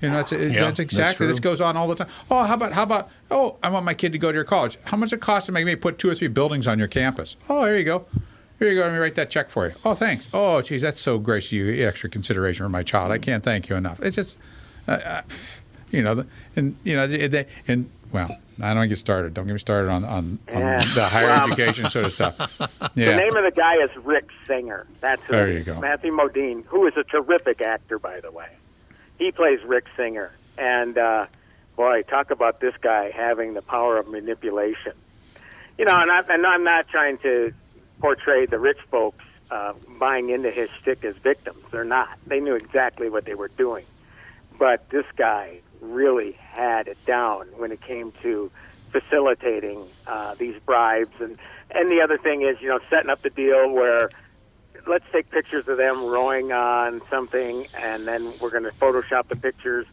You 0.00 0.08
know, 0.10 0.16
that's, 0.16 0.32
Yeah, 0.32 0.38
that's 0.38 0.54
that's 0.58 0.78
exactly. 0.80 1.26
This 1.26 1.40
goes 1.40 1.60
on 1.60 1.76
all 1.76 1.88
the 1.88 1.94
time. 1.94 2.08
Oh, 2.30 2.44
how 2.44 2.54
about 2.54 2.72
how 2.72 2.82
about? 2.82 3.10
Oh, 3.30 3.56
I 3.62 3.70
want 3.70 3.84
my 3.84 3.94
kid 3.94 4.12
to 4.12 4.18
go 4.18 4.30
to 4.32 4.34
your 4.36 4.44
college. 4.44 4.76
How 4.84 4.96
much 4.96 5.12
it 5.12 5.20
cost 5.20 5.46
to 5.46 5.52
make 5.52 5.64
me 5.66 5.76
put 5.76 5.98
two 5.98 6.08
or 6.08 6.14
three 6.14 6.28
buildings 6.28 6.66
on 6.66 6.78
your 6.78 6.88
campus? 6.88 7.36
Oh, 7.48 7.64
here 7.66 7.76
you 7.76 7.84
go. 7.84 8.04
Here 8.58 8.68
you 8.70 8.74
go. 8.76 8.82
Let 8.82 8.92
me 8.92 8.98
write 8.98 9.14
that 9.16 9.30
check 9.30 9.50
for 9.50 9.68
you. 9.68 9.74
Oh, 9.84 9.94
thanks. 9.94 10.28
Oh, 10.34 10.60
geez, 10.62 10.82
that's 10.82 11.00
so 11.00 11.18
gracious. 11.18 11.52
of 11.52 11.58
You 11.58 11.86
extra 11.86 12.10
consideration 12.10 12.64
for 12.64 12.68
my 12.68 12.82
child. 12.82 13.12
I 13.12 13.18
can't 13.18 13.42
thank 13.44 13.68
you 13.68 13.76
enough. 13.76 14.00
It's 14.00 14.16
just, 14.16 14.36
uh, 14.88 14.92
uh, 14.92 15.22
you 15.92 16.02
know, 16.02 16.24
and 16.56 16.76
you 16.84 16.96
know, 16.96 17.06
they, 17.06 17.28
they, 17.28 17.46
and 17.68 17.88
well, 18.12 18.36
I 18.60 18.74
don't 18.74 18.88
get 18.88 18.98
started. 18.98 19.34
Don't 19.34 19.46
get 19.46 19.52
me 19.52 19.58
started 19.60 19.90
on 19.90 20.04
on, 20.04 20.38
on 20.52 20.60
Yeah. 20.60 20.78
the 20.94 21.04
higher 21.06 21.26
Well- 21.26 21.46
education 21.46 21.88
sort 21.90 22.06
of 22.06 22.12
stuff. 22.12 22.36
The 22.94 23.14
name 23.14 23.36
of 23.36 23.44
the 23.44 23.52
guy 23.54 23.76
is 23.76 23.90
Rick 24.04 24.28
Singer. 24.44 24.84
That's 25.00 25.22
who 25.22 25.32
There 25.32 25.48
you 25.50 25.58
is. 25.58 25.66
go. 25.66 25.78
Matthew 25.80 26.10
Modine, 26.12 26.64
who 26.66 26.84
is 26.88 26.96
a 26.96 27.04
terrific 27.04 27.60
actor, 27.62 27.98
by 28.00 28.18
the 28.20 28.32
way. 28.32 28.48
He 29.18 29.32
plays 29.32 29.60
Rick 29.64 29.86
Singer, 29.96 30.30
and 30.56 30.96
uh, 30.96 31.26
boy, 31.76 32.02
talk 32.02 32.30
about 32.30 32.60
this 32.60 32.74
guy 32.80 33.10
having 33.10 33.54
the 33.54 33.62
power 33.62 33.98
of 33.98 34.08
manipulation. 34.08 34.92
You 35.76 35.84
know, 35.84 35.96
and, 35.96 36.10
I, 36.10 36.20
and 36.28 36.46
I'm 36.46 36.64
not 36.64 36.88
trying 36.88 37.18
to 37.18 37.52
portray 38.00 38.46
the 38.46 38.58
rich 38.58 38.78
folks 38.90 39.24
uh, 39.50 39.74
buying 39.98 40.30
into 40.30 40.50
his 40.50 40.68
shtick 40.80 41.04
as 41.04 41.16
victims. 41.16 41.58
They're 41.70 41.84
not. 41.84 42.08
They 42.26 42.40
knew 42.40 42.54
exactly 42.54 43.08
what 43.08 43.24
they 43.24 43.34
were 43.34 43.48
doing. 43.48 43.84
But 44.58 44.88
this 44.90 45.06
guy 45.16 45.60
really 45.80 46.32
had 46.32 46.88
it 46.88 46.98
down 47.06 47.46
when 47.56 47.70
it 47.70 47.80
came 47.80 48.12
to 48.22 48.50
facilitating 48.90 49.86
uh, 50.06 50.34
these 50.34 50.56
bribes. 50.66 51.14
And, 51.20 51.36
and 51.70 51.90
the 51.90 52.00
other 52.00 52.18
thing 52.18 52.42
is, 52.42 52.60
you 52.60 52.68
know, 52.68 52.80
setting 52.90 53.10
up 53.10 53.22
the 53.22 53.30
deal 53.30 53.70
where 53.70 54.10
let's 54.88 55.04
take 55.12 55.30
pictures 55.30 55.68
of 55.68 55.76
them 55.76 56.04
rowing 56.04 56.52
on 56.52 57.02
something, 57.10 57.66
and 57.74 58.06
then 58.06 58.32
we're 58.40 58.50
going 58.50 58.64
to 58.64 58.70
Photoshop 58.70 59.28
the 59.28 59.36
pictures. 59.36 59.86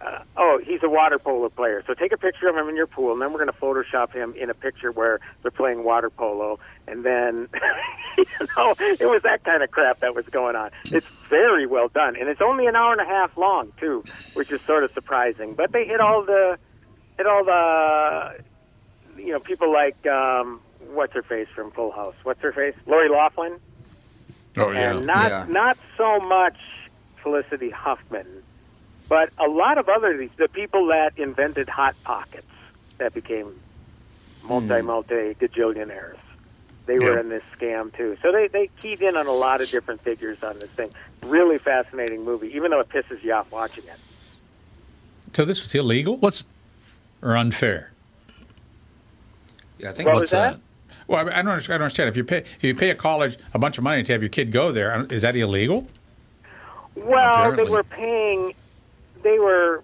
Uh, 0.00 0.22
oh, 0.36 0.58
he's 0.64 0.82
a 0.82 0.88
water 0.88 1.18
polo 1.18 1.50
player. 1.50 1.84
So 1.86 1.92
take 1.92 2.12
a 2.12 2.16
picture 2.16 2.48
of 2.48 2.56
him 2.56 2.68
in 2.68 2.76
your 2.76 2.86
pool, 2.86 3.12
and 3.12 3.20
then 3.20 3.32
we're 3.32 3.44
going 3.44 3.52
to 3.52 3.60
Photoshop 3.60 4.12
him 4.12 4.34
in 4.34 4.48
a 4.48 4.54
picture 4.54 4.90
where 4.90 5.20
they're 5.42 5.50
playing 5.50 5.84
water 5.84 6.08
polo. 6.08 6.58
And 6.88 7.04
then, 7.04 7.48
you 8.18 8.24
know, 8.56 8.74
it 8.78 9.08
was 9.08 9.22
that 9.22 9.44
kind 9.44 9.62
of 9.62 9.70
crap 9.70 10.00
that 10.00 10.14
was 10.14 10.24
going 10.26 10.56
on. 10.56 10.70
It's 10.86 11.06
very 11.28 11.66
well 11.66 11.88
done, 11.88 12.16
and 12.16 12.28
it's 12.28 12.40
only 12.40 12.66
an 12.66 12.76
hour 12.76 12.92
and 12.92 13.00
a 13.00 13.04
half 13.04 13.36
long 13.36 13.72
too, 13.78 14.04
which 14.32 14.50
is 14.50 14.60
sort 14.62 14.84
of 14.84 14.92
surprising. 14.92 15.54
But 15.54 15.72
they 15.72 15.84
hit 15.84 16.00
all 16.00 16.24
the, 16.24 16.58
hit 17.18 17.26
all 17.26 17.44
the, 17.44 18.42
you 19.18 19.32
know, 19.32 19.40
people 19.40 19.70
like 19.70 20.06
um, 20.06 20.60
what's 20.92 21.12
her 21.12 21.22
face 21.22 21.48
from 21.54 21.72
Full 21.72 21.92
House. 21.92 22.14
What's 22.22 22.40
her 22.40 22.52
face? 22.52 22.74
Lori 22.86 23.10
Loughlin 23.10 23.60
Oh 24.56 24.70
yeah. 24.72 24.96
and 24.96 25.06
not 25.06 25.30
Yeah. 25.30 25.46
not 25.48 25.78
so 25.96 26.18
much 26.20 26.56
Felicity 27.22 27.70
Huffman, 27.70 28.26
but 29.08 29.30
a 29.38 29.48
lot 29.48 29.78
of 29.78 29.88
other 29.88 30.16
these 30.16 30.30
the 30.36 30.48
people 30.48 30.86
that 30.86 31.12
invented 31.16 31.68
hot 31.68 31.94
pockets 32.04 32.46
that 32.98 33.14
became 33.14 33.52
multi 34.42 34.80
multi 34.82 35.34
gajillionaires. 35.34 36.16
They 36.86 36.98
were 36.98 37.14
Yeah. 37.14 37.20
in 37.20 37.28
this 37.28 37.42
scam 37.56 37.94
too. 37.96 38.16
So 38.22 38.32
they 38.32 38.48
they 38.48 38.68
keyed 38.80 39.02
in 39.02 39.16
on 39.16 39.26
a 39.26 39.32
lot 39.32 39.60
of 39.60 39.70
different 39.70 40.00
figures 40.02 40.42
on 40.42 40.58
this 40.58 40.70
thing. 40.70 40.90
Really 41.22 41.58
fascinating 41.58 42.24
movie, 42.24 42.48
even 42.56 42.70
though 42.70 42.80
it 42.80 42.88
pisses 42.88 43.22
you 43.22 43.32
off 43.32 43.50
watching 43.52 43.84
it. 43.84 43.98
So 45.32 45.44
this 45.44 45.60
was 45.62 45.72
illegal 45.74 46.16
What's 46.16 46.44
or 47.22 47.36
unfair? 47.36 47.92
Yeah, 49.78 49.90
I 49.90 49.92
think 49.92 50.06
What 50.06 50.14
what's 50.14 50.20
was 50.22 50.30
that? 50.32 50.52
that? 50.54 50.60
Well, 51.10 51.28
I, 51.28 51.40
I 51.40 51.42
don't, 51.42 51.48
understand- 51.48 51.74
I 51.74 51.78
don't 51.78 51.84
understand. 51.86 52.08
If 52.08 52.16
you 52.16 52.22
pay 52.22 52.38
if 52.38 52.62
you 52.62 52.72
pay 52.74 52.90
a 52.90 52.94
college 52.94 53.36
a 53.52 53.58
bunch 53.58 53.78
of 53.78 53.84
money 53.84 54.04
to 54.04 54.12
have 54.12 54.22
your 54.22 54.28
kid 54.28 54.52
go 54.52 54.70
there, 54.70 54.94
um, 54.94 55.08
is 55.10 55.22
that 55.22 55.34
illegal? 55.34 55.88
Well, 56.94 57.30
Apparently. 57.30 57.64
they 57.64 57.70
were 57.70 57.82
paying. 57.82 58.54
They 59.24 59.38
were. 59.40 59.82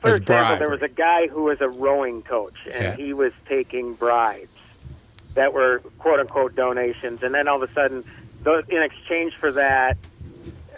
For 0.00 0.14
example, 0.14 0.56
there 0.56 0.70
was 0.70 0.80
a 0.80 0.88
guy 0.88 1.26
who 1.28 1.42
was 1.42 1.60
a 1.60 1.68
rowing 1.68 2.22
coach, 2.22 2.54
and 2.64 2.82
Yeah. 2.84 2.96
he 2.96 3.12
was 3.12 3.34
taking 3.46 3.92
bribes 3.92 4.48
that 5.34 5.52
were 5.52 5.80
quote 5.98 6.20
unquote 6.20 6.56
donations, 6.56 7.22
and 7.22 7.34
then 7.34 7.46
all 7.46 7.62
of 7.62 7.68
a 7.70 7.72
sudden, 7.74 8.02
those, 8.42 8.64
in 8.70 8.82
exchange 8.82 9.34
for 9.34 9.52
that, 9.52 9.98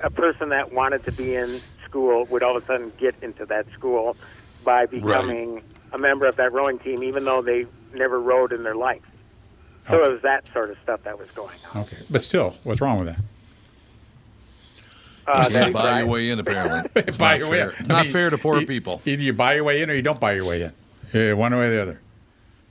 a 0.02 0.10
person 0.10 0.48
that 0.48 0.72
wanted 0.72 1.04
to 1.04 1.12
be 1.12 1.36
in 1.36 1.60
school 1.84 2.24
would 2.30 2.42
all 2.42 2.56
of 2.56 2.64
a 2.64 2.66
sudden 2.66 2.90
get 2.98 3.14
into 3.22 3.46
that 3.46 3.70
school 3.72 4.16
by 4.64 4.86
becoming 4.86 5.62
a 5.92 5.98
member 5.98 6.26
of 6.26 6.34
that 6.34 6.52
rowing 6.52 6.80
team, 6.80 7.04
even 7.04 7.24
though 7.24 7.42
they 7.42 7.64
never 7.94 8.18
rowed 8.20 8.50
in 8.52 8.64
their 8.64 8.74
life. 8.74 9.02
So 9.89 9.95
Okay. 9.95 10.09
it 10.09 10.12
was 10.12 10.22
that 10.22 10.47
sort 10.53 10.70
of 10.70 10.76
stuff 10.83 11.03
that 11.05 11.18
was 11.18 11.28
going 11.33 11.57
on. 11.74 11.83
Okay, 11.83 11.97
but 12.09 12.22
still, 12.22 12.55
what's 12.62 12.80
wrong 12.80 12.99
with 13.01 13.09
that? 13.09 13.18
Uh, 15.26 15.45
You 15.49 15.55
can't 15.55 15.72
buy 15.72 15.80
tried. 15.83 15.99
your 16.01 16.09
way 16.09 16.30
in, 16.30 16.39
apparently. 16.39 16.91
It's 17.07 17.18
Buy 17.18 17.33
not 17.33 17.39
your 17.41 17.51
way 17.51 17.59
fair. 17.59 17.70
in. 17.70 17.76
It's 17.80 17.91
I 17.91 18.03
mean, 18.03 18.12
fair 18.12 18.30
to 18.30 18.39
poor 18.39 18.61
e- 18.61 18.66
people. 18.66 19.01
Either 19.05 19.22
you 19.22 19.33
buy 19.33 19.55
your 19.55 19.64
way 19.64 19.83
in 19.83 19.91
or 19.91 19.95
you 19.95 20.03
don't 20.03 20.20
buy 20.20 20.33
your 20.33 20.45
way 20.45 20.62
in. 20.62 20.72
Yeah, 21.12 21.33
one 21.35 21.55
way 21.57 21.66
or 21.66 21.70
the 21.70 21.83
other. 21.83 22.01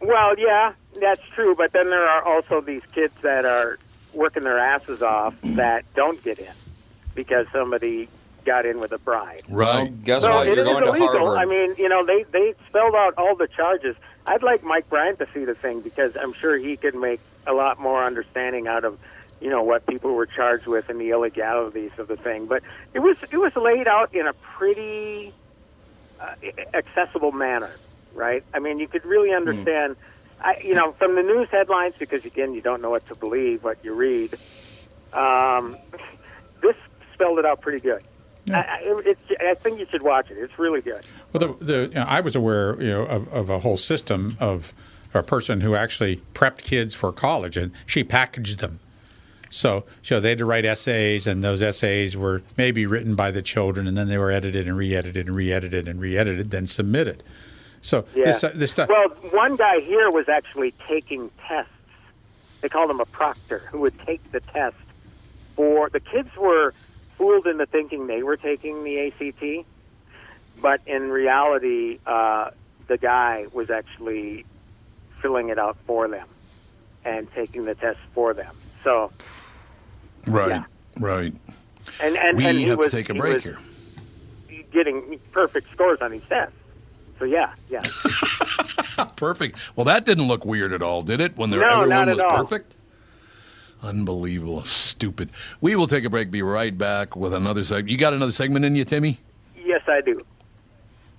Well, 0.01 0.37
yeah, 0.37 0.73
that's 0.99 1.21
true. 1.33 1.53
But 1.55 1.71
then 1.73 1.89
there 1.89 2.07
are 2.07 2.23
also 2.23 2.59
these 2.61 2.81
kids 2.93 3.13
that 3.21 3.45
are 3.45 3.77
working 4.13 4.43
their 4.43 4.57
asses 4.59 5.01
off 5.01 5.35
that 5.43 5.85
don't 5.95 6.21
get 6.23 6.39
in 6.39 6.51
because 7.15 7.45
somebody 7.53 8.09
got 8.43 8.65
in 8.65 8.79
with 8.79 8.91
a 8.91 8.97
bribe. 8.97 9.41
Well, 9.47 9.57
Right. 9.83 10.03
guess 10.03 10.23
So 10.23 10.31
what? 10.31 10.47
You're 10.47 10.59
is 10.59 10.63
going 10.65 10.83
to 10.83 10.89
illegal. 10.89 11.07
Harvard. 11.19 11.37
I 11.39 11.45
mean, 11.45 11.75
you 11.77 11.87
know, 11.87 12.05
they 12.05 12.23
they 12.31 12.53
spelled 12.67 12.95
out 12.95 13.13
all 13.17 13.35
the 13.35 13.47
charges. 13.47 13.95
I'd 14.27 14.43
like 14.43 14.63
Mike 14.63 14.89
Bryant 14.89 15.19
to 15.19 15.27
see 15.33 15.45
the 15.45 15.55
thing 15.55 15.81
because 15.81 16.15
I'm 16.15 16.33
sure 16.33 16.57
he 16.57 16.77
could 16.77 16.95
make 16.95 17.19
a 17.47 17.53
lot 17.53 17.79
more 17.79 18.03
understanding 18.03 18.67
out 18.67 18.85
of, 18.85 18.99
you 19.39 19.49
know, 19.49 19.63
what 19.63 19.85
people 19.87 20.13
were 20.13 20.27
charged 20.27 20.67
with 20.67 20.89
and 20.89 20.99
the 20.99 21.09
illegalities 21.09 21.91
of 21.97 22.07
the 22.07 22.17
thing. 22.17 22.45
But 22.45 22.63
it 22.93 22.99
was 22.99 23.17
it 23.31 23.37
was 23.37 23.55
laid 23.55 23.87
out 23.87 24.13
in 24.13 24.27
a 24.27 24.33
pretty 24.33 25.33
uh, 26.19 26.35
accessible 26.73 27.31
manner, 27.31 27.71
right? 28.13 28.43
I 28.53 28.59
mean, 28.59 28.79
you 28.79 28.87
could 28.87 29.05
really 29.05 29.33
understand. 29.33 29.95
I, 30.43 30.59
you 30.63 30.73
know, 30.73 30.91
from 30.93 31.15
the 31.15 31.21
news 31.21 31.49
headlines, 31.49 31.93
because 31.99 32.25
again, 32.25 32.53
you 32.53 32.61
don't 32.61 32.81
know 32.81 32.89
what 32.89 33.07
to 33.07 33.15
believe, 33.15 33.63
what 33.63 33.83
you 33.83 33.93
read. 33.93 34.33
Um, 35.13 35.77
this 36.61 36.75
spelled 37.13 37.37
it 37.39 37.45
out 37.45 37.61
pretty 37.61 37.79
good. 37.79 38.03
I, 38.49 38.53
I, 38.53 38.79
it's, 39.05 39.21
I 39.39 39.53
think 39.55 39.79
you 39.79 39.85
should 39.85 40.03
watch 40.03 40.31
it. 40.31 40.37
It's 40.37 40.57
really 40.57 40.81
good. 40.81 41.01
Well, 41.31 41.55
the, 41.59 41.65
the 41.65 41.81
you 41.89 41.95
know, 41.95 42.01
I 42.07 42.21
was 42.21 42.35
aware 42.35 42.81
you 42.81 42.89
know 42.89 43.03
of, 43.03 43.27
of 43.33 43.49
a 43.49 43.59
whole 43.59 43.77
system 43.77 44.35
of 44.39 44.73
a 45.13 45.21
person 45.21 45.61
who 45.61 45.75
actually 45.75 46.21
prepped 46.33 46.59
kids 46.59 46.95
for 46.95 47.11
college, 47.11 47.57
and 47.57 47.71
she 47.85 48.03
packaged 48.03 48.59
them. 48.59 48.79
So, 49.49 49.83
so 50.01 50.21
they 50.21 50.29
had 50.29 50.37
to 50.37 50.45
write 50.45 50.63
essays, 50.63 51.27
and 51.27 51.43
those 51.43 51.61
essays 51.61 52.15
were 52.15 52.41
maybe 52.57 52.85
written 52.85 53.15
by 53.15 53.31
the 53.31 53.41
children, 53.41 53.85
and 53.85 53.97
then 53.97 54.07
they 54.07 54.17
were 54.17 54.31
edited 54.31 54.65
and 54.65 54.77
re-edited 54.77 55.27
and 55.27 55.35
re-edited 55.35 55.89
and 55.89 55.99
re-edited, 55.99 56.51
then 56.51 56.67
submitted. 56.67 57.21
So 57.81 58.05
Yeah. 58.15 58.25
this 58.25 58.45
this 58.55 58.71
stuff. 58.71 58.89
Well, 58.89 59.09
one 59.31 59.57
guy 59.57 59.81
here 59.81 60.09
was 60.09 60.29
actually 60.29 60.73
taking 60.87 61.29
tests. 61.45 61.71
They 62.61 62.69
called 62.69 62.89
him 62.89 63.01
a 63.01 63.05
proctor 63.05 63.63
who 63.71 63.79
would 63.79 63.99
take 64.05 64.31
the 64.31 64.39
test 64.39 64.77
for 65.55 65.89
the 65.89 65.99
kids 65.99 66.29
were 66.37 66.73
fooled 67.21 67.45
into 67.45 67.67
thinking 67.67 68.07
they 68.07 68.23
were 68.23 68.35
taking 68.35 68.83
the 68.83 69.07
ACT, 69.07 69.67
but 70.59 70.81
in 70.87 71.11
reality, 71.11 71.99
uh, 72.07 72.49
the 72.87 72.97
guy 72.97 73.45
was 73.53 73.69
actually 73.69 74.43
filling 75.21 75.49
it 75.49 75.59
out 75.59 75.77
for 75.85 76.07
them 76.07 76.27
and 77.05 77.31
taking 77.33 77.65
the 77.65 77.75
test 77.75 77.99
for 78.15 78.33
them. 78.33 78.55
So, 78.83 79.11
Right. 80.27 80.49
Yeah. 80.49 80.63
Right. 80.99 81.33
and 82.01 82.17
and, 82.17 82.37
We 82.37 82.45
and 82.47 82.57
he 82.57 82.63
have 82.65 82.79
was, 82.79 82.89
to 82.89 82.97
take 82.97 83.09
a 83.09 83.13
break 83.13 83.41
here. 83.41 83.59
Getting 84.71 85.19
perfect 85.31 85.71
scores 85.71 85.99
on 86.01 86.11
these 86.11 86.23
tests. 86.27 86.55
So 87.19 87.25
yeah, 87.25 87.51
yeah. 87.69 87.81
Perfect. 89.15 89.59
Well, 89.75 89.85
that 89.85 90.05
didn't 90.05 90.27
look 90.27 90.43
weird 90.43 90.73
at 90.73 90.81
all, 90.81 91.03
did 91.03 91.19
it? 91.19 91.37
When 91.37 91.51
there, 91.51 91.59
No, 91.59 91.81
everyone 91.81 92.09
was 92.09 92.19
all. 92.19 92.29
perfect. 92.31 92.75
Unbelievable. 93.83 94.63
Stupid. 94.63 95.29
We 95.59 95.75
will 95.75 95.87
take 95.87 96.03
a 96.05 96.09
break. 96.09 96.29
Be 96.31 96.41
right 96.41 96.77
back 96.77 97.15
with 97.15 97.33
another 97.33 97.63
segment. 97.63 97.89
You 97.89 97.97
got 97.97 98.13
another 98.13 98.31
segment 98.31 98.65
in 98.65 98.75
you, 98.75 98.85
Timmy? 98.85 99.19
yes, 99.65 99.81
I 99.87 100.01
do. 100.01 100.21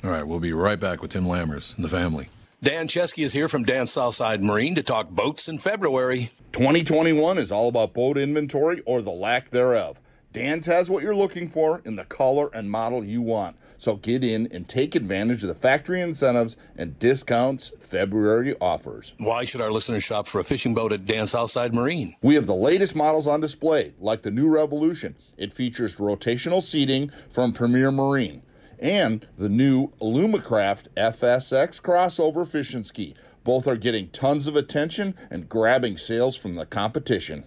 All 0.05 0.11
right, 0.11 0.27
we'll 0.27 0.41
be 0.41 0.53
right 0.53 0.79
back 0.79 1.01
with 1.01 1.13
Tim 1.13 1.25
Lammers 1.25 1.77
and 1.77 1.85
the 1.85 1.89
family. 1.89 2.29
Dan 2.63 2.87
Chesky 2.87 3.25
is 3.25 3.33
here 3.33 3.49
from 3.49 3.65
Dan 3.65 3.87
Southside 3.87 4.43
Marine 4.43 4.75
to 4.75 4.83
talk 4.83 5.11
boats 5.11 5.49
in 5.49 5.59
February. 5.59 6.31
2021 6.53 7.39
is 7.39 7.51
all 7.51 7.69
about 7.69 7.93
boat 7.95 8.19
inventory 8.19 8.83
or 8.85 9.01
the 9.01 9.11
lack 9.11 9.51
thereof. 9.51 9.99
Dan's 10.33 10.67
has 10.67 10.91
what 10.91 11.03
you're 11.03 11.15
looking 11.17 11.49
for 11.49 11.83
in 11.85 11.97
the 11.97 12.05
color 12.05 12.51
and 12.55 12.71
model 12.71 13.05
you 13.05 13.23
want. 13.23 13.57
So 13.83 13.97
get 13.97 14.23
in 14.23 14.47
and 14.53 14.69
take 14.69 14.95
advantage 14.95 15.43
of 15.43 15.49
the 15.49 15.57
factory 15.57 16.01
incentives 16.01 16.57
and 16.77 16.97
discounts 17.01 17.73
February 17.81 18.55
offers. 18.61 19.13
Why 19.19 19.45
should 19.45 19.61
our 19.61 19.73
listeners 19.73 20.05
shop 20.05 20.29
for 20.29 20.41
a 20.41 20.45
fishing 20.45 20.73
boat 20.73 20.93
at 20.93 21.05
Dan 21.05 21.27
Southside 21.27 21.75
Marine? 21.75 22.15
We 22.23 22.37
have 22.37 22.47
the 22.47 22.55
latest 22.55 22.95
models 22.95 23.27
on 23.27 23.41
display, 23.41 23.93
like 23.99 24.23
the 24.23 24.31
new 24.31 24.49
Revolution. 24.49 25.17
It 25.37 25.53
features 25.53 25.97
rotational 25.97 26.63
seating 26.63 27.11
from 27.29 27.53
Premier 27.53 27.91
Marine 27.91 28.43
and 28.79 29.27
the 29.37 29.49
new 29.49 29.89
Alumacraft 30.01 30.87
FSX 30.97 31.83
crossover 31.83 32.47
fishing 32.47 32.85
ski. 32.85 33.17
Both 33.43 33.67
are 33.67 33.77
getting 33.77 34.11
tons 34.11 34.47
of 34.47 34.55
attention 34.55 35.17
and 35.29 35.49
grabbing 35.49 35.97
sales 35.97 36.37
from 36.37 36.55
the 36.55 36.67
competition. 36.67 37.47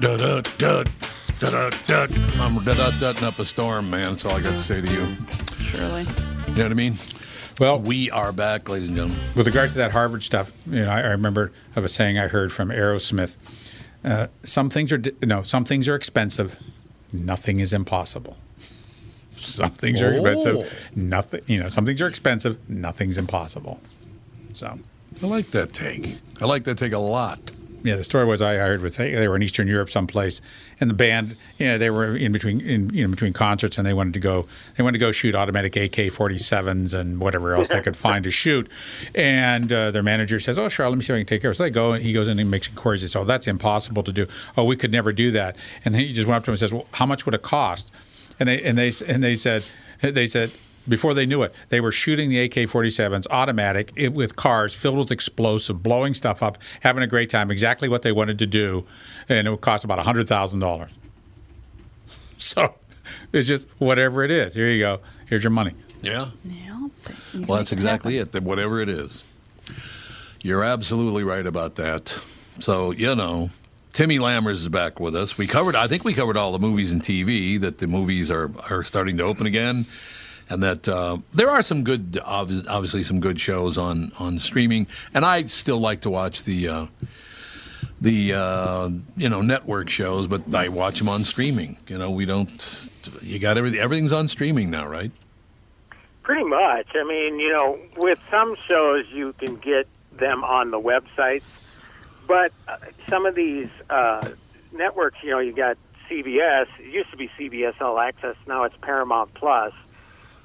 Da 0.00 0.16
da 0.16 0.40
da 0.58 0.84
da 1.40 1.50
da 1.50 1.70
da. 1.86 2.06
I'm 2.40 2.62
da 2.64 2.74
da 2.74 3.12
da 3.12 3.26
up 3.26 3.38
a 3.38 3.44
storm, 3.46 3.90
man. 3.90 4.12
That's 4.12 4.24
all 4.24 4.32
I 4.32 4.40
got 4.40 4.52
to 4.52 4.58
say 4.58 4.80
to 4.80 4.92
you. 4.92 5.16
Surely. 5.58 6.02
You 6.48 6.54
know 6.54 6.62
what 6.64 6.70
I 6.70 6.74
mean? 6.74 6.96
Well, 7.58 7.78
We 7.78 8.10
are 8.10 8.32
back, 8.32 8.68
ladies 8.70 8.88
and 8.88 8.96
gentlemen. 8.96 9.20
with 9.36 9.46
regards 9.46 9.72
to 9.72 9.78
that 9.78 9.92
Harvard 9.92 10.22
stuff, 10.22 10.50
you 10.66 10.80
know, 10.80 10.90
I, 10.90 11.00
I 11.02 11.08
remember 11.10 11.52
of 11.76 11.84
a 11.84 11.88
saying 11.88 12.18
I 12.18 12.28
heard 12.28 12.50
from 12.52 12.70
Aerosmith. 12.70 13.36
Uh, 14.02 14.28
some 14.42 14.70
things 14.70 14.90
are 14.92 14.98
di- 14.98 15.12
no, 15.22 15.42
some 15.42 15.64
things 15.64 15.86
are 15.86 15.94
expensive. 15.94 16.58
Nothing 17.12 17.60
is 17.60 17.72
impossible. 17.72 18.36
Some 19.38 19.70
things 19.70 20.00
are 20.02 20.08
Oh. 20.12 20.26
expensive. 20.26 20.90
Nothing, 20.94 21.40
you 21.46 21.58
know, 21.58 21.70
some 21.70 21.86
things 21.86 22.02
are 22.02 22.06
expensive. 22.06 22.58
Nothing's 22.68 23.16
impossible. 23.16 23.80
So, 24.52 24.78
I 25.22 25.26
like 25.26 25.50
that 25.52 25.72
take. 25.72 26.18
I 26.42 26.44
like 26.44 26.64
that 26.64 26.76
take 26.76 26.92
a 26.92 26.98
lot. 26.98 27.50
Yeah, 27.82 27.96
the 27.96 28.04
story 28.04 28.24
was 28.24 28.42
I 28.42 28.54
heard 28.54 28.82
with 28.82 28.96
they 28.96 29.28
were 29.28 29.36
in 29.36 29.42
Eastern 29.42 29.66
Europe 29.66 29.90
someplace, 29.90 30.40
and 30.80 30.90
the 30.90 30.94
band, 30.94 31.36
you 31.58 31.66
know, 31.66 31.78
they 31.78 31.90
were 31.90 32.16
in 32.16 32.32
between 32.32 32.60
in 32.60 32.90
you 32.90 33.04
know 33.04 33.10
between 33.10 33.32
concerts, 33.32 33.78
and 33.78 33.86
they 33.86 33.92
wanted 33.92 34.14
to 34.14 34.20
go 34.20 34.46
they 34.76 34.82
wanted 34.82 34.98
to 34.98 35.04
go 35.04 35.12
shoot 35.12 35.34
automatic 35.34 35.76
AK-47s 35.76 36.94
and 36.94 37.20
whatever 37.20 37.54
else 37.54 37.68
they 37.68 37.80
could 37.80 37.96
find 38.06 38.24
to 38.24 38.30
shoot, 38.30 38.68
and 39.14 39.72
uh, 39.72 39.90
their 39.90 40.02
manager 40.02 40.40
says, 40.40 40.58
"Oh, 40.58 40.68
sure, 40.68 40.88
let 40.88 40.96
me 40.96 41.02
see 41.02 41.12
if 41.12 41.16
I 41.16 41.20
can 41.20 41.26
take 41.26 41.42
care 41.42 41.50
of." 41.50 41.54
it. 41.54 41.58
So 41.58 41.62
they 41.64 41.70
go, 41.70 41.92
and 41.92 42.02
he 42.02 42.12
goes 42.12 42.28
in 42.28 42.38
and 42.38 42.50
makes 42.50 42.68
inquiries. 42.68 43.02
He 43.02 43.08
says, 43.08 43.16
"Oh, 43.16 43.24
that's 43.24 43.46
impossible 43.46 44.02
to 44.02 44.12
do. 44.12 44.26
Oh, 44.56 44.64
we 44.64 44.76
could 44.76 44.92
never 44.92 45.12
do 45.12 45.30
that." 45.32 45.56
And 45.84 45.94
then 45.94 46.02
he 46.02 46.12
just 46.12 46.26
went 46.26 46.36
up 46.36 46.44
to 46.44 46.50
him 46.50 46.54
and 46.54 46.60
says, 46.60 46.72
"Well, 46.72 46.86
how 46.92 47.06
much 47.06 47.24
would 47.26 47.34
it 47.34 47.42
cost?" 47.42 47.90
and 48.40 48.48
they 48.48 48.62
and 48.62 48.76
they 48.76 48.90
and 49.06 49.22
they 49.22 49.36
said 49.36 49.64
they 50.00 50.26
said 50.26 50.50
before 50.90 51.14
they 51.14 51.24
knew 51.24 51.42
it, 51.42 51.54
they 51.70 51.80
were 51.80 51.92
shooting 51.92 52.28
the 52.28 52.40
AK-47s 52.40 53.26
automatic 53.30 53.92
it, 53.96 54.12
with 54.12 54.36
cars 54.36 54.74
filled 54.74 54.98
with 54.98 55.10
explosive, 55.10 55.82
blowing 55.82 56.12
stuff 56.12 56.42
up, 56.42 56.58
having 56.80 57.02
a 57.02 57.06
great 57.06 57.30
time, 57.30 57.50
exactly 57.50 57.88
what 57.88 58.02
they 58.02 58.12
wanted 58.12 58.38
to 58.40 58.46
do, 58.46 58.84
and 59.28 59.46
it 59.46 59.50
would 59.50 59.62
cost 59.62 59.84
about 59.84 59.98
hundred 60.00 60.28
thousand 60.28 60.60
dollars. 60.60 60.94
So 62.42 62.74
it's 63.34 63.46
just 63.46 63.66
whatever 63.76 64.24
it 64.24 64.30
is. 64.30 64.54
Here 64.54 64.70
you 64.70 64.78
go. 64.78 65.00
Here's 65.26 65.44
your 65.44 65.50
money. 65.50 65.74
Yeah. 66.00 66.30
Yeah. 66.42 66.88
Well, 67.34 67.58
that's 67.58 67.70
exactly 67.70 68.16
it. 68.16 68.32
That 68.32 68.44
whatever 68.44 68.80
it 68.80 68.88
is, 68.88 69.24
you're 70.40 70.64
absolutely 70.64 71.22
right 71.22 71.46
about 71.46 71.74
that. 71.74 72.18
So 72.60 72.92
you 72.92 73.14
know, 73.14 73.50
Timmy 73.92 74.18
Lammers 74.18 74.52
is 74.52 74.68
back 74.68 75.00
with 75.00 75.14
us. 75.14 75.36
We 75.36 75.46
covered. 75.46 75.74
I 75.76 75.86
think 75.86 76.04
we 76.04 76.14
covered 76.14 76.38
all 76.38 76.52
the 76.52 76.58
movies 76.58 76.92
and 76.92 77.02
TV. 77.02 77.60
That 77.60 77.76
the 77.78 77.86
movies 77.86 78.30
are 78.30 78.50
are 78.70 78.84
starting 78.84 79.18
to 79.18 79.24
open 79.24 79.46
again, 79.46 79.86
and 80.50 80.62
that 80.62 80.88
uh, 80.88 81.18
there 81.32 81.48
are 81.48 81.62
some 81.62 81.84
good, 81.84 82.18
obviously 82.24 83.02
some 83.02 83.20
good 83.20 83.40
shows 83.40 83.78
on 83.78 84.12
on 84.18 84.38
streaming. 84.38 84.86
And 85.14 85.24
I 85.24 85.44
still 85.44 85.78
like 85.78 86.02
to 86.02 86.10
watch 86.10 86.44
the. 86.44 86.68
Uh, 86.68 86.86
the 88.02 88.32
uh, 88.32 88.88
you 89.16 89.28
know 89.28 89.42
network 89.42 89.90
shows, 89.90 90.26
but 90.26 90.54
I 90.54 90.68
watch 90.68 90.98
them 91.00 91.08
on 91.08 91.24
streaming. 91.24 91.76
You 91.86 91.98
know, 91.98 92.10
we 92.10 92.24
don't. 92.24 92.88
You 93.20 93.38
got 93.38 93.58
everything. 93.58 93.78
Everything's 93.78 94.12
on 94.12 94.26
streaming 94.26 94.70
now, 94.70 94.86
right? 94.86 95.10
Pretty 96.22 96.44
much. 96.44 96.86
I 96.94 97.04
mean, 97.04 97.38
you 97.38 97.52
know, 97.52 97.78
with 97.98 98.18
some 98.30 98.56
shows 98.56 99.06
you 99.10 99.34
can 99.34 99.56
get 99.56 99.86
them 100.12 100.44
on 100.44 100.70
the 100.70 100.80
websites, 100.80 101.42
but 102.26 102.52
uh, 102.68 102.78
some 103.08 103.26
of 103.26 103.34
these 103.34 103.68
uh, 103.90 104.30
networks, 104.72 105.18
you 105.22 105.30
know, 105.30 105.38
you 105.38 105.52
got 105.52 105.76
CBS. 106.08 106.68
It 106.78 106.86
used 106.86 107.10
to 107.10 107.16
be 107.16 107.28
CBS 107.38 107.80
All 107.80 107.98
Access. 107.98 108.36
Now 108.46 108.64
it's 108.64 108.76
Paramount 108.80 109.34
Plus. 109.34 109.72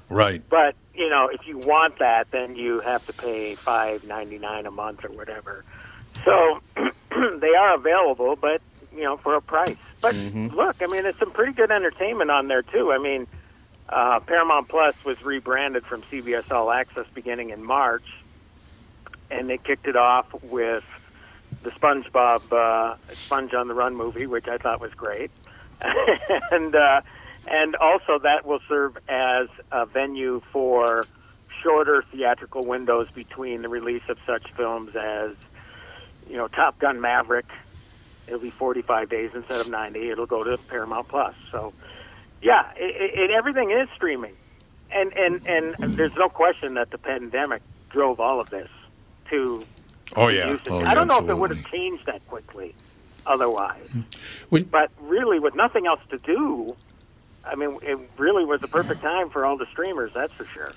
Right. 0.08 0.42
But 0.48 0.74
you 0.94 1.10
know, 1.10 1.28
if 1.28 1.46
you 1.46 1.58
want 1.58 1.98
that, 1.98 2.30
then 2.30 2.56
you 2.56 2.80
have 2.80 3.04
to 3.06 3.12
pay 3.12 3.54
five 3.54 4.04
ninety 4.04 4.38
nine 4.38 4.66
a 4.66 4.70
month 4.70 5.04
or 5.04 5.10
whatever. 5.10 5.64
So 6.24 6.60
they 6.76 7.54
are 7.54 7.74
available, 7.74 8.36
but 8.36 8.60
you 8.94 9.02
know, 9.02 9.16
for 9.16 9.34
a 9.34 9.42
price. 9.42 9.76
But 10.00 10.14
look, 10.14 10.76
I 10.80 10.86
mean, 10.86 11.02
there's 11.02 11.18
some 11.18 11.30
pretty 11.30 11.52
good 11.52 11.70
entertainment 11.70 12.30
on 12.30 12.48
there 12.48 12.62
too. 12.62 12.92
I 12.92 12.98
mean, 12.98 13.26
uh, 13.88 14.20
Paramount 14.20 14.68
Plus 14.68 14.94
was 15.04 15.22
rebranded 15.22 15.84
from 15.84 16.02
CBS 16.02 16.50
All 16.50 16.70
Access 16.70 17.06
beginning 17.14 17.50
in 17.50 17.62
March, 17.62 18.06
and 19.30 19.48
they 19.48 19.58
kicked 19.58 19.86
it 19.86 19.96
off 19.96 20.26
with 20.42 20.84
the 21.62 21.70
SpongeBob 21.70 22.52
uh, 22.52 22.96
Sponge 23.14 23.54
on 23.54 23.68
the 23.68 23.74
Run 23.74 23.94
movie, 23.94 24.26
which 24.26 24.48
I 24.48 24.56
thought 24.56 24.80
was 24.80 24.94
great, 24.94 25.30
and 26.50 26.74
uh, 26.74 27.02
and 27.46 27.76
also 27.76 28.18
that 28.20 28.44
will 28.46 28.60
serve 28.68 28.96
as 29.08 29.48
a 29.72 29.86
venue 29.86 30.40
for 30.52 31.04
shorter 31.62 32.04
theatrical 32.12 32.62
windows 32.62 33.08
between 33.14 33.62
the 33.62 33.68
release 33.68 34.02
of 34.08 34.18
such 34.26 34.50
films 34.52 34.94
as 34.96 35.32
you 36.28 36.36
know 36.36 36.48
Top 36.48 36.78
Gun 36.78 37.00
Maverick. 37.00 37.46
It'll 38.26 38.40
be 38.40 38.50
45 38.50 39.08
days 39.08 39.30
instead 39.34 39.60
of 39.60 39.70
90. 39.70 40.10
It'll 40.10 40.26
go 40.26 40.42
to 40.42 40.58
Paramount 40.68 41.06
Plus. 41.06 41.34
So, 41.52 41.72
yeah, 42.42 42.72
it, 42.76 43.20
it, 43.20 43.30
everything 43.30 43.70
is 43.70 43.88
streaming, 43.94 44.34
and 44.90 45.12
and 45.16 45.46
and 45.46 45.74
there's 45.96 46.14
no 46.16 46.28
question 46.28 46.74
that 46.74 46.90
the 46.90 46.98
pandemic 46.98 47.62
drove 47.90 48.18
all 48.20 48.40
of 48.40 48.50
this 48.50 48.68
to 49.30 49.64
Oh 50.16 50.28
yeah. 50.28 50.56
Oh, 50.68 50.84
I 50.84 50.94
don't 50.94 51.08
know 51.08 51.18
if 51.22 51.28
it 51.28 51.36
would 51.38 51.50
have 51.50 51.64
changed 51.70 52.06
that 52.06 52.26
quickly 52.28 52.74
otherwise. 53.26 53.88
When- 54.50 54.64
But 54.64 54.90
really, 55.00 55.38
with 55.40 55.54
nothing 55.54 55.86
else 55.86 56.00
to 56.10 56.18
do, 56.18 56.76
I 57.46 57.54
mean, 57.54 57.78
it 57.82 57.98
really 58.18 58.44
was 58.44 58.60
the 58.60 58.68
perfect 58.68 59.00
time 59.02 59.30
for 59.30 59.44
all 59.44 59.56
the 59.56 59.66
streamers. 59.66 60.12
That's 60.12 60.32
for 60.32 60.44
sure. 60.46 60.72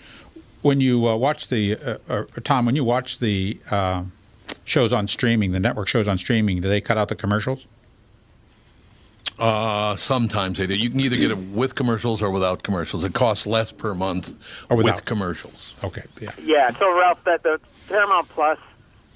When 0.62 0.82
you 0.82 1.08
uh, 1.08 1.16
watch 1.16 1.48
the 1.48 1.78
uh, 1.78 1.98
uh, 2.10 2.24
Tom, 2.44 2.66
when 2.66 2.76
you 2.76 2.84
watch 2.84 3.20
the 3.20 3.60
uh, 3.72 4.04
shows 4.66 4.92
on 4.94 5.08
streaming, 5.08 5.52
the 5.52 5.60
network 5.60 5.88
shows 5.88 6.08
on 6.08 6.18
streaming, 6.18 6.62
do 6.62 6.70
they 6.70 6.82
cut 6.82 6.98
out 6.98 7.08
the 7.08 7.16
commercials? 7.16 7.66
Uh, 9.38 9.96
sometimes 9.96 10.58
they 10.58 10.68
do. 10.68 10.76
You 10.76 10.90
can 10.90 11.00
either 11.00 11.16
get 11.16 11.32
it 11.32 11.38
with 11.38 11.76
commercials 11.76 12.22
or 12.22 12.30
without 12.30 12.64
commercials. 12.64 13.06
It 13.06 13.14
costs 13.14 13.48
less 13.48 13.72
per 13.72 13.94
month 13.94 14.34
Or 14.70 14.76
with 14.76 14.86
without. 14.86 15.06
commercials. 15.06 15.76
Okay, 15.84 16.04
yeah. 16.20 16.32
Yeah. 16.44 16.72
So 16.78 16.98
Ralph, 17.00 17.24
that 17.24 17.44
the 17.44 17.60
Paramount 17.88 18.28
Plus 18.30 18.60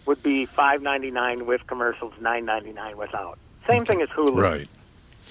would 0.06 0.24
be 0.24 0.46
five 0.46 0.82
ninety 0.82 1.12
nine 1.12 1.46
with 1.46 1.68
commercials, 1.68 2.14
nine 2.22 2.46
ninety 2.46 2.72
nine 2.72 2.98
without. 2.98 3.38
Same 3.68 3.86
thing 3.86 4.02
as 4.02 4.10
Hulu. 4.10 4.36
Right. 4.38 4.68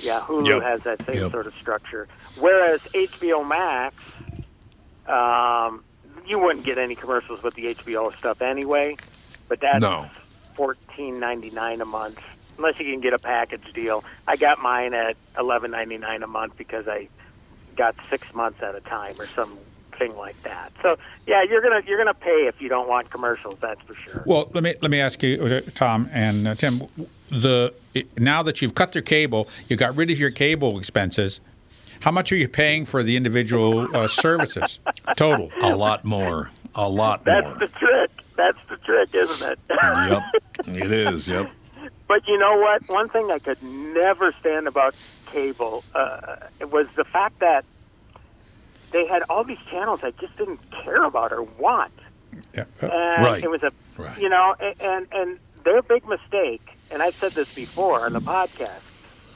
Yeah, 0.00 0.20
Hulu 0.28 0.48
Yep. 0.48 0.62
has 0.62 0.80
that 0.84 1.00
same 1.06 1.18
Yep. 1.20 1.30
sort 1.32 1.46
of 1.46 1.54
structure. 1.60 2.08
Whereas 2.34 2.80
HBO 2.94 3.44
Max, 3.44 3.94
um, 5.06 5.84
you 6.26 6.38
wouldn't 6.38 6.64
get 6.64 6.78
any 6.78 6.94
commercials 6.94 7.42
with 7.42 7.54
the 7.54 7.66
HBO 7.68 8.10
stuff 8.18 8.40
anyway. 8.42 8.96
But 9.48 9.60
that's 9.60 9.82
No. 9.82 10.10
fourteen 10.54 11.20
ninety 11.20 11.50
nine 11.50 11.80
a 11.80 11.84
month, 11.84 12.18
unless 12.56 12.78
you 12.78 12.86
can 12.90 13.00
get 13.00 13.12
a 13.12 13.18
package 13.18 13.64
deal. 13.74 14.04
I 14.26 14.36
got 14.36 14.58
mine 14.60 14.94
at 14.94 15.16
eleven 15.38 15.70
ninety 15.70 15.98
nine 15.98 16.22
a 16.22 16.26
month 16.26 16.54
because 16.56 16.86
I 16.88 17.08
got 17.76 17.94
six 18.10 18.26
months 18.34 18.58
at 18.62 18.74
a 18.74 18.80
time 18.80 19.20
or 19.20 19.26
something 19.34 20.16
like 20.16 20.42
that. 20.44 20.72
So 20.82 20.96
yeah, 21.26 21.42
you're 21.42 21.60
gonna 21.60 21.80
you're 21.86 21.98
gonna 21.98 22.14
pay 22.14 22.46
if 22.48 22.60
you 22.60 22.68
don't 22.68 22.88
want 22.88 23.10
commercials. 23.10 23.58
That's 23.60 23.80
for 23.82 23.94
sure. 23.94 24.22
Well, 24.26 24.48
let 24.54 24.62
me 24.62 24.74
let 24.80 24.90
me 24.90 25.00
ask 25.00 25.22
you, 25.22 25.42
uh, 25.44 25.60
Tom 25.74 26.08
and 26.12 26.48
uh, 26.48 26.54
Tim. 26.54 26.82
The 27.30 27.74
it, 27.94 28.18
now 28.20 28.42
that 28.42 28.62
you've 28.62 28.74
cut 28.74 28.94
your 28.94 29.02
cable, 29.02 29.48
you 29.68 29.76
got 29.76 29.94
rid 29.96 30.10
of 30.10 30.18
your 30.18 30.30
cable 30.30 30.78
expenses. 30.78 31.40
How 32.00 32.10
much 32.10 32.32
are 32.32 32.36
you 32.36 32.48
paying 32.48 32.84
for 32.84 33.02
the 33.02 33.16
individual 33.16 33.94
uh, 33.96 34.08
services 34.08 34.78
total? 35.16 35.50
A 35.62 35.74
lot 35.76 36.04
more. 36.04 36.50
A 36.74 36.88
lot 36.88 37.24
That's 37.24 37.44
more. 37.46 37.56
That's 37.58 37.72
the 37.72 37.78
trick. 37.78 38.10
That's 38.36 38.58
the 38.68 38.76
trick, 38.78 39.14
isn't 39.14 39.52
it? 39.52 39.58
yep. 39.70 40.22
It 40.66 40.90
is. 40.92 41.28
Yep. 41.28 41.50
But 42.08 42.26
you 42.26 42.38
know 42.38 42.56
what? 42.58 42.88
One 42.88 43.08
thing 43.08 43.30
I 43.30 43.38
could 43.38 43.62
never 43.62 44.32
stand 44.40 44.66
about 44.66 44.94
cable 45.26 45.84
uh, 45.94 46.36
was 46.70 46.86
the 46.96 47.04
fact 47.04 47.38
that 47.38 47.64
they 48.90 49.06
had 49.06 49.22
all 49.30 49.44
these 49.44 49.58
channels 49.70 50.00
I 50.02 50.10
just 50.12 50.36
didn't 50.36 50.60
care 50.84 51.04
about 51.04 51.32
or 51.32 51.42
want. 51.42 51.92
Yeah. 52.54 52.64
uh, 52.82 52.86
And 52.86 53.24
Right. 53.24 53.44
it 53.44 53.50
was 53.50 53.62
a, 53.62 53.72
Right. 53.96 54.18
you 54.18 54.28
know, 54.28 54.54
a- 54.60 54.82
and 54.84 55.06
and 55.12 55.38
their 55.64 55.82
big 55.82 56.06
mistake, 56.06 56.71
and 56.92 57.02
I've 57.02 57.14
said 57.14 57.32
this 57.32 57.52
before 57.54 58.04
on 58.04 58.12
the 58.12 58.20
podcast, 58.20 58.82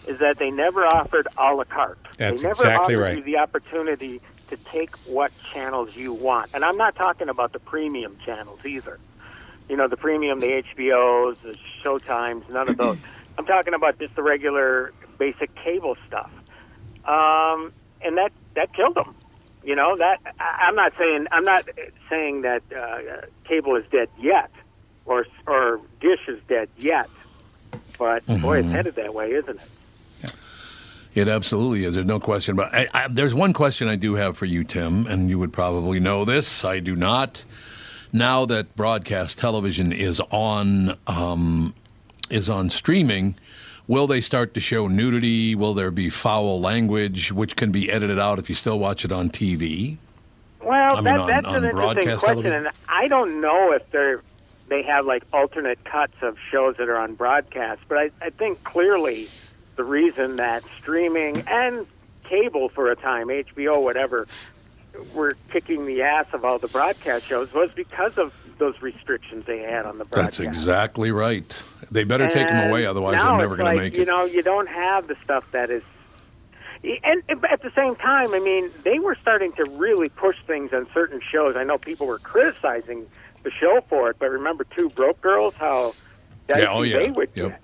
is 0.07 0.19
that 0.19 0.39
they 0.39 0.51
never 0.51 0.85
offered 0.87 1.27
a 1.37 1.55
la 1.55 1.65
carte. 1.65 1.99
That's 2.19 2.43
they 2.43 2.49
never 2.49 2.63
exactly 2.63 2.95
offered 2.95 3.03
right. 3.03 3.17
you 3.19 3.25
the 3.25 3.39
opportunity 3.39 4.21
to 4.51 4.57
take 4.59 4.95
what 5.07 5.33
channels 5.53 5.97
you 5.97 6.13
want, 6.13 6.51
and 6.55 6.65
I'm 6.65 6.77
not 6.77 6.95
talking 6.95 7.29
about 7.29 7.53
the 7.53 7.59
premium 7.59 8.17
channels 8.25 8.65
either. 8.65 8.99
You 9.69 9.77
know, 9.77 9.89
the 9.89 9.97
premium, 9.97 10.39
the 10.39 10.63
HBOs, 10.63 11.39
the 11.43 11.57
Showtimes, 11.83 12.49
none 12.51 12.69
of 12.69 12.77
those. 12.77 12.99
I'm 13.39 13.47
talking 13.47 13.75
about 13.75 13.99
just 13.99 14.15
the 14.15 14.23
regular, 14.23 14.93
basic 15.19 15.55
cable 15.57 15.97
stuff, 16.07 16.31
um, 17.05 17.73
and 18.03 18.17
that 18.17 18.33
that 18.55 18.73
killed 18.75 18.95
them. 18.95 19.15
You 19.65 19.75
know 19.75 19.97
that 19.97 20.21
I- 20.39 20.67
I'm 20.69 20.77
not 20.77 20.93
saying 20.97 21.27
I'm 21.33 21.45
not 21.45 21.69
saying 22.09 22.43
that 22.43 22.63
uh, 22.75 23.27
cable 23.45 23.75
is 23.75 23.85
dead 23.91 24.09
yet, 24.19 24.51
or 25.05 25.27
or 25.47 25.81
dish 26.01 26.21
is 26.29 26.39
dead 26.47 26.69
yet, 26.79 27.11
but 27.99 28.25
boy, 28.41 28.59
it's 28.59 28.71
headed 28.71 28.95
that 28.97 29.15
way, 29.15 29.33
isn't 29.33 29.61
it? 29.61 29.69
It 31.15 31.29
absolutely 31.29 31.85
is. 31.85 31.95
There's 31.95 32.07
no 32.07 32.21
question 32.21 32.53
about. 32.53 32.75
I, 32.75 32.89
I, 32.93 33.09
there's 33.09 33.35
one 33.35 33.55
question 33.55 33.89
I 33.89 33.97
do 33.97 34.17
have 34.17 34.37
for 34.37 34.45
you, 34.45 34.65
Tim, 34.65 35.07
and 35.07 35.31
you 35.31 35.39
would 35.39 35.53
probably 35.53 35.99
know 35.99 36.27
this. 36.27 36.63
I 36.63 36.79
do 36.81 36.95
not. 36.95 37.43
Now 38.13 38.45
that 38.47 38.77
broadcast 38.77 39.39
television 39.39 39.93
is 39.93 40.21
on 40.31 40.95
um, 41.07 41.75
is 42.29 42.51
on 42.51 42.69
streaming, 42.69 43.35
will 43.89 44.07
they 44.07 44.21
start 44.21 44.53
to 44.55 44.61
show 44.61 44.89
nudity? 44.89 45.55
Will 45.55 45.73
there 45.73 45.91
be 45.91 46.11
foul 46.11 46.61
language, 46.61 47.33
which 47.33 47.57
can 47.57 47.73
be 47.73 47.91
edited 47.91 48.19
out 48.19 48.39
if 48.39 48.51
you 48.51 48.55
still 48.55 48.79
watch 48.79 49.05
it 49.05 49.13
on 49.13 49.31
TV? 49.31 49.97
Well, 50.63 50.93
I 50.93 50.95
mean, 50.97 51.05
that, 51.05 51.21
on- 51.21 51.27
that's 51.29 51.47
on 51.47 51.55
an 51.57 51.65
interesting 51.65 51.77
broadcast 52.05 52.25
question, 52.25 52.43
television? 52.43 52.67
and 52.67 52.77
I 52.89 53.09
don't 53.09 53.41
know 53.41 53.73
if 53.73 53.91
they're 53.91 54.21
they 54.69 54.83
have 54.83 55.07
like 55.07 55.25
alternate 55.33 55.85
cuts 55.85 56.15
of 56.23 56.37
shows 56.51 56.77
that 56.77 56.89
are 56.89 56.97
on 56.97 57.15
broadcast, 57.15 57.83
but 57.89 57.99
I, 57.99 58.11
I 58.21 58.31
think 58.31 58.65
clearly 58.65 59.29
the 59.77 59.85
reason 59.85 60.37
that 60.37 60.65
streaming 60.79 61.45
and 61.47 61.87
cable 62.25 62.69
for 62.69 62.91
a 62.91 62.97
time, 62.97 63.29
HBO, 63.29 63.83
whatever, 63.83 64.27
were 65.15 65.37
kicking 65.51 65.87
the 65.87 66.03
ass 66.03 66.27
of 66.33 66.45
all 66.45 66.59
the 66.59 66.69
broadcast 66.69 67.27
shows 67.27 67.53
was 67.53 67.71
because 67.73 68.19
of 68.19 68.33
those 68.59 68.81
restrictions 68.81 69.45
they 69.47 69.59
had 69.59 69.85
on 69.85 69.99
the 69.99 70.05
broadcast. 70.05 70.39
That's 70.39 70.41
exactly 70.41 71.11
right. 71.11 71.63
They 71.91 72.05
better 72.05 72.29
take 72.29 72.49
them 72.49 72.71
away, 72.71 72.87
otherwise 72.87 73.15
they're 73.23 73.37
never 73.37 73.57
going 73.57 73.77
to 73.77 73.83
make 73.83 73.95
it. 73.95 73.99
You 73.99 74.07
know, 74.07 74.25
you 74.25 74.43
don't 74.43 74.69
have 74.69 75.07
the 75.07 75.17
stuff 75.17 75.51
that 75.53 75.71
is. 75.71 75.83
And 76.83 77.23
and 77.29 77.45
at 77.47 77.63
the 77.63 77.73
same 77.75 77.97
time, 77.97 78.33
I 78.35 78.39
mean, 78.39 78.71
they 78.85 78.99
were 78.99 79.17
starting 79.21 79.53
to 79.53 79.65
really 79.73 80.09
push 80.09 80.37
things 80.47 80.73
on 80.73 80.87
certain 80.93 81.21
shows. 81.21 81.57
I 81.57 81.65
know 81.65 81.79
people 81.79 82.07
were 82.07 82.19
criticizing 82.19 83.07
the 83.47 83.53
show 83.53 83.81
for 83.89 84.11
it, 84.11 84.17
but 84.19 84.29
remember 84.29 84.65
Two 84.77 84.91
Broke 84.91 85.21
Girls, 85.21 85.55
how 85.55 85.95
Yeah, 86.51 86.67
oh, 86.69 86.83
yeah. 86.83 86.99
they 86.99 87.11
would 87.13 87.31
Yep. 87.35 87.63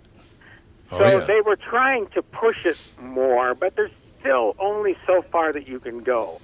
Oh, 0.93 0.99
So 0.99 1.19
yeah. 1.19 1.25
they 1.25 1.41
were 1.41 1.57
trying 1.57 2.07
to 2.09 2.23
push 2.23 2.65
it 2.65 2.79
more, 3.01 3.55
but 3.55 3.75
there's 3.75 3.91
still 4.21 4.55
only 4.61 4.97
so 5.07 5.23
far 5.23 5.53
that 5.53 5.67
you 5.67 5.81
can 5.81 5.99
go 5.99 6.41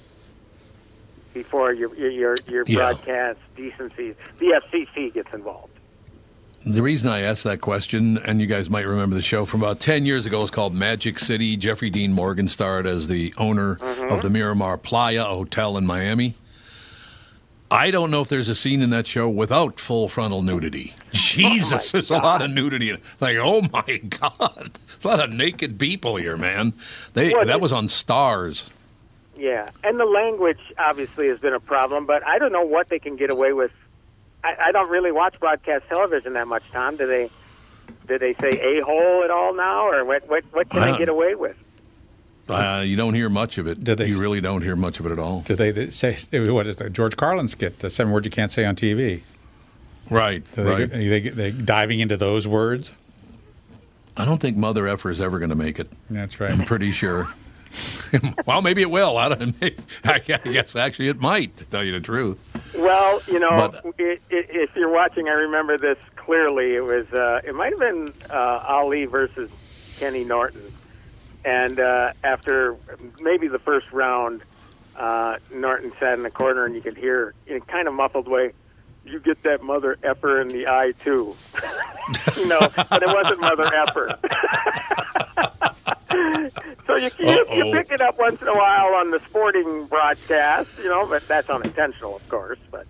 before 1.34 1.72
your 1.72 1.94
your 1.94 2.34
your, 2.48 2.64
broadcast 2.64 3.38
decency. 3.54 4.16
The 4.38 4.60
FCC 4.60 5.14
gets 5.14 5.32
involved. 5.32 5.72
The 6.66 6.82
reason 6.82 7.08
I 7.08 7.20
asked 7.20 7.44
that 7.44 7.60
question, 7.60 8.18
and 8.18 8.40
you 8.40 8.48
guys 8.48 8.68
might 8.68 8.86
remember 8.86 9.14
the 9.14 9.22
show 9.22 9.44
from 9.44 9.62
about 9.62 9.78
10 9.78 10.04
years 10.04 10.26
ago, 10.26 10.42
is 10.42 10.50
called 10.50 10.74
Magic 10.74 11.20
City. 11.20 11.56
Jeffrey 11.56 11.88
Dean 11.88 12.12
Morgan 12.12 12.48
starred 12.48 12.86
as 12.86 13.06
the 13.06 13.32
owner 13.38 13.76
mm-hmm. 13.76 14.12
of 14.12 14.22
the 14.22 14.30
Miramar 14.30 14.76
Playa 14.76 15.24
Hotel 15.24 15.76
in 15.76 15.86
Miami. 15.86 16.34
I 17.70 17.90
don't 17.90 18.10
know 18.10 18.22
if 18.22 18.28
there's 18.28 18.48
a 18.48 18.54
scene 18.54 18.80
in 18.80 18.90
that 18.90 19.06
show 19.06 19.28
without 19.28 19.78
full 19.78 20.08
frontal 20.08 20.42
nudity. 20.42 20.94
Jesus, 21.12 21.90
there's 21.92 22.10
a 22.10 22.14
lot 22.14 22.40
of 22.40 22.50
nudity. 22.50 22.90
in 22.90 22.96
it. 22.96 23.02
Like, 23.20 23.36
oh 23.38 23.62
my 23.72 23.96
God, 24.08 24.70
a 25.04 25.08
lot 25.08 25.20
of 25.20 25.30
naked 25.30 25.78
people 25.78 26.16
here, 26.16 26.36
man. 26.36 26.72
They 27.14 27.32
Well, 27.32 27.46
that 27.46 27.60
was 27.60 27.72
on 27.72 27.88
Starz. 27.88 28.70
Yeah, 29.36 29.70
and 29.84 30.00
the 30.00 30.04
language 30.04 30.58
obviously 30.78 31.28
has 31.28 31.38
been 31.38 31.54
a 31.54 31.60
problem, 31.60 32.06
but 32.06 32.26
I 32.26 32.38
don't 32.38 32.52
know 32.52 32.64
what 32.64 32.88
they 32.88 32.98
can 32.98 33.16
get 33.16 33.30
away 33.30 33.52
with. 33.52 33.70
I, 34.42 34.56
I 34.66 34.72
don't 34.72 34.90
really 34.90 35.12
watch 35.12 35.38
broadcast 35.38 35.86
television 35.88 36.32
that 36.32 36.48
much, 36.48 36.64
Tom. 36.72 36.96
Do 36.96 37.06
they? 37.06 37.30
Do 38.06 38.18
they 38.18 38.34
say 38.34 38.78
a 38.78 38.84
hole 38.84 39.22
at 39.24 39.30
all 39.30 39.54
now, 39.54 39.88
or 39.88 40.04
what? 40.04 40.28
What, 40.28 40.44
what 40.52 40.70
can 40.70 40.82
I 40.82 40.92
they 40.92 40.98
get 40.98 41.08
away 41.08 41.34
with? 41.34 41.56
Uh, 42.48 42.82
you 42.84 42.96
don't 42.96 43.14
hear 43.14 43.28
much 43.28 43.58
of 43.58 43.66
it. 43.66 43.84
Did 43.84 43.98
they- 43.98 44.06
you 44.06 44.20
really 44.20 44.40
don't 44.40 44.62
hear 44.62 44.76
much 44.76 45.00
of 45.00 45.06
it 45.06 45.12
at 45.12 45.18
all. 45.18 45.40
Do 45.42 45.54
they 45.54 45.90
say 45.90 46.16
what 46.50 46.66
is 46.66 46.76
the 46.76 46.88
George 46.90 47.16
Carlin 47.16 47.48
skit? 47.48 47.78
The 47.80 47.90
seven 47.90 48.12
words 48.12 48.24
you 48.26 48.30
can't 48.30 48.50
say 48.50 48.64
on 48.64 48.74
TV. 48.76 49.22
Right, 50.10 50.42
Do 50.54 50.64
they, 50.64 50.70
right. 50.70 50.90
they, 50.90 51.20
they 51.28 51.50
diving 51.50 52.00
into 52.00 52.16
those 52.16 52.46
words. 52.48 52.96
I 54.16 54.24
don't 54.24 54.40
think 54.40 54.56
Mother 54.56 54.88
Effer 54.88 55.10
is 55.10 55.20
ever 55.20 55.38
going 55.38 55.50
to 55.50 55.54
make 55.56 55.78
it. 55.78 55.88
That's 56.08 56.40
right. 56.40 56.50
I'm 56.50 56.62
pretty 56.64 56.92
sure. 56.92 57.28
well, 58.46 58.62
maybe 58.62 58.80
it 58.82 58.90
will. 58.90 59.18
I 59.18 59.28
don't. 59.28 59.54
I 60.04 60.18
guess 60.18 60.74
actually 60.74 61.08
it 61.08 61.20
might. 61.20 61.56
To 61.58 61.64
tell 61.66 61.84
you 61.84 61.92
the 61.92 62.00
truth. 62.00 62.38
Well, 62.76 63.20
you 63.28 63.38
know, 63.38 63.50
But- 63.50 63.84
i 64.00 64.12
i 64.12 64.18
if 64.30 64.74
you're 64.74 64.90
watching, 64.90 65.28
I 65.28 65.32
remember 65.34 65.76
this 65.76 65.98
clearly. 66.16 66.74
It 66.74 66.80
was 66.84 67.06
uh, 67.12 67.42
it 67.44 67.54
might 67.54 67.72
have 67.72 67.78
been 67.80 68.08
uh, 68.30 68.64
Ali 68.66 69.04
versus 69.04 69.50
Kenny 69.98 70.24
Norton, 70.24 70.62
and 71.44 71.80
uh, 71.80 72.12
after 72.24 72.76
maybe 73.20 73.48
the 73.48 73.58
first 73.58 73.90
round, 73.92 74.42
uh, 74.96 75.38
Norton 75.52 75.92
sat 75.98 76.14
in 76.14 76.22
the 76.22 76.30
corner, 76.30 76.64
and 76.64 76.74
you 76.74 76.80
could 76.80 76.96
hear 76.96 77.34
in 77.46 77.56
a 77.56 77.60
kind 77.60 77.88
of 77.88 77.94
muffled 77.94 78.28
way, 78.28 78.52
"You 79.04 79.20
get 79.20 79.42
that 79.44 79.62
mother 79.62 79.96
effer 80.02 80.40
in 80.40 80.48
the 80.48 80.68
eye 80.68 80.92
too," 81.02 81.36
you 82.36 82.48
know, 82.48 82.60
but 82.60 83.02
it 83.02 83.08
wasn't 83.08 83.40
mother 83.40 83.72
effer. 83.74 84.18
so 86.86 86.96
you, 86.96 87.10
you, 87.18 87.46
you 87.52 87.72
pick 87.72 87.90
it 87.90 88.00
up 88.00 88.18
once 88.18 88.40
in 88.40 88.48
a 88.48 88.54
while 88.54 88.94
on 88.94 89.10
the 89.10 89.20
sporting 89.26 89.86
broadcast, 89.86 90.70
you 90.78 90.88
know, 90.88 91.06
but 91.06 91.26
that's 91.28 91.48
unintentional, 91.48 92.16
of 92.16 92.28
course. 92.28 92.58
But 92.70 92.86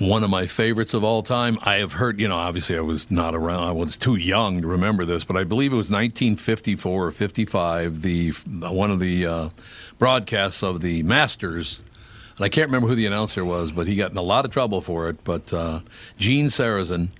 One 0.00 0.24
of 0.24 0.30
my 0.30 0.46
favorites 0.46 0.94
of 0.94 1.04
all 1.04 1.22
time. 1.22 1.58
I 1.62 1.76
have 1.76 1.92
heard. 1.92 2.18
You 2.18 2.28
know, 2.28 2.36
obviously 2.36 2.74
I 2.74 2.80
was 2.80 3.10
not 3.10 3.34
around. 3.34 3.64
I 3.64 3.72
was 3.72 3.98
too 3.98 4.16
young 4.16 4.62
to 4.62 4.66
remember 4.66 5.04
this, 5.04 5.24
but 5.24 5.36
I 5.36 5.44
believe 5.44 5.74
it 5.74 5.76
was 5.76 5.90
1954 5.90 7.06
or 7.08 7.10
55. 7.10 8.00
The 8.00 8.30
one 8.30 8.90
of 8.90 8.98
the 8.98 9.26
uh, 9.26 9.48
broadcasts 9.98 10.62
of 10.62 10.80
the 10.80 11.02
Masters. 11.02 11.82
And 12.38 12.46
I 12.46 12.48
can't 12.48 12.68
remember 12.68 12.88
who 12.88 12.94
the 12.94 13.04
announcer 13.04 13.44
was, 13.44 13.72
but 13.72 13.86
he 13.86 13.96
got 13.96 14.10
in 14.10 14.16
a 14.16 14.22
lot 14.22 14.46
of 14.46 14.50
trouble 14.50 14.80
for 14.80 15.10
it. 15.10 15.22
But 15.22 15.52
uh, 15.52 15.80
Gene 16.16 16.46
Sarazen 16.46 17.10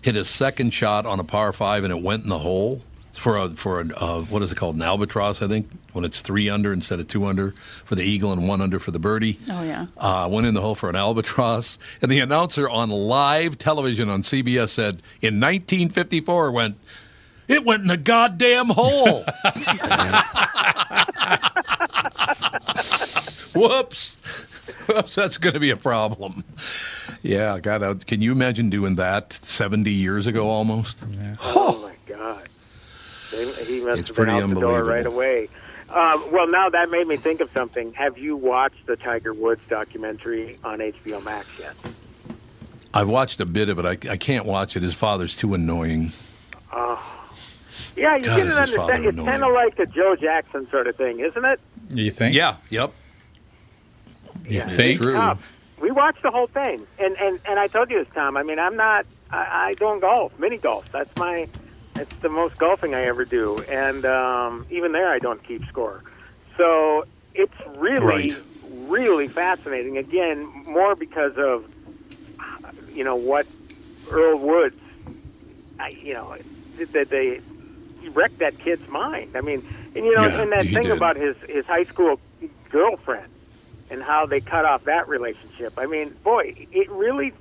hit 0.00 0.14
his 0.14 0.30
second 0.30 0.72
shot 0.72 1.04
on 1.04 1.20
a 1.20 1.24
par 1.24 1.52
five, 1.52 1.84
and 1.84 1.92
it 1.92 2.02
went 2.02 2.22
in 2.22 2.30
the 2.30 2.38
hole 2.38 2.82
for 3.12 3.36
a 3.36 3.48
for 3.50 3.80
a 3.80 3.88
uh, 3.96 4.20
what 4.22 4.42
is 4.42 4.52
it 4.52 4.56
called 4.56 4.76
an 4.76 4.82
albatross? 4.82 5.42
I 5.42 5.48
think 5.48 5.68
when 5.92 6.04
it's 6.04 6.20
three 6.20 6.48
under 6.48 6.72
instead 6.72 7.00
of 7.00 7.08
two 7.08 7.24
under 7.24 7.52
for 7.52 7.94
the 7.94 8.02
eagle 8.02 8.32
and 8.32 8.48
one 8.48 8.60
under 8.60 8.78
for 8.78 8.90
the 8.90 8.98
birdie. 8.98 9.38
Oh 9.48 9.62
yeah. 9.62 9.86
Uh, 9.96 10.28
went 10.30 10.46
in 10.46 10.54
the 10.54 10.60
hole 10.60 10.74
for 10.74 10.88
an 10.88 10.96
albatross, 10.96 11.78
and 12.02 12.10
the 12.10 12.20
announcer 12.20 12.68
on 12.68 12.90
live 12.90 13.58
television 13.58 14.08
on 14.08 14.22
CBS 14.22 14.70
said 14.70 14.94
in 15.20 15.40
1954 15.40 16.52
went. 16.52 16.76
It 17.48 17.64
went 17.64 17.82
in 17.82 17.88
the 17.88 17.96
goddamn 17.96 18.68
hole. 18.68 19.24
Whoops. 23.54 24.16
Whoops, 24.86 25.14
that's 25.16 25.36
going 25.36 25.54
to 25.54 25.60
be 25.60 25.70
a 25.70 25.76
problem. 25.76 26.44
Yeah, 27.22 27.58
God, 27.60 28.06
can 28.06 28.22
you 28.22 28.32
imagine 28.32 28.70
doing 28.70 28.94
that 28.96 29.32
70 29.32 29.90
years 29.90 30.26
ago 30.26 30.48
almost? 30.48 31.02
Oh 31.42 31.80
my 31.82 31.94
God! 32.14 32.48
They, 33.30 33.52
he 33.64 33.80
must 33.80 34.00
It's 34.00 34.08
have 34.08 34.16
been 34.16 34.26
pretty 34.26 34.32
out 34.42 34.48
the 34.48 34.60
door 34.60 34.84
right 34.84 35.06
away. 35.06 35.48
Um, 35.88 36.30
well, 36.30 36.46
now 36.46 36.68
that 36.70 36.90
made 36.90 37.06
me 37.08 37.16
think 37.16 37.40
of 37.40 37.50
something. 37.52 37.92
Have 37.94 38.16
you 38.16 38.36
watched 38.36 38.86
the 38.86 38.96
Tiger 38.96 39.32
Woods 39.34 39.60
documentary 39.68 40.58
on 40.62 40.78
HBO 40.78 41.22
Max 41.24 41.46
yet? 41.58 41.74
I've 42.94 43.08
watched 43.08 43.40
a 43.40 43.46
bit 43.46 43.68
of 43.68 43.78
it. 43.78 43.84
I, 43.84 44.12
I 44.12 44.16
can't 44.16 44.46
watch 44.46 44.76
it. 44.76 44.82
His 44.82 44.94
father's 44.94 45.34
too 45.36 45.54
annoying. 45.54 46.12
Oh. 46.72 47.02
Yeah, 47.96 48.16
you 48.16 48.24
God, 48.24 48.36
get 48.36 48.46
is 48.46 48.56
it 48.56 48.60
his 48.60 48.76
father 48.76 48.92
understand. 48.94 49.06
It's 49.06 49.12
annoying. 49.14 49.26
kind 49.40 49.44
of 49.44 49.52
like 49.52 49.76
the 49.76 49.86
Joe 49.86 50.16
Jackson 50.16 50.68
sort 50.70 50.86
of 50.86 50.96
thing, 50.96 51.20
isn't 51.20 51.44
it? 51.44 51.60
You 51.92 52.10
think? 52.10 52.34
Yeah, 52.36 52.56
yep. 52.68 52.92
You 54.48 54.60
It's 54.60 54.76
think? 54.76 54.98
true. 55.00 55.14
Tough. 55.14 55.56
We 55.80 55.90
watched 55.90 56.22
the 56.22 56.30
whole 56.30 56.46
thing, 56.46 56.86
and 56.98 57.16
and 57.18 57.40
and 57.46 57.58
I 57.58 57.66
told 57.66 57.90
you 57.90 57.98
this, 58.04 58.12
Tom. 58.14 58.36
I 58.36 58.42
mean, 58.42 58.58
I'm 58.58 58.76
not. 58.76 59.06
I, 59.30 59.68
I 59.68 59.72
don't 59.74 60.00
golf, 60.00 60.36
mini 60.38 60.58
golf. 60.58 60.90
That's 60.92 61.14
my. 61.16 61.46
That's 61.96 62.10
the 62.22 62.28
most 62.30 62.54
golfing 62.58 62.94
I 62.94 63.06
ever 63.06 63.24
do, 63.24 63.62
and 63.68 64.04
um, 64.06 64.66
even 64.70 64.92
there, 64.92 65.12
I 65.12 65.18
don't 65.18 65.46
keep 65.46 65.62
score. 65.68 66.02
So 66.56 67.04
it's 67.34 67.54
really, 67.78 68.34
Right. 68.34 68.44
really 68.62 69.28
fascinating. 69.28 69.96
Again, 69.98 70.50
more 70.68 70.94
because 70.96 71.32
of 71.38 71.62
you 72.94 73.04
know 73.04 73.16
what 73.16 73.46
Earl 74.10 74.38
Woods, 74.40 74.80
I, 75.78 75.90
you 76.02 76.14
know, 76.14 76.34
that 76.78 77.06
they 77.10 77.40
he 78.00 78.08
wrecked 78.08 78.38
that 78.40 78.54
kid's 78.62 78.82
mind. 78.88 79.32
I 79.36 79.40
mean, 79.42 79.62
and 79.94 80.04
you 80.06 80.14
know, 80.14 80.28
Yeah, 80.28 80.38
and 80.38 80.52
that 80.52 80.72
thing 80.72 80.90
did. 80.90 80.92
about 80.92 81.16
his 81.16 81.36
his 81.48 81.64
high 81.66 81.84
school 81.84 82.16
girlfriend 82.70 83.28
and 83.90 84.02
how 84.02 84.26
they 84.30 84.40
cut 84.40 84.64
off 84.64 84.82
that 84.86 85.08
relationship. 85.08 85.74
I 85.76 85.86
mean, 85.86 86.12
boy, 86.24 86.54
it 86.72 86.90
really 86.90 87.32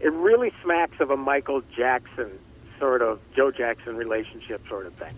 it 0.00 0.12
really 0.12 0.52
smacks 0.62 0.98
of 1.00 1.10
a 1.10 1.16
Michael 1.16 1.62
Jackson 1.76 2.40
sort 2.82 3.00
of 3.00 3.20
Joe 3.36 3.52
Jackson 3.52 3.94
relationship 3.96 4.60
sort 4.68 4.86
of 4.86 4.92
thing. 4.94 5.12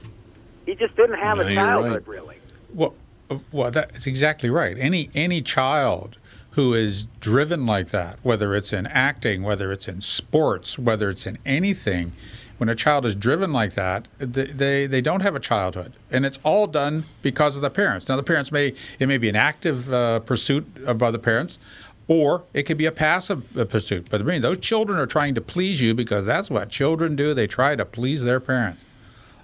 He 0.67 0.75
just 0.75 0.95
didn't 0.97 1.19
have 1.19 1.39
No, 1.39 1.45
a 1.45 1.51
you're 1.51 1.57
right. 1.65 1.67
childhood 1.67 2.07
really. 2.07 2.37
Well, 2.75 2.95
uh, 3.31 3.39
well, 3.53 3.71
that's 3.71 4.07
exactly 4.07 4.51
right. 4.51 4.77
Any 4.79 5.09
any 5.15 5.41
child 5.41 6.19
who 6.51 6.75
is 6.75 7.07
driven 7.21 7.65
like 7.65 7.89
that, 7.89 8.19
whether 8.23 8.55
it's 8.55 8.71
in 8.75 8.87
acting, 8.87 9.43
whether 9.45 9.73
it's 9.73 9.89
in 9.89 10.03
sports, 10.03 10.79
whether 10.79 11.09
it's 11.09 11.27
in 11.27 11.39
anything, 11.47 12.12
when 12.59 12.69
a 12.69 12.75
child 12.75 13.07
is 13.07 13.15
driven 13.15 13.51
like 13.51 13.73
that, 13.77 14.09
they 14.19 14.45
they, 14.49 14.87
they 14.87 15.01
don't 15.01 15.23
have 15.23 15.35
a 15.35 15.41
childhood, 15.41 15.95
and 16.11 16.27
it's 16.27 16.39
all 16.43 16.67
done 16.67 17.05
because 17.23 17.57
of 17.57 17.62
the 17.62 17.71
parents. 17.71 18.11
Now, 18.11 18.17
the 18.17 18.23
parents 18.23 18.53
may 18.53 18.75
it 18.99 19.07
may 19.09 19.17
be 19.17 19.31
an 19.31 19.37
active 19.37 19.91
uh, 19.91 20.21
pursuit 20.21 20.67
by 20.99 21.11
the 21.11 21.19
parents. 21.19 21.57
Or 22.07 22.45
it 22.53 22.65
could 22.65 22.77
be 22.77 22.87
a 22.87 22.93
passive 22.93 23.43
pursuit. 23.71 24.09
But 24.11 24.21
I 24.21 24.25
mean, 24.25 24.43
those 24.43 24.59
children 24.59 24.99
are 24.99 25.07
trying 25.07 25.35
to 25.37 25.41
please 25.41 25.81
you 25.81 25.95
because 25.95 26.27
that's 26.27 26.51
what 26.51 26.69
children 26.69 27.17
do. 27.17 27.33
They 27.33 27.47
try 27.47 27.77
to 27.77 27.85
please 27.85 28.25
their 28.25 28.41
parents. 28.41 28.85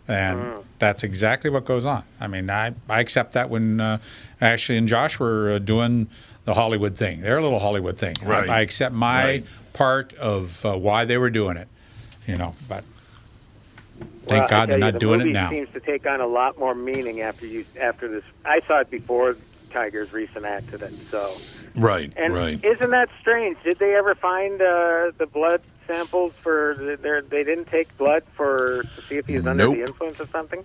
And 0.09 0.65
that's 0.79 1.03
exactly 1.05 1.51
what 1.51 1.65
goes 1.65 1.85
on. 1.85 2.03
I 2.21 2.27
mean, 2.27 2.51
I, 2.51 2.75
I 2.89 3.01
accept 3.01 3.33
that 3.35 3.49
when 3.49 3.81
uh, 3.81 3.99
Ashley 4.41 4.77
and 4.77 4.89
Josh 4.89 5.19
were 5.21 5.53
uh, 5.53 5.59
doing 5.59 6.09
the 6.45 6.55
Hollywood 6.55 6.97
thing, 6.97 7.21
their 7.21 7.41
little 7.41 7.61
Hollywood 7.61 7.97
thing. 7.97 8.17
I- 8.23 8.27
Right. 8.27 8.49
I, 8.51 8.61
accept 8.61 8.93
my 8.95 9.25
Right. 9.25 9.45
part 9.73 10.13
of 10.15 10.65
uh, 10.67 10.77
why 10.77 11.05
they 11.05 11.17
were 11.17 11.31
doing 11.31 11.57
it, 11.57 11.69
you 12.27 12.37
know, 12.37 12.55
but 12.69 12.83
thank 14.27 14.41
Well, 14.41 14.49
God 14.49 14.69
they're 14.69 14.79
you, 14.79 14.85
not 14.85 14.95
the 14.95 14.99
doing 14.99 15.21
it 15.21 15.27
now. 15.33 15.51
seems 15.51 15.69
to 15.71 15.81
take 15.81 16.07
on 16.07 16.21
a 16.21 16.27
lot 16.27 16.59
more 16.59 16.75
meaning 16.75 17.21
after 17.21 17.47
you 17.47 17.65
after 17.81 18.09
this. 18.09 18.25
I 18.45 18.61
saw 18.67 18.81
it 18.81 18.91
before 18.91 19.37
Tiger's 19.71 20.13
recent 20.13 20.45
accident, 20.45 20.99
so 21.11 21.33
Right, 21.77 22.13
and 22.17 22.35
right. 22.35 22.63
isn't 22.65 22.91
that 22.91 23.09
strange? 23.21 23.57
Did 23.65 23.79
they 23.79 23.95
ever 23.95 24.15
find 24.15 24.61
uh, 24.61 25.13
the 25.19 25.27
blood 25.33 25.61
samples 25.87 26.33
for 26.35 26.75
the, 26.79 26.97
their? 26.97 27.23
They 27.23 27.45
didn't 27.45 27.67
take 27.67 27.97
blood 27.97 28.25
for 28.35 28.83
to 28.83 29.03
see 29.03 29.17
if 29.17 29.27
he 29.27 29.37
was 29.37 29.47
under 29.47 29.65
Nope. 29.65 29.77
the 29.77 29.83
influence 29.83 30.21
of 30.21 30.29
something. 30.31 30.65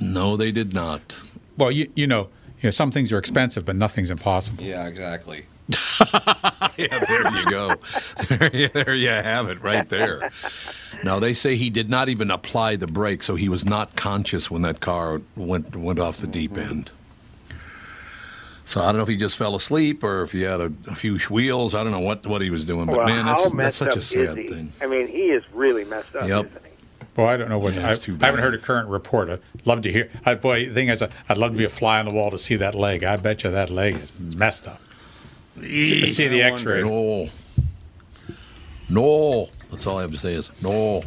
No, 0.00 0.36
they 0.36 0.52
did 0.52 0.72
not. 0.74 1.20
Well, 1.56 1.70
you, 1.72 1.90
you 1.96 2.06
know, 2.06 2.28
you 2.60 2.64
know, 2.68 2.70
some 2.70 2.90
things 2.92 3.12
are 3.12 3.18
expensive, 3.18 3.64
but 3.64 3.74
nothing's 3.76 4.10
impossible. 4.10 4.62
Yeah, 4.64 4.86
exactly. 4.86 5.46
Yeah, 6.78 7.04
there 7.08 7.28
you 7.36 7.50
go. 7.50 7.74
There, 8.28 8.50
you- 8.56 8.68
there 8.68 8.94
you 8.94 9.08
have 9.08 9.48
it 9.48 9.60
right 9.60 9.88
there. 9.88 10.30
Now 11.02 11.18
they 11.18 11.34
say 11.34 11.56
he 11.56 11.70
did 11.70 11.90
not 11.90 12.08
even 12.08 12.30
apply 12.30 12.76
the 12.76 12.86
brake, 12.86 13.24
so 13.24 13.34
he 13.34 13.48
was 13.48 13.64
not 13.64 13.96
conscious 13.96 14.48
when 14.48 14.62
that 14.62 14.78
car 14.78 15.20
went 15.34 15.74
went 15.74 15.98
off 15.98 16.18
the 16.18 16.28
deep 16.28 16.56
end. 16.56 16.92
So 18.68 18.82
I 18.82 18.88
don't 18.88 18.98
know 18.98 19.02
if 19.02 19.08
he 19.08 19.16
just 19.16 19.38
fell 19.38 19.54
asleep 19.54 20.04
or 20.04 20.24
if 20.24 20.32
he 20.32 20.42
had 20.42 20.60
a, 20.60 20.70
a 20.90 20.94
few 20.94 21.16
wheels. 21.30 21.74
I 21.74 21.82
don't 21.82 21.90
know 21.90 22.00
what, 22.00 22.26
what 22.26 22.42
he 22.42 22.50
was 22.50 22.66
doing, 22.66 22.84
but 22.84 22.98
well, 22.98 23.06
man, 23.06 23.24
that's, 23.24 23.50
that's 23.50 23.76
such 23.78 23.96
a 23.96 24.02
sad 24.02 24.34
thing. 24.34 24.70
I 24.82 24.86
mean, 24.86 25.08
he 25.08 25.30
is 25.30 25.42
really 25.54 25.86
messed 25.86 26.14
up, 26.14 26.28
Yep. 26.28 26.50
isn't 26.50 26.64
he? 26.66 26.70
Well, 27.16 27.28
I 27.28 27.38
don't 27.38 27.48
know 27.48 27.58
what. 27.58 27.72
Yeah, 27.72 27.86
I, 27.86 27.90
it's 27.92 28.00
too 28.00 28.18
I 28.20 28.26
haven't 28.26 28.42
heard 28.42 28.54
a 28.54 28.58
current 28.58 28.90
report. 28.90 29.30
I'd 29.30 29.40
love 29.64 29.80
to 29.82 29.90
hear. 29.90 30.10
I, 30.26 30.34
boy, 30.34 30.66
the 30.66 30.74
thing 30.74 30.88
is, 30.88 31.00
I'd 31.00 31.38
love 31.38 31.52
to 31.52 31.56
be 31.56 31.64
a 31.64 31.70
fly 31.70 31.98
on 31.98 32.04
the 32.04 32.12
wall 32.12 32.30
to 32.30 32.38
see 32.38 32.56
that 32.56 32.74
leg. 32.74 33.04
I 33.04 33.16
bet 33.16 33.42
you 33.42 33.50
that 33.50 33.70
leg 33.70 33.94
is 33.96 34.12
messed 34.20 34.68
up. 34.68 34.82
See, 35.62 36.06
see 36.06 36.28
the 36.28 36.42
X-ray. 36.42 36.82
No. 36.82 37.30
No. 38.90 39.48
That's 39.70 39.86
all 39.86 39.96
I 39.96 40.02
have 40.02 40.12
to 40.12 40.18
say 40.18 40.34
is 40.34 40.50
no. 40.62 41.02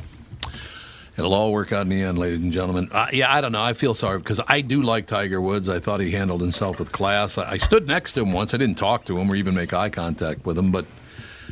It'll 1.17 1.33
all 1.33 1.51
work 1.51 1.71
out 1.73 1.81
in 1.81 1.89
the 1.89 2.01
end, 2.03 2.17
ladies 2.17 2.39
and 2.39 2.53
gentlemen. 2.53 2.87
Uh, 2.91 3.07
yeah, 3.11 3.33
I 3.33 3.41
don't 3.41 3.51
know. 3.51 3.61
I 3.61 3.73
feel 3.73 3.93
sorry 3.93 4.19
because 4.19 4.39
I 4.47 4.61
do 4.61 4.81
like 4.81 5.07
Tiger 5.07 5.41
Woods. 5.41 5.67
I 5.67 5.79
thought 5.79 5.99
he 5.99 6.11
handled 6.11 6.41
himself 6.41 6.79
with 6.79 6.91
class. 6.91 7.37
I, 7.37 7.51
I 7.51 7.57
stood 7.57 7.85
next 7.87 8.13
to 8.13 8.21
him 8.21 8.31
once. 8.31 8.53
I 8.53 8.57
didn't 8.57 8.77
talk 8.77 9.05
to 9.05 9.17
him 9.17 9.29
or 9.29 9.35
even 9.35 9.53
make 9.53 9.73
eye 9.73 9.89
contact 9.89 10.45
with 10.45 10.57
him, 10.57 10.71
but 10.71 10.85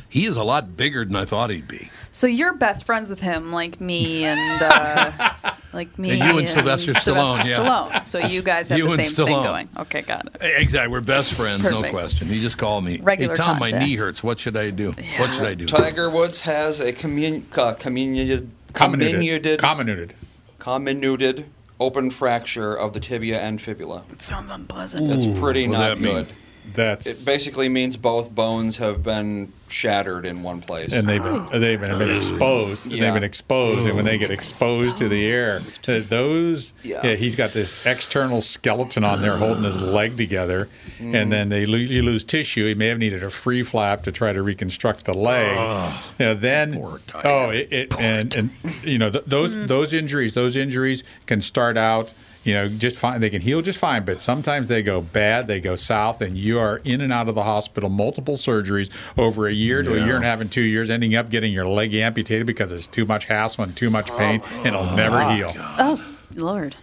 he 0.07 0.25
is 0.25 0.37
a 0.37 0.43
lot 0.43 0.77
bigger 0.77 1.03
than 1.03 1.15
I 1.15 1.25
thought 1.25 1.49
he'd 1.49 1.67
be. 1.67 1.91
So 2.11 2.25
you're 2.25 2.53
best 2.53 2.85
friends 2.85 3.09
with 3.09 3.19
him, 3.19 3.51
like 3.51 3.79
me 3.79 4.23
and 4.23 4.61
uh, 4.63 5.31
like 5.73 5.97
me 5.99 6.11
And 6.11 6.23
you 6.23 6.39
and 6.39 6.49
Sylvester 6.49 6.93
Stallone, 6.93 7.45
yeah. 7.45 7.57
Stallone. 7.59 8.05
So 8.05 8.17
you 8.17 8.41
guys 8.53 8.69
have 8.69 8.77
You 8.77 8.85
the 8.85 8.93
and 8.93 9.05
same 9.05 9.25
thing 9.27 9.43
going. 9.43 9.69
Okay, 9.77 10.01
got 10.01 10.25
it. 10.25 10.37
Exactly. 10.41 10.91
We're 10.91 11.01
best 11.01 11.35
friends, 11.35 11.63
no 11.63 11.83
question. 11.89 12.27
He 12.27 12.41
just 12.41 12.57
called 12.57 12.83
me. 12.83 12.99
Regular 13.01 13.33
hey, 13.33 13.37
Tom, 13.37 13.59
my 13.59 13.71
knee 13.71 13.95
hurts. 13.95 14.23
What 14.23 14.39
should 14.39 14.57
I 14.57 14.71
do? 14.71 14.93
What 15.17 15.33
should 15.33 15.45
I 15.45 15.53
do? 15.53 15.65
Tiger 15.67 16.09
Woods 16.09 16.39
has 16.41 16.79
a 16.79 16.91
commun- 16.91 17.45
uh, 17.55 17.73
communicated, 17.73 18.49
comminuted, 18.73 19.57
Comminuted. 19.57 20.11
comminuted 20.59 21.45
open 21.79 22.09
fracture 22.11 22.75
of 22.75 22.93
the 22.93 22.99
tibia 22.99 23.39
and 23.39 23.61
fibula. 23.61 24.03
It 24.11 24.21
sounds 24.21 24.51
unpleasant. 24.51 25.11
It's 25.11 25.25
pretty 25.39 25.67
What 25.67 25.73
not 25.73 25.79
that 25.79 25.99
mean? 25.99 26.13
good. 26.13 26.27
That's 26.73 27.07
It 27.07 27.25
basically 27.25 27.69
means 27.69 27.97
both 27.97 28.33
bones 28.33 28.77
have 28.77 29.03
been 29.03 29.51
shattered 29.67 30.25
in 30.25 30.43
one 30.43 30.61
place. 30.61 30.93
and 30.93 31.07
they've 31.07 31.21
been 31.21 31.47
oh. 31.51 31.59
they've 31.59 31.79
been, 31.79 31.97
been 31.97 32.15
exposed. 32.15 32.91
Yeah. 32.91 33.01
They've 33.01 33.13
been 33.13 33.23
exposed, 33.23 33.87
and 33.87 33.95
when 33.95 34.05
they 34.05 34.17
get 34.17 34.31
exposed 34.31 34.97
to 34.97 35.09
the 35.09 35.25
air, 35.25 35.59
to 35.83 36.01
those, 36.01 36.73
Yeah. 36.83 37.05
yeah. 37.05 37.15
he's 37.15 37.35
got 37.35 37.51
this 37.51 37.85
external 37.85 38.41
skeleton 38.41 39.03
on 39.03 39.21
there 39.21 39.37
holding 39.37 39.63
his 39.63 39.81
leg 39.81 40.17
together, 40.17 40.69
and 40.99 41.13
mm. 41.13 41.29
then 41.29 41.49
they 41.49 41.65
lo- 41.65 41.77
you 41.77 42.01
lose 42.01 42.23
tissue. 42.23 42.65
He 42.65 42.73
may 42.73 42.87
have 42.87 42.97
needed 42.99 43.23
a 43.23 43.29
free 43.29 43.63
flap 43.63 44.03
to 44.03 44.11
try 44.11 44.33
to 44.33 44.41
reconstruct 44.41 45.05
the 45.05 45.13
leg. 45.13 45.93
you 46.19 46.25
know, 46.25 46.33
then 46.33 46.73
poor 46.73 46.99
oh, 47.23 47.49
it, 47.49 47.71
it 47.71 47.99
and 47.99 48.33
and 48.35 48.49
you 48.83 48.97
know 48.97 49.09
th- 49.09 49.25
those 49.25 49.55
mm. 49.55 49.67
those 49.67 49.93
injuries, 49.93 50.33
those 50.33 50.55
injuries 50.55 51.03
can 51.25 51.41
start 51.41 51.77
out. 51.77 52.13
You 52.45 52.53
know, 52.53 52.69
just 52.69 52.97
fine. 52.97 53.19
They 53.19 53.29
can 53.29 53.41
heal 53.41 53.61
just 53.61 53.77
fine, 53.79 54.05
but 54.05 54.21
sometimes 54.21 54.69
they 54.69 54.81
go 54.81 55.01
bad. 55.01 55.47
They 55.47 55.59
go 55.59 55.75
south, 55.75 56.21
and 56.21 56.37
you 56.37 56.57
are 56.57 56.77
in 56.85 57.01
and 57.01 57.11
out 57.11 57.27
of 57.27 57.35
the 57.35 57.43
hospital, 57.43 57.89
multiple 57.89 58.35
surgeries 58.37 58.89
over 59.17 59.47
a 59.47 59.51
year 59.51 59.83
to 59.83 59.93
a 59.93 60.05
year 60.05 60.15
and 60.15 60.23
a 60.23 60.27
half 60.27 60.39
and 60.39 60.49
two 60.51 60.61
years, 60.61 60.89
ending 60.89 61.15
up 61.15 61.29
getting 61.29 61.51
your 61.51 61.67
leg 61.67 61.93
amputated 61.93 62.47
because 62.47 62.71
it's 62.71 62.87
too 62.87 63.05
much 63.05 63.25
hassle 63.25 63.65
and 63.65 63.75
too 63.75 63.89
much 63.89 64.09
pain, 64.17 64.41
oh, 64.43 64.57
and 64.59 64.67
it'll 64.67 64.95
never 64.95 65.29
heal. 65.33 65.51
Oh, 65.55 66.03
Lord. 66.35 66.75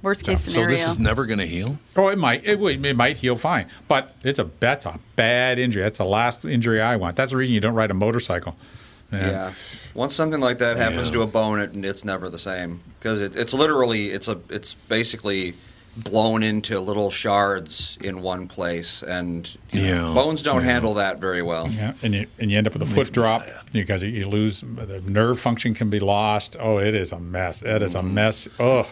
Worst 0.00 0.24
case 0.24 0.44
So 0.44 0.50
scenario. 0.52 0.70
this 0.70 0.86
is 0.88 0.98
never 0.98 1.26
going 1.26 1.40
to 1.40 1.46
heal? 1.46 1.76
Oh, 1.96 2.08
it 2.08 2.16
might. 2.18 2.44
It, 2.46 2.58
it 2.60 2.96
might 2.96 3.18
heal 3.18 3.36
fine, 3.36 3.66
but 3.88 4.14
it's 4.24 4.38
a 4.38 4.48
that's 4.60 4.86
a 4.86 4.98
bad 5.16 5.58
injury. 5.58 5.82
That's 5.82 5.98
the 5.98 6.04
last 6.04 6.44
injury 6.44 6.80
I 6.80 6.96
want. 6.96 7.16
That's 7.16 7.32
the 7.32 7.36
reason 7.36 7.54
you 7.54 7.60
don't 7.60 7.74
ride 7.74 7.90
a 7.90 7.94
motorcycle. 7.94 8.56
Yeah. 9.12 9.52
Once 9.94 10.14
something 10.14 10.40
like 10.40 10.58
that 10.58 10.76
happens 10.76 11.08
Yeah. 11.08 11.14
to 11.16 11.22
a 11.22 11.26
bone, 11.26 11.60
it, 11.60 11.76
it's 11.84 12.04
never 12.04 12.28
the 12.30 12.38
same 12.38 12.80
because 12.98 13.20
it, 13.20 13.36
it's 13.36 13.52
literally 13.52 14.10
it's 14.10 14.28
a 14.28 14.38
it's 14.48 14.74
basically 14.74 15.54
blown 15.94 16.42
into 16.42 16.80
little 16.80 17.10
shards 17.10 17.98
in 18.00 18.22
one 18.22 18.48
place, 18.48 19.02
and 19.02 19.54
you 19.70 19.82
know, 19.94 20.14
bones 20.14 20.42
don't 20.42 20.62
Yeah. 20.64 20.70
handle 20.72 20.94
that 20.94 21.18
very 21.20 21.42
well. 21.42 21.68
Yeah, 21.68 21.92
and 22.02 22.14
you 22.14 22.26
and 22.38 22.50
you 22.50 22.56
end 22.56 22.66
up 22.66 22.72
with 22.72 22.82
a 22.82 22.86
foot 22.86 23.12
drop 23.12 23.42
sad. 23.44 23.60
because 23.72 24.02
you 24.02 24.26
lose 24.26 24.62
the 24.62 25.02
nerve 25.06 25.38
function 25.38 25.74
can 25.74 25.90
be 25.90 26.00
lost. 26.00 26.56
Oh, 26.58 26.78
it 26.78 26.94
is 26.94 27.12
a 27.12 27.20
mess. 27.20 27.60
It 27.62 27.82
is 27.82 27.94
a 27.94 28.02
mess. 28.02 28.48
Oh, 28.58 28.88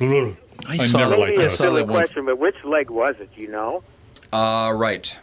I 0.00 0.34
I 0.66 0.76
saw 0.78 0.98
never 0.98 1.10
that. 1.10 1.18
liked 1.20 1.36
Maybe 1.36 1.46
a 1.46 1.50
silly 1.50 1.84
question, 1.84 2.24
but 2.24 2.38
which 2.38 2.56
leg 2.64 2.88
was 2.88 3.14
it? 3.20 3.28
You 3.36 3.48
know, 3.48 3.82
Uh, 4.32 4.72
right. 4.74 5.14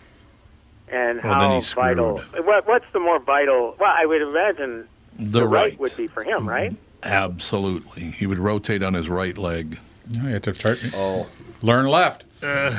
and 0.89 1.23
Well, 1.23 1.33
how 1.33 1.55
he's 1.55 1.65
screwed. 1.67 1.85
vital? 1.97 2.17
What, 2.43 2.67
what's 2.67 2.85
the 2.93 2.99
more 2.99 3.17
vital? 3.19 3.75
Well, 3.79 3.91
I 3.91 4.05
would 4.05 4.21
imagine 4.21 4.87
The, 5.17 5.39
the 5.39 5.47
right. 5.47 5.79
would 5.79 5.95
be 5.95 6.07
for 6.07 6.23
him, 6.23 6.39
mm-hmm. 6.39 6.49
right? 6.49 6.75
Absolutely. 7.03 8.11
He 8.11 8.25
would 8.27 8.39
rotate 8.39 8.83
on 8.83 8.93
his 8.93 9.07
right 9.09 9.37
leg. 9.37 9.79
Oh, 9.79 10.21
no, 10.21 10.27
you 10.27 10.33
have 10.33 10.41
to 10.43 10.53
try, 10.53 10.75
Oh, 10.93 11.27
learn 11.61 11.87
left. 11.87 12.25
Uh, 12.43 12.77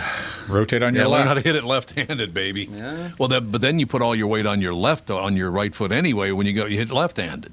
rotate 0.49 0.82
on 0.82 0.95
Yeah, 0.95 1.03
your 1.03 1.11
learn 1.11 1.26
left. 1.26 1.28
how 1.28 1.34
to 1.34 1.41
hit 1.41 1.57
it 1.57 1.64
left-handed, 1.64 2.32
baby. 2.34 2.68
Yeah. 2.70 3.11
Well, 3.18 3.28
that, 3.28 3.51
but 3.51 3.61
then 3.61 3.78
you 3.78 3.87
put 3.87 4.03
all 4.03 4.14
your 4.14 4.28
weight 4.28 4.47
on 4.47 4.61
your 4.61 4.74
left, 4.74 5.11
on 5.11 5.37
your 5.37 5.51
right 5.51 5.74
foot 5.74 5.91
anyway. 5.93 6.30
When 6.30 6.47
you 6.47 6.53
go, 6.55 6.66
you 6.66 6.78
hit 6.78 6.91
left-handed. 6.91 7.53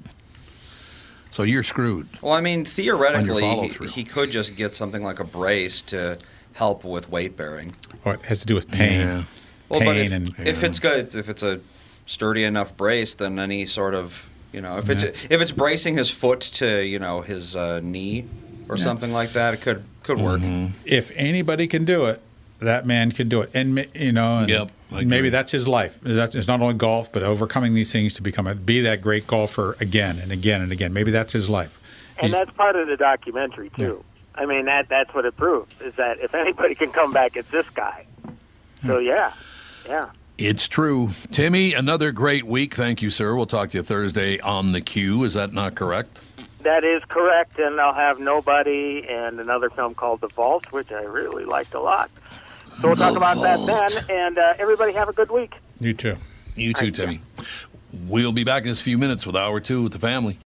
So 1.30 1.42
you're 1.42 1.64
screwed. 1.64 2.08
well, 2.22 2.32
I 2.32 2.40
mean, 2.40 2.64
theoretically, 2.64 3.68
he, 3.68 3.86
he 3.88 4.04
could 4.04 4.30
just 4.30 4.54
get 4.54 4.76
something 4.76 5.02
like 5.02 5.18
a 5.18 5.24
brace 5.24 5.82
to 5.82 6.18
help 6.52 6.84
with 6.84 7.08
weight 7.10 7.36
bearing. 7.36 7.74
Oh, 8.06 8.12
it 8.12 8.22
has 8.26 8.38
to 8.40 8.46
do 8.46 8.54
with 8.54 8.70
pain. 8.70 9.00
Yeah. 9.00 9.24
Well, 9.68 9.80
but 9.80 9.94
Pain 9.94 9.96
if, 9.96 10.12
and- 10.12 10.34
if 10.46 10.62
it's 10.62 10.78
good, 10.78 11.12
if 11.16 11.28
it's 11.28 11.42
a 11.42 11.60
sturdy 12.06 12.44
enough 12.44 12.76
brace, 12.76 13.14
then 13.14 13.40
any 13.40 13.66
sort 13.66 13.94
of 13.94 14.30
you 14.54 14.60
know, 14.60 14.78
if 14.78 14.88
it's 14.88 15.02
if 15.02 15.40
it's 15.42 15.50
bracing 15.50 15.96
his 15.96 16.08
foot 16.08 16.40
to 16.40 16.80
you 16.80 17.00
know 17.00 17.20
his 17.20 17.56
uh, 17.56 17.80
knee 17.82 18.24
or 18.68 18.76
something 18.76 19.12
like 19.12 19.32
that, 19.32 19.52
it 19.54 19.60
could 19.60 19.84
could 20.04 20.18
work. 20.18 20.40
Mm-hmm. 20.40 20.74
If 20.84 21.10
anybody 21.16 21.66
can 21.66 21.84
do 21.84 22.06
it, 22.06 22.22
that 22.60 22.86
man 22.86 23.10
can 23.10 23.28
do 23.28 23.42
it. 23.42 23.50
And 23.52 23.86
you 23.94 24.12
know, 24.12 24.38
and 24.38 24.48
Yep, 24.48 24.70
maybe 24.92 25.28
that's 25.28 25.50
his 25.50 25.66
life. 25.66 25.98
That's 26.02 26.36
it's 26.36 26.46
not 26.46 26.60
only 26.62 26.74
golf, 26.74 27.12
but 27.12 27.24
overcoming 27.24 27.74
these 27.74 27.90
things 27.90 28.14
to 28.14 28.22
become 28.22 28.46
a 28.46 28.54
be 28.54 28.80
that 28.82 29.02
great 29.02 29.26
golfer 29.26 29.76
again 29.80 30.20
and 30.20 30.30
again 30.30 30.60
and 30.60 30.70
again. 30.70 30.92
Maybe 30.92 31.10
that's 31.10 31.32
his 31.32 31.50
life. 31.50 31.80
And 32.18 32.28
He's- 32.28 32.32
that's 32.32 32.56
part 32.56 32.76
of 32.76 32.86
the 32.86 32.96
documentary 32.96 33.70
too. 33.70 34.04
I 34.36 34.46
mean, 34.46 34.66
that 34.66 34.88
that's 34.88 35.12
what 35.14 35.24
it 35.24 35.36
proves 35.36 35.74
is 35.80 35.94
that 35.96 36.20
if 36.20 36.32
anybody 36.34 36.76
can 36.76 36.92
come 36.92 37.12
back, 37.12 37.36
it's 37.36 37.50
this 37.50 37.68
guy. 37.74 38.06
So 38.86 38.98
yeah, 38.98 39.32
yeah. 39.88 40.10
It's 40.36 40.66
true. 40.66 41.10
Timmy, 41.30 41.74
another 41.74 42.10
great 42.10 42.44
week. 42.44 42.74
Thank 42.74 43.02
you, 43.02 43.10
sir. 43.10 43.36
We'll 43.36 43.46
talk 43.46 43.70
to 43.70 43.78
you 43.78 43.84
Thursday 43.84 44.40
on 44.40 44.72
the 44.72 44.80
queue. 44.80 45.22
Is 45.24 45.34
that 45.34 45.52
not 45.52 45.74
correct? 45.76 46.20
That 46.62 46.82
is 46.82 47.02
correct, 47.08 47.58
and 47.58 47.80
I'll 47.80 47.94
have 47.94 48.18
Nobody 48.18 49.06
and 49.08 49.38
another 49.38 49.70
film 49.70 49.94
called 49.94 50.22
The 50.22 50.28
Vault, 50.28 50.72
which 50.72 50.90
I 50.90 51.02
really 51.02 51.44
liked 51.44 51.74
a 51.74 51.80
lot. 51.80 52.10
So 52.80 52.88
we'll 52.88 52.96
talk 52.96 53.12
The 53.12 53.18
about 53.18 53.40
that 53.42 53.64
then, 54.08 54.16
and 54.26 54.38
uh, 54.38 54.54
everybody 54.58 54.92
have 54.94 55.08
a 55.08 55.12
good 55.12 55.30
week. 55.30 55.54
you 55.78 55.92
too. 55.94 56.16
You 56.56 56.72
too, 56.72 56.90
Timmy. 56.90 57.20
We'll 58.08 58.32
be 58.32 58.44
back 58.44 58.62
in 58.62 58.68
just 58.68 58.80
a 58.80 58.84
few 58.84 58.98
minutes 58.98 59.26
with 59.26 59.36
hour 59.36 59.60
two 59.60 59.82
with 59.82 59.92
the 59.92 59.98
family. 60.00 60.38